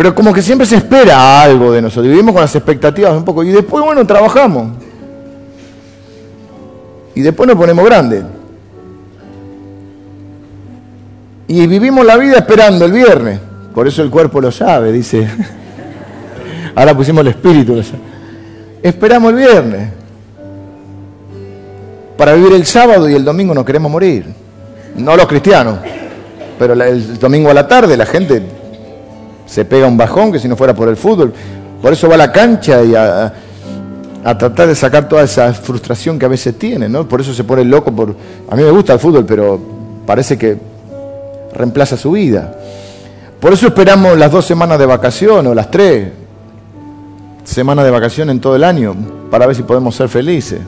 Pero 0.00 0.14
como 0.14 0.32
que 0.32 0.40
siempre 0.40 0.66
se 0.66 0.76
espera 0.76 1.42
algo 1.42 1.72
de 1.72 1.82
nosotros. 1.82 2.06
Vivimos 2.06 2.32
con 2.32 2.40
las 2.40 2.56
expectativas 2.56 3.14
un 3.14 3.22
poco. 3.22 3.44
Y 3.44 3.50
después, 3.50 3.84
bueno, 3.84 4.06
trabajamos. 4.06 4.68
Y 7.14 7.20
después 7.20 7.46
nos 7.46 7.58
ponemos 7.58 7.84
grandes. 7.84 8.24
Y 11.48 11.66
vivimos 11.66 12.06
la 12.06 12.16
vida 12.16 12.38
esperando 12.38 12.86
el 12.86 12.92
viernes. 12.92 13.40
Por 13.74 13.86
eso 13.86 14.02
el 14.02 14.08
cuerpo 14.08 14.40
lo 14.40 14.50
sabe, 14.50 14.90
dice. 14.90 15.28
Ahora 16.74 16.96
pusimos 16.96 17.20
el 17.20 17.28
espíritu. 17.28 17.82
Esperamos 18.82 19.32
el 19.32 19.36
viernes. 19.36 19.90
Para 22.16 22.32
vivir 22.32 22.54
el 22.54 22.64
sábado 22.64 23.06
y 23.06 23.14
el 23.14 23.24
domingo 23.26 23.52
no 23.52 23.66
queremos 23.66 23.92
morir. 23.92 24.24
No 24.96 25.14
los 25.14 25.26
cristianos. 25.26 25.78
Pero 26.58 26.72
el 26.72 27.18
domingo 27.18 27.50
a 27.50 27.54
la 27.54 27.68
tarde 27.68 27.98
la 27.98 28.06
gente 28.06 28.59
se 29.50 29.64
pega 29.64 29.88
un 29.88 29.96
bajón 29.96 30.30
que 30.30 30.38
si 30.38 30.46
no 30.46 30.54
fuera 30.54 30.74
por 30.74 30.88
el 30.88 30.96
fútbol. 30.96 31.32
Por 31.82 31.92
eso 31.92 32.08
va 32.08 32.14
a 32.14 32.18
la 32.18 32.30
cancha 32.30 32.84
y 32.84 32.94
a, 32.94 33.32
tratar 34.38 34.68
de 34.68 34.76
sacar 34.76 35.08
toda 35.08 35.24
esa 35.24 35.52
frustración 35.52 36.18
que 36.18 36.26
a 36.26 36.28
veces 36.28 36.56
tiene, 36.56 36.88
¿no? 36.88 37.08
Por 37.08 37.20
eso 37.20 37.34
se 37.34 37.42
pone 37.42 37.64
loco 37.64 37.90
por... 37.90 38.14
A 38.48 38.54
mí 38.54 38.62
me 38.62 38.70
gusta 38.70 38.92
el 38.92 39.00
fútbol, 39.00 39.24
pero 39.26 39.60
parece 40.06 40.38
que 40.38 40.56
reemplaza 41.52 41.96
su 41.96 42.12
vida. 42.12 42.54
Por 43.40 43.52
eso 43.52 43.66
esperamos 43.66 44.16
las 44.16 44.30
dos 44.30 44.44
semanas 44.44 44.78
de 44.78 44.86
vacación 44.86 45.44
o 45.48 45.54
las 45.54 45.68
tres 45.68 46.10
semanas 47.42 47.84
de 47.84 47.90
vacación 47.90 48.30
en 48.30 48.38
todo 48.38 48.54
el 48.54 48.62
año, 48.62 48.94
para 49.32 49.46
ver 49.46 49.56
si 49.56 49.64
podemos 49.64 49.96
ser 49.96 50.08
felices. 50.08 50.60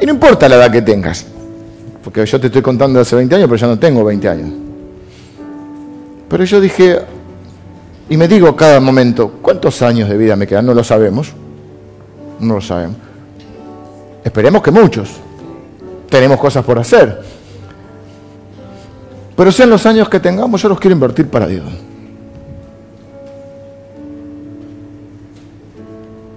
Y 0.00 0.06
no 0.06 0.12
importa 0.12 0.48
la 0.48 0.56
edad 0.56 0.70
que 0.70 0.82
tengas, 0.82 1.26
porque 2.02 2.24
yo 2.24 2.40
te 2.40 2.46
estoy 2.46 2.62
contando 2.62 3.00
hace 3.00 3.14
20 3.16 3.34
años, 3.34 3.48
pero 3.48 3.58
ya 3.58 3.66
no 3.66 3.78
tengo 3.78 4.02
20 4.02 4.28
años. 4.28 4.50
Pero 6.28 6.44
yo 6.44 6.60
dije, 6.60 7.00
y 8.08 8.16
me 8.16 8.26
digo 8.26 8.56
cada 8.56 8.80
momento, 8.80 9.34
¿cuántos 9.42 9.82
años 9.82 10.08
de 10.08 10.16
vida 10.16 10.36
me 10.36 10.46
quedan? 10.46 10.66
No 10.66 10.74
lo 10.74 10.82
sabemos. 10.82 11.32
No 12.40 12.54
lo 12.54 12.60
sabemos. 12.60 12.96
Esperemos 14.24 14.62
que 14.62 14.70
muchos. 14.70 15.10
Tenemos 16.08 16.38
cosas 16.38 16.64
por 16.64 16.78
hacer. 16.78 17.22
Pero 19.36 19.52
sean 19.52 19.70
los 19.70 19.84
años 19.86 20.08
que 20.08 20.20
tengamos, 20.20 20.60
yo 20.60 20.68
los 20.68 20.80
quiero 20.80 20.94
invertir 20.94 21.28
para 21.28 21.46
Dios. 21.46 21.64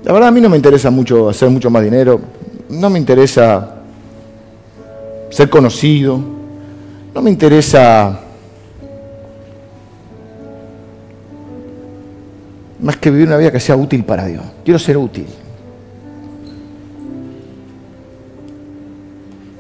La 0.03 0.11
verdad 0.11 0.29
a 0.29 0.31
mí 0.31 0.41
no 0.41 0.49
me 0.49 0.57
interesa 0.57 0.89
mucho 0.89 1.29
hacer 1.29 1.49
mucho 1.49 1.69
más 1.69 1.81
dinero, 1.81 2.19
no 2.69 2.89
me 2.89 2.99
interesa 2.99 3.75
ser 5.29 5.49
conocido, 5.49 6.19
no 7.13 7.21
me 7.21 7.29
interesa 7.29 8.19
más 12.79 12.97
que 12.97 13.09
vivir 13.09 13.27
una 13.27 13.37
vida 13.37 13.51
que 13.51 13.59
sea 13.59 13.75
útil 13.75 14.03
para 14.03 14.25
Dios. 14.25 14.43
Quiero 14.63 14.77
ser 14.77 14.97
útil. 14.97 15.25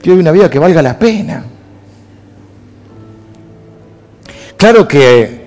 Quiero 0.01 0.17
vivir 0.17 0.21
una 0.21 0.31
vida 0.31 0.49
que 0.49 0.59
valga 0.59 0.81
la 0.81 0.99
pena. 0.99 1.43
Claro 4.57 4.87
que, 4.87 5.41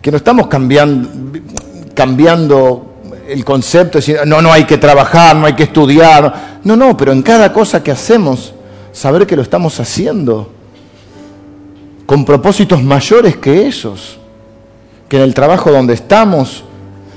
que 0.00 0.10
no 0.10 0.16
estamos 0.16 0.46
cambiando, 0.48 1.08
cambiando 1.94 2.91
el 3.32 3.44
concepto 3.44 3.98
de 3.98 4.06
decir, 4.06 4.18
no, 4.26 4.42
no 4.42 4.52
hay 4.52 4.64
que 4.64 4.78
trabajar, 4.78 5.34
no 5.36 5.46
hay 5.46 5.54
que 5.54 5.64
estudiar. 5.64 6.60
No, 6.64 6.76
no, 6.76 6.96
pero 6.96 7.12
en 7.12 7.22
cada 7.22 7.52
cosa 7.52 7.82
que 7.82 7.90
hacemos, 7.90 8.54
saber 8.92 9.26
que 9.26 9.36
lo 9.36 9.42
estamos 9.42 9.78
haciendo 9.80 10.50
con 12.06 12.24
propósitos 12.24 12.82
mayores 12.82 13.36
que 13.36 13.66
esos, 13.66 14.18
que 15.08 15.16
en 15.16 15.22
el 15.22 15.34
trabajo 15.34 15.70
donde 15.70 15.94
estamos 15.94 16.64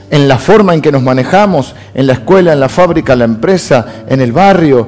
en 0.10 0.28
la 0.28 0.38
forma 0.38 0.74
en 0.74 0.82
que 0.82 0.92
nos 0.92 1.02
manejamos, 1.02 1.76
en 1.94 2.08
la 2.08 2.14
escuela, 2.14 2.54
en 2.54 2.60
la 2.60 2.70
fábrica, 2.70 3.14
en 3.14 3.20
la 3.20 3.26
empresa, 3.26 3.86
en 4.08 4.22
el 4.22 4.32
barrio. 4.32 4.88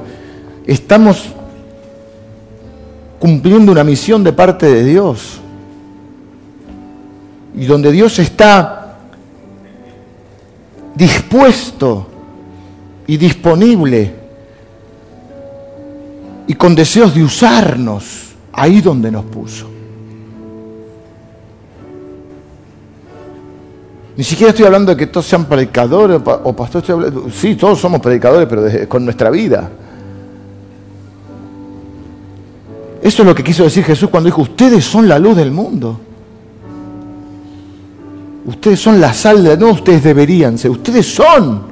Estamos 0.66 1.24
cumpliendo 3.18 3.72
una 3.72 3.84
misión 3.84 4.22
de 4.22 4.32
parte 4.32 4.66
de 4.66 4.84
Dios. 4.84 5.40
Y 7.54 7.66
donde 7.66 7.90
Dios 7.90 8.18
está 8.18 8.77
dispuesto 10.98 12.08
y 13.06 13.16
disponible 13.16 14.12
y 16.48 16.54
con 16.54 16.74
deseos 16.74 17.14
de 17.14 17.22
usarnos 17.22 18.32
ahí 18.52 18.80
donde 18.80 19.10
nos 19.12 19.24
puso. 19.26 19.68
Ni 24.16 24.24
siquiera 24.24 24.50
estoy 24.50 24.66
hablando 24.66 24.92
de 24.92 24.98
que 24.98 25.06
todos 25.06 25.26
sean 25.26 25.44
predicadores 25.44 26.20
o 26.24 26.56
pastores. 26.56 26.90
sí, 27.32 27.54
todos 27.54 27.78
somos 27.78 28.00
predicadores, 28.00 28.48
pero 28.48 28.88
con 28.88 29.04
nuestra 29.04 29.30
vida. 29.30 29.70
Eso 33.00 33.22
es 33.22 33.28
lo 33.28 33.34
que 33.36 33.44
quiso 33.44 33.62
decir 33.62 33.84
Jesús 33.84 34.10
cuando 34.10 34.26
dijo, 34.26 34.42
ustedes 34.42 34.84
son 34.84 35.06
la 35.06 35.20
luz 35.20 35.36
del 35.36 35.52
mundo. 35.52 36.00
Ustedes 38.48 38.80
son 38.80 38.98
la 38.98 39.12
sal 39.12 39.44
de... 39.44 39.58
No, 39.58 39.72
ustedes 39.72 40.02
deberían 40.02 40.56
ser. 40.56 40.70
Ustedes 40.70 41.06
son 41.06 41.64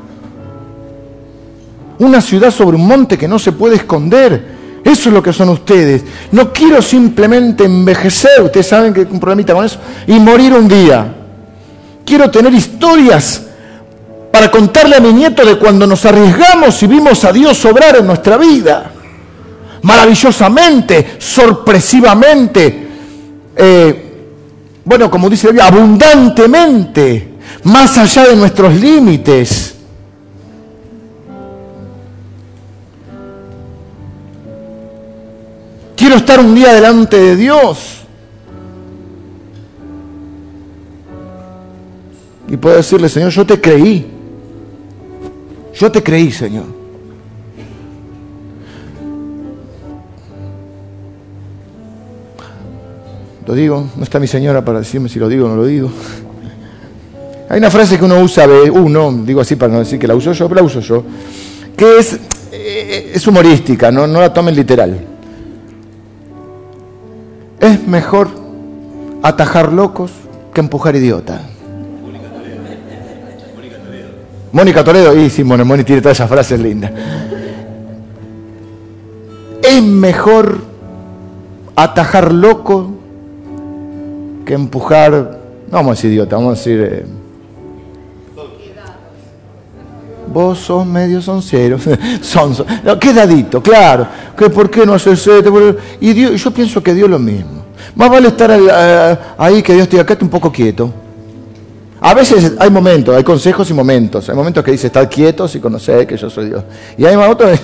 una 1.98 2.20
ciudad 2.20 2.50
sobre 2.50 2.76
un 2.76 2.86
monte 2.86 3.16
que 3.16 3.26
no 3.26 3.38
se 3.38 3.52
puede 3.52 3.76
esconder. 3.76 4.56
Eso 4.84 5.08
es 5.08 5.14
lo 5.14 5.22
que 5.22 5.32
son 5.32 5.48
ustedes. 5.48 6.04
No 6.32 6.52
quiero 6.52 6.82
simplemente 6.82 7.64
envejecer, 7.64 8.42
ustedes 8.42 8.66
saben 8.66 8.92
que 8.92 9.00
hay 9.00 9.06
un 9.10 9.18
problemita 9.18 9.54
con 9.54 9.64
eso, 9.64 9.78
y 10.06 10.20
morir 10.20 10.52
un 10.52 10.68
día. 10.68 11.14
Quiero 12.04 12.30
tener 12.30 12.52
historias 12.52 13.46
para 14.30 14.50
contarle 14.50 14.96
a 14.96 15.00
mi 15.00 15.14
nieto 15.14 15.46
de 15.46 15.56
cuando 15.56 15.86
nos 15.86 16.04
arriesgamos 16.04 16.82
y 16.82 16.86
vimos 16.88 17.24
a 17.24 17.32
Dios 17.32 17.64
obrar 17.64 17.96
en 17.96 18.06
nuestra 18.06 18.36
vida. 18.36 18.92
Maravillosamente, 19.80 21.16
sorpresivamente, 21.18 22.88
eh, 23.56 24.05
bueno, 24.86 25.10
como 25.10 25.28
dice 25.28 25.52
la 25.52 25.66
abundantemente, 25.66 27.34
más 27.64 27.98
allá 27.98 28.28
de 28.28 28.36
nuestros 28.36 28.72
límites. 28.74 29.74
Quiero 35.96 36.14
estar 36.14 36.38
un 36.38 36.54
día 36.54 36.72
delante 36.72 37.18
de 37.18 37.34
Dios 37.34 37.96
y 42.48 42.56
puedo 42.56 42.76
decirle, 42.76 43.08
Señor, 43.08 43.30
yo 43.30 43.44
te 43.44 43.60
creí. 43.60 44.06
Yo 45.74 45.90
te 45.90 46.00
creí, 46.00 46.30
Señor. 46.30 46.75
Lo 53.46 53.54
digo, 53.54 53.86
no 53.96 54.02
está 54.02 54.18
mi 54.18 54.26
señora 54.26 54.64
para 54.64 54.80
decirme 54.80 55.08
si 55.08 55.20
lo 55.20 55.28
digo 55.28 55.46
o 55.46 55.48
no 55.48 55.56
lo 55.56 55.66
digo. 55.66 55.88
Hay 57.48 57.58
una 57.58 57.70
frase 57.70 57.96
que 57.96 58.04
uno 58.04 58.18
usa, 58.18 58.44
uno, 58.72 59.12
digo 59.24 59.40
así 59.40 59.54
para 59.54 59.72
no 59.72 59.78
decir 59.78 60.00
que 60.00 60.08
la 60.08 60.16
uso 60.16 60.32
yo, 60.32 60.48
pero 60.48 60.60
la 60.60 60.66
uso 60.66 60.80
yo, 60.80 61.04
que 61.76 61.98
es, 61.98 62.18
eh, 62.50 63.12
es 63.14 63.24
humorística, 63.24 63.92
no, 63.92 64.08
no 64.08 64.20
la 64.20 64.32
tomen 64.32 64.56
literal. 64.56 64.98
Es 67.60 67.86
mejor 67.86 68.30
atajar 69.22 69.72
locos 69.72 70.10
que 70.52 70.60
empujar 70.60 70.96
idiotas. 70.96 71.40
Mónica 74.50 74.82
Toledo, 74.82 75.16
y 75.16 75.30
sí, 75.30 75.44
Mónica 75.44 75.84
tiene 75.84 76.02
todas 76.02 76.16
esas 76.16 76.28
frases 76.28 76.58
lindas. 76.58 76.90
Es 79.62 79.82
mejor 79.82 80.58
atajar 81.76 82.32
loco 82.32 82.95
que 84.46 84.54
empujar, 84.54 85.12
no 85.66 85.72
vamos 85.72 85.90
a 85.90 85.94
decir 85.96 86.12
idiota, 86.12 86.36
vamos 86.36 86.54
a 86.54 86.58
decir... 86.58 86.80
Eh, 86.80 87.04
vos 90.32 90.58
sos 90.58 90.84
medio 90.84 91.22
soncero, 91.22 91.78
son, 92.20 92.54
no, 92.84 92.98
quedadito, 92.98 93.62
claro, 93.62 94.06
que 94.36 94.50
por 94.50 94.68
qué 94.68 94.84
no 94.84 94.94
haces 94.94 95.26
esto, 95.26 95.76
y 96.00 96.12
Dios, 96.12 96.42
yo 96.42 96.50
pienso 96.50 96.82
que 96.82 96.92
Dios 96.92 97.08
lo 97.08 97.18
mismo. 97.18 97.64
Más 97.94 98.10
vale 98.10 98.28
estar 98.28 98.50
ahí 99.38 99.62
que 99.62 99.72
Dios 99.72 99.84
esté 99.84 99.98
acá, 99.98 100.16
un 100.20 100.28
poco 100.28 100.52
quieto. 100.52 100.92
A 102.00 102.12
veces 102.12 102.52
hay 102.58 102.70
momentos, 102.70 103.16
hay 103.16 103.24
consejos 103.24 103.70
y 103.70 103.74
momentos. 103.74 104.28
Hay 104.28 104.36
momentos 104.36 104.62
que 104.62 104.72
dice, 104.72 104.88
estar 104.88 105.08
quietos 105.08 105.54
y 105.54 105.60
conocer 105.60 106.06
que 106.06 106.16
yo 106.16 106.28
soy 106.28 106.48
Dios. 106.48 106.62
Y 106.98 107.06
hay 107.06 107.16
otros 107.16 107.58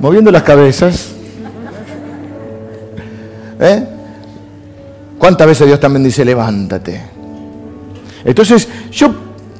moviendo 0.00 0.32
las 0.32 0.42
cabezas. 0.42 1.10
¿Eh? 3.60 3.97
¿Cuántas 5.18 5.46
veces 5.46 5.66
Dios 5.66 5.80
también 5.80 6.04
dice, 6.04 6.24
levántate? 6.24 7.02
Entonces, 8.24 8.68
yo, 8.92 9.14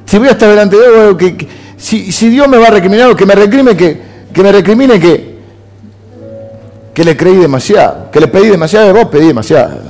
si 0.04 0.18
voy 0.18 0.28
a 0.28 0.32
estar 0.32 0.48
delante 0.48 0.76
de 0.76 0.82
Dios, 0.82 1.16
que, 1.16 1.48
si, 1.76 2.28
Dios 2.30 2.48
me 2.48 2.58
va 2.58 2.68
a 2.68 2.70
recriminar, 2.70 3.14
que 3.16 3.26
me 3.26 3.34
recrime, 3.34 3.76
que, 3.76 4.00
que 4.32 4.42
me 4.42 4.52
recrimine 4.52 4.98
que, 5.00 5.38
que 6.94 7.04
le 7.04 7.16
creí 7.16 7.36
demasiado, 7.36 8.10
que 8.10 8.20
le 8.20 8.28
pedí 8.28 8.48
demasiado, 8.48 8.92
vos 8.92 9.06
pedí 9.06 9.26
demasiado. 9.26 9.88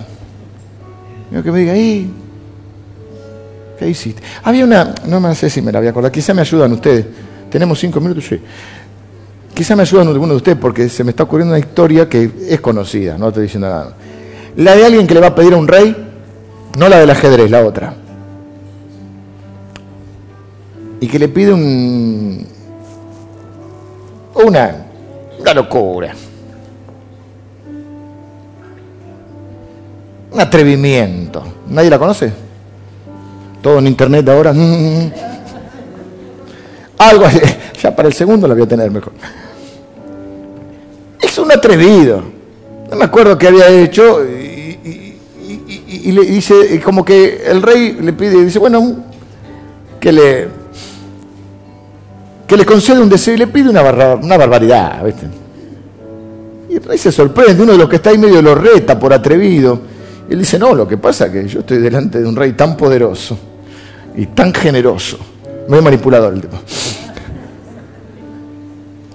Que 1.31 1.53
me 1.53 1.59
diga, 1.61 1.73
ahí, 1.73 2.11
¿qué 3.79 3.89
hiciste? 3.89 4.23
Había 4.43 4.65
una, 4.65 4.95
no 5.07 5.21
me 5.21 5.35
sé 5.35 5.51
si 5.51 5.61
me 5.61 5.71
la 5.71 5.79
voy 5.79 5.89
a 5.89 5.91
acordar, 5.91 6.11
quizá 6.11 6.33
me 6.33 6.41
ayudan 6.41 6.73
ustedes. 6.73 7.07
Tenemos 7.51 7.79
cinco 7.79 8.01
minutos, 8.01 8.25
sí. 8.27 8.41
Quizá 9.55 9.75
me 9.75 9.83
ayudan 9.83 10.09
algunos 10.09 10.31
de 10.31 10.37
ustedes 10.37 10.59
porque 10.59 10.89
se 10.89 11.05
me 11.05 11.11
está 11.11 11.25
ocurriendo 11.25 11.55
una 11.55 11.59
historia 11.59 12.09
que 12.09 12.31
es 12.49 12.61
conocida, 12.61 13.19
no 13.19 13.29
estoy 13.29 13.45
diciendo 13.45 13.69
nada. 13.69 13.95
La 14.59 14.75
de 14.75 14.85
alguien 14.85 15.07
que 15.07 15.15
le 15.15 15.21
va 15.21 15.29
a 15.29 15.35
pedir 15.37 15.53
a 15.53 15.57
un 15.57 15.69
rey, 15.69 15.95
no 16.77 16.89
la 16.89 16.99
del 16.99 17.09
ajedrez, 17.11 17.49
la 17.49 17.65
otra. 17.65 17.95
Y 21.01 21.07
que 21.07 21.17
le 21.17 21.29
pide 21.29 21.53
un. 21.53 22.45
Una. 24.35 24.87
Una 25.39 25.55
locura. 25.55 26.13
Un 30.33 30.41
atrevimiento. 30.41 31.45
¿Nadie 31.69 31.91
la 31.91 32.01
conoce? 32.01 32.33
Todo 33.63 33.79
en 33.79 33.87
internet 33.87 34.29
ahora. 34.29 34.51
Algo 36.99 37.25
así. 37.27 37.39
Ya 37.81 37.95
para 37.95 38.09
el 38.09 38.15
segundo 38.15 38.49
la 38.49 38.55
voy 38.55 38.65
a 38.65 38.67
tener 38.67 38.91
mejor. 38.91 39.13
Es 41.21 41.39
un 41.39 41.53
atrevido. 41.53 42.38
No 42.91 42.97
me 42.97 43.05
acuerdo 43.05 43.37
qué 43.37 43.49
había 43.49 43.69
hecho 43.69 44.25
y 46.09 46.13
le 46.13 46.23
dice, 46.23 46.81
como 46.83 47.05
que 47.05 47.43
el 47.47 47.61
rey 47.61 47.99
le 48.01 48.15
pide, 48.15 48.43
dice, 48.43 48.59
bueno, 48.59 48.97
que 50.01 50.11
le, 50.11 50.49
que 52.47 52.57
le 52.57 52.65
concede 52.65 53.01
un 53.01 53.11
deseo 53.11 53.35
y 53.35 53.37
le 53.37 53.47
pide 53.47 53.69
una, 53.69 53.83
barbaridad, 53.83 55.05
Y 56.71 56.77
el 56.77 56.83
rey 56.83 56.97
se 56.97 57.13
sorprende, 57.13 57.63
uno 57.63 57.73
de 57.73 57.79
los 57.79 57.91
que 57.91 57.97
está 57.97 58.09
ahí 58.09 58.17
medio 58.17 58.41
lo 58.41 58.55
reta 58.55 58.99
por 58.99 59.13
atrevido. 59.13 59.81
Y 60.31 60.33
él 60.33 60.39
dice, 60.39 60.59
no, 60.59 60.75
lo 60.75 60.89
que 60.89 60.97
pasa 60.97 61.27
es 61.27 61.33
que 61.33 61.47
yo 61.47 61.61
estoy 61.61 61.77
delante 61.77 62.21
de 62.21 62.27
un 62.27 62.37
rey 62.37 62.53
tan 62.53 62.75
poderoso 62.75 63.39
y 64.17 64.27
tan 64.27 64.55
generoso, 64.55 65.19
muy 65.69 65.83
manipulador 65.83 66.33
el 66.33 66.41
tipo, 66.41 66.57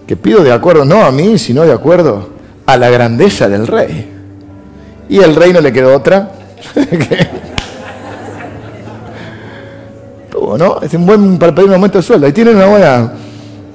que 0.06 0.16
pido 0.16 0.44
de 0.44 0.52
acuerdo 0.52 0.86
no 0.86 1.04
a 1.04 1.12
mí, 1.12 1.40
sino 1.40 1.64
de 1.64 1.72
acuerdo 1.72 2.33
a 2.66 2.78
la 2.78 2.90
grandeza 2.90 3.50
del 3.50 3.68
rey. 3.68 4.10
Y 5.10 5.20
el 5.20 5.36
rey 5.36 5.54
no 5.54 5.62
le 5.62 5.72
quedó 5.72 5.96
otra 5.96 6.32
¿no? 10.58 10.82
Es 10.82 10.94
un 10.94 11.06
buen 11.06 11.38
para 11.38 11.54
pedir 11.54 11.70
un 11.70 11.76
aumento 11.76 11.98
de 12.00 12.04
sueldo. 12.04 12.26
Ahí 12.28 12.34
tienen 12.34 12.56
una 12.56 12.68
buena. 12.68 13.12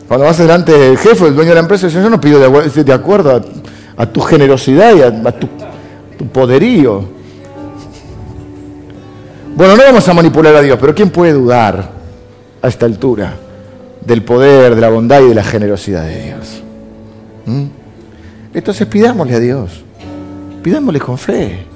Cuando 0.07 0.27
vas 0.27 0.39
delante 0.39 0.73
del 0.73 0.97
jefe, 0.97 1.27
el 1.27 1.35
dueño 1.35 1.51
de 1.51 1.55
la 1.55 1.61
empresa, 1.61 1.89
yo 1.89 2.09
no 2.09 2.21
pido 2.21 2.39
de, 2.41 2.93
acuerdo 2.93 3.43
a, 3.97 4.07
tu 4.07 4.21
generosidad 4.21 4.95
y 4.95 5.03
a, 5.03 5.33
tu, 5.33 5.49
tu 6.17 6.27
poderío. 6.29 7.05
Bueno, 9.55 9.77
no 9.77 9.83
vamos 9.83 10.09
a 10.09 10.15
manipular 10.15 10.55
a 10.55 10.63
Dios, 10.63 10.79
pero 10.81 10.95
¿quién 10.95 11.11
puede 11.11 11.33
dudar 11.33 11.91
a 12.63 12.69
esta 12.69 12.87
altura 12.87 13.35
del 14.05 14.23
poder, 14.23 14.75
de 14.75 14.81
la 14.81 14.89
bondad 14.89 15.21
y 15.21 15.29
de 15.29 15.35
la 15.35 15.45
generosidad 15.45 16.05
de 16.05 16.25
Dios? 16.25 16.63
¿Mm? 17.45 17.65
Entonces 18.55 18.87
pidámosle 18.87 19.35
a 19.35 19.41
Dios, 19.41 19.85
pidámosle 20.63 21.01
con 21.01 21.19
fe. 21.19 21.67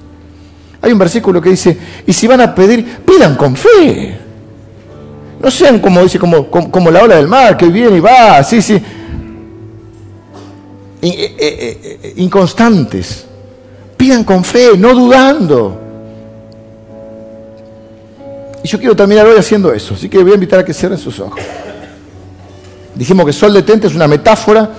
Hay 0.81 0.93
un 0.93 0.99
versículo 0.99 1.41
que 1.41 1.51
dice, 1.51 1.77
y 2.07 2.13
si 2.13 2.27
van 2.27 2.41
a 2.41 2.55
pedir, 2.55 2.99
pidan 2.99 3.37
con 3.37 3.55
fe. 3.55 4.19
No 5.41 5.51
sean 5.51 5.79
como 5.79 6.03
dice, 6.03 6.19
como, 6.19 6.51
como, 6.51 6.91
la 6.91 7.03
ola 7.03 7.17
del 7.17 7.29
mar, 7.29 7.57
que 7.57 7.67
viene 7.67 7.97
y 7.97 8.01
va, 8.01 8.43
sí, 8.43 8.61
sí. 8.61 8.75
Eh, 11.03 11.37
eh, 11.39 11.99
eh, 12.03 12.13
inconstantes. 12.17 13.27
Pidan 13.97 14.25
con 14.25 14.45
fe, 14.45 14.77
no 14.77 14.95
dudando. 14.95 15.79
Y 18.65 18.69
yo 18.69 18.79
quiero 18.79 18.95
terminar 18.95 19.27
hoy 19.27 19.37
haciendo 19.37 19.73
eso, 19.73 19.95
así 19.95 20.09
que 20.09 20.19
voy 20.19 20.33
a 20.33 20.35
invitar 20.35 20.61
a 20.61 20.65
que 20.65 20.73
cierren 20.73 20.99
sus 20.99 21.19
ojos. 21.19 21.41
Dijimos 22.95 23.27
que 23.27 23.33
sol 23.33 23.53
detente 23.53 23.87
es 23.87 23.95
una 23.95 24.07
metáfora 24.07 24.71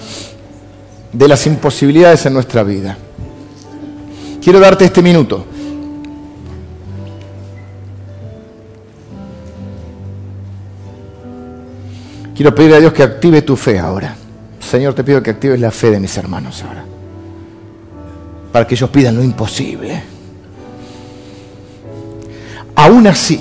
de 1.13 1.27
las 1.27 1.45
imposibilidades 1.45 2.25
en 2.25 2.33
nuestra 2.33 2.63
vida. 2.63 2.97
Quiero 4.41 4.59
darte 4.59 4.85
este 4.85 5.01
minuto. 5.01 5.45
Quiero 12.35 12.53
pedir 12.53 12.73
a 12.73 12.79
Dios 12.79 12.91
que 12.91 13.03
active 13.03 13.43
tu 13.43 13.55
fe 13.55 13.77
ahora. 13.79 14.15
Señor, 14.59 14.95
te 14.95 15.03
pido 15.03 15.21
que 15.21 15.29
actives 15.29 15.59
la 15.59 15.69
fe 15.69 15.91
de 15.91 15.99
mis 15.99 16.17
hermanos 16.17 16.63
ahora. 16.63 16.83
Para 18.51 18.65
que 18.65 18.73
ellos 18.73 18.89
pidan 18.89 19.15
lo 19.15 19.23
imposible. 19.23 20.01
Aún 22.75 23.05
así, 23.05 23.39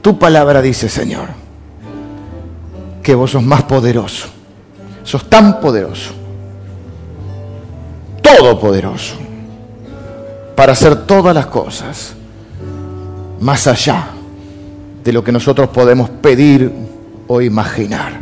tu 0.00 0.18
palabra 0.18 0.62
dice, 0.62 0.88
Señor, 0.88 1.28
que 3.02 3.14
vos 3.14 3.32
sos 3.32 3.42
más 3.42 3.64
poderoso. 3.64 4.37
Sos 5.08 5.24
tan 5.24 5.58
poderoso. 5.58 6.10
Todopoderoso. 8.20 9.14
Para 10.54 10.72
hacer 10.72 11.06
todas 11.06 11.34
las 11.34 11.46
cosas. 11.46 12.12
Más 13.40 13.66
allá 13.66 14.08
de 15.02 15.10
lo 15.10 15.24
que 15.24 15.32
nosotros 15.32 15.70
podemos 15.70 16.10
pedir 16.10 16.70
o 17.26 17.40
imaginar. 17.40 18.20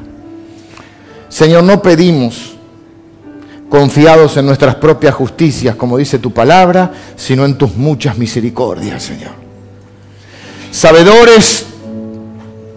Señor, 1.29 1.65
no 1.65 1.83
pedimos 1.83 2.55
confiados 3.69 4.37
en 4.37 4.47
nuestras 4.47 4.77
propias 4.77 5.17
justicias, 5.17 5.75
como 5.75 5.99
dice 5.99 6.21
tu 6.21 6.33
palabra, 6.33 6.93
sino 7.17 7.45
en 7.45 7.59
tus 7.59 7.75
muchas 7.75 8.17
misericordias, 8.17 9.03
Señor. 9.03 9.33
Sabedores 10.71 11.67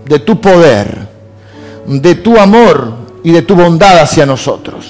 de 0.03 0.17
tu 0.17 0.41
poder, 0.41 0.97
de 1.85 2.15
tu 2.15 2.39
amor 2.39 2.98
y 3.23 3.31
de 3.31 3.41
tu 3.41 3.55
bondad 3.55 3.99
hacia 3.99 4.25
nosotros. 4.25 4.85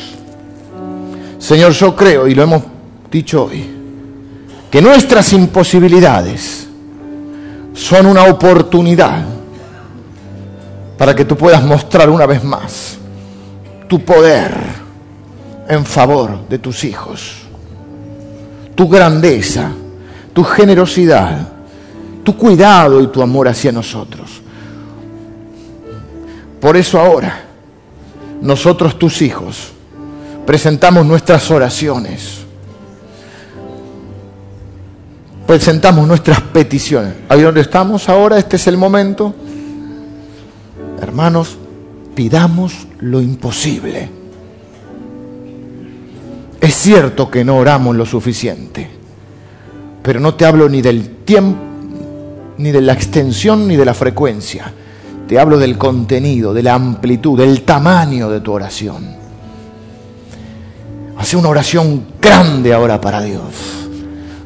Señor, 1.40 1.72
yo 1.72 1.96
creo, 1.96 2.28
y 2.28 2.36
lo 2.36 2.44
hemos 2.44 2.64
dicho 3.10 3.46
hoy, 3.46 3.66
que 4.70 4.82
nuestras 4.82 5.34
imposibilidades 5.34 6.68
son 7.74 8.06
una 8.06 8.26
oportunidad 8.26 9.24
para 10.98 11.16
que 11.16 11.26
tú 11.26 11.36
puedas 11.38 11.64
mostrar 11.64 12.10
una 12.10 12.26
vez 12.26 12.44
más 12.44 12.98
tu 13.88 14.02
poder 14.02 14.54
en 15.68 15.86
favor 15.86 16.48
de 16.48 16.60
tus 16.60 16.84
hijos, 16.84 17.38
tu 18.76 18.88
grandeza, 18.88 19.72
tu 20.34 20.44
generosidad, 20.44 21.48
tu 22.24 22.36
cuidado 22.36 23.02
y 23.02 23.08
tu 23.08 23.22
amor 23.22 23.48
hacia 23.48 23.72
nosotros. 23.72 24.42
Por 26.60 26.76
eso 26.76 27.00
ahora, 27.00 27.49
nosotros 28.42 28.98
tus 28.98 29.22
hijos, 29.22 29.72
presentamos 30.46 31.06
nuestras 31.06 31.50
oraciones 31.52 32.40
presentamos 35.50 36.08
nuestras 36.08 36.42
peticiones. 36.42 37.16
Ahí 37.28 37.42
donde 37.42 37.62
estamos 37.62 38.08
ahora, 38.08 38.38
este 38.38 38.58
es 38.58 38.68
el 38.68 38.78
momento. 38.78 39.34
Hermanos, 41.02 41.58
pidamos 42.14 42.86
lo 43.00 43.20
imposible. 43.20 44.08
Es 46.62 46.76
cierto 46.76 47.32
que 47.32 47.44
no 47.44 47.58
oramos 47.58 47.96
lo 47.96 48.06
suficiente, 48.06 48.92
pero 50.04 50.20
no 50.20 50.36
te 50.36 50.46
hablo 50.46 50.70
ni 50.70 50.84
del 50.84 51.16
tiempo, 51.26 51.60
ni 52.60 52.70
de 52.70 52.82
la 52.82 52.94
extensión, 52.94 53.68
ni 53.68 53.76
de 53.76 53.86
la 53.86 53.96
frecuencia. 53.96 54.72
Te 55.30 55.38
hablo 55.38 55.60
del 55.60 55.78
contenido, 55.78 56.56
de 56.56 56.64
la 56.64 56.74
amplitud, 56.74 57.38
del 57.38 57.62
tamaño 57.62 58.32
de 58.32 58.42
tu 58.42 58.52
oración. 58.52 59.16
Hace 61.20 61.38
una 61.38 61.50
oración 61.50 62.04
grande 62.20 62.74
ahora 62.74 63.00
para 63.00 63.22
Dios. 63.22 63.44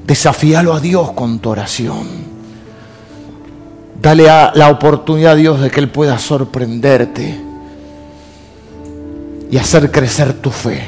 Desafíalo 0.05 0.73
a 0.73 0.81
Dios 0.81 1.13
con 1.13 1.39
tu 1.39 1.51
oración. 1.51 2.05
Dale 4.01 4.29
a 4.29 4.51
la 4.55 4.67
oportunidad 4.67 5.31
a 5.31 5.35
Dios 5.35 5.61
de 5.61 5.71
que 5.71 5.79
Él 5.79 5.87
pueda 5.87 6.19
sorprenderte 6.19 7.39
y 9.49 9.55
hacer 9.55 9.89
crecer 9.89 10.33
tu 10.33 10.51
fe. 10.51 10.83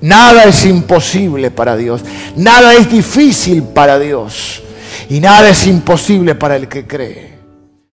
Nada 0.00 0.44
es 0.44 0.64
imposible 0.64 1.50
para 1.50 1.76
Dios. 1.76 2.00
Nada 2.36 2.72
es 2.72 2.90
difícil 2.90 3.64
para 3.64 3.98
Dios. 3.98 4.62
Y 5.10 5.20
nada 5.20 5.50
es 5.50 5.66
imposible 5.66 6.34
para 6.34 6.56
el 6.56 6.68
que 6.68 6.86
cree. 6.86 7.31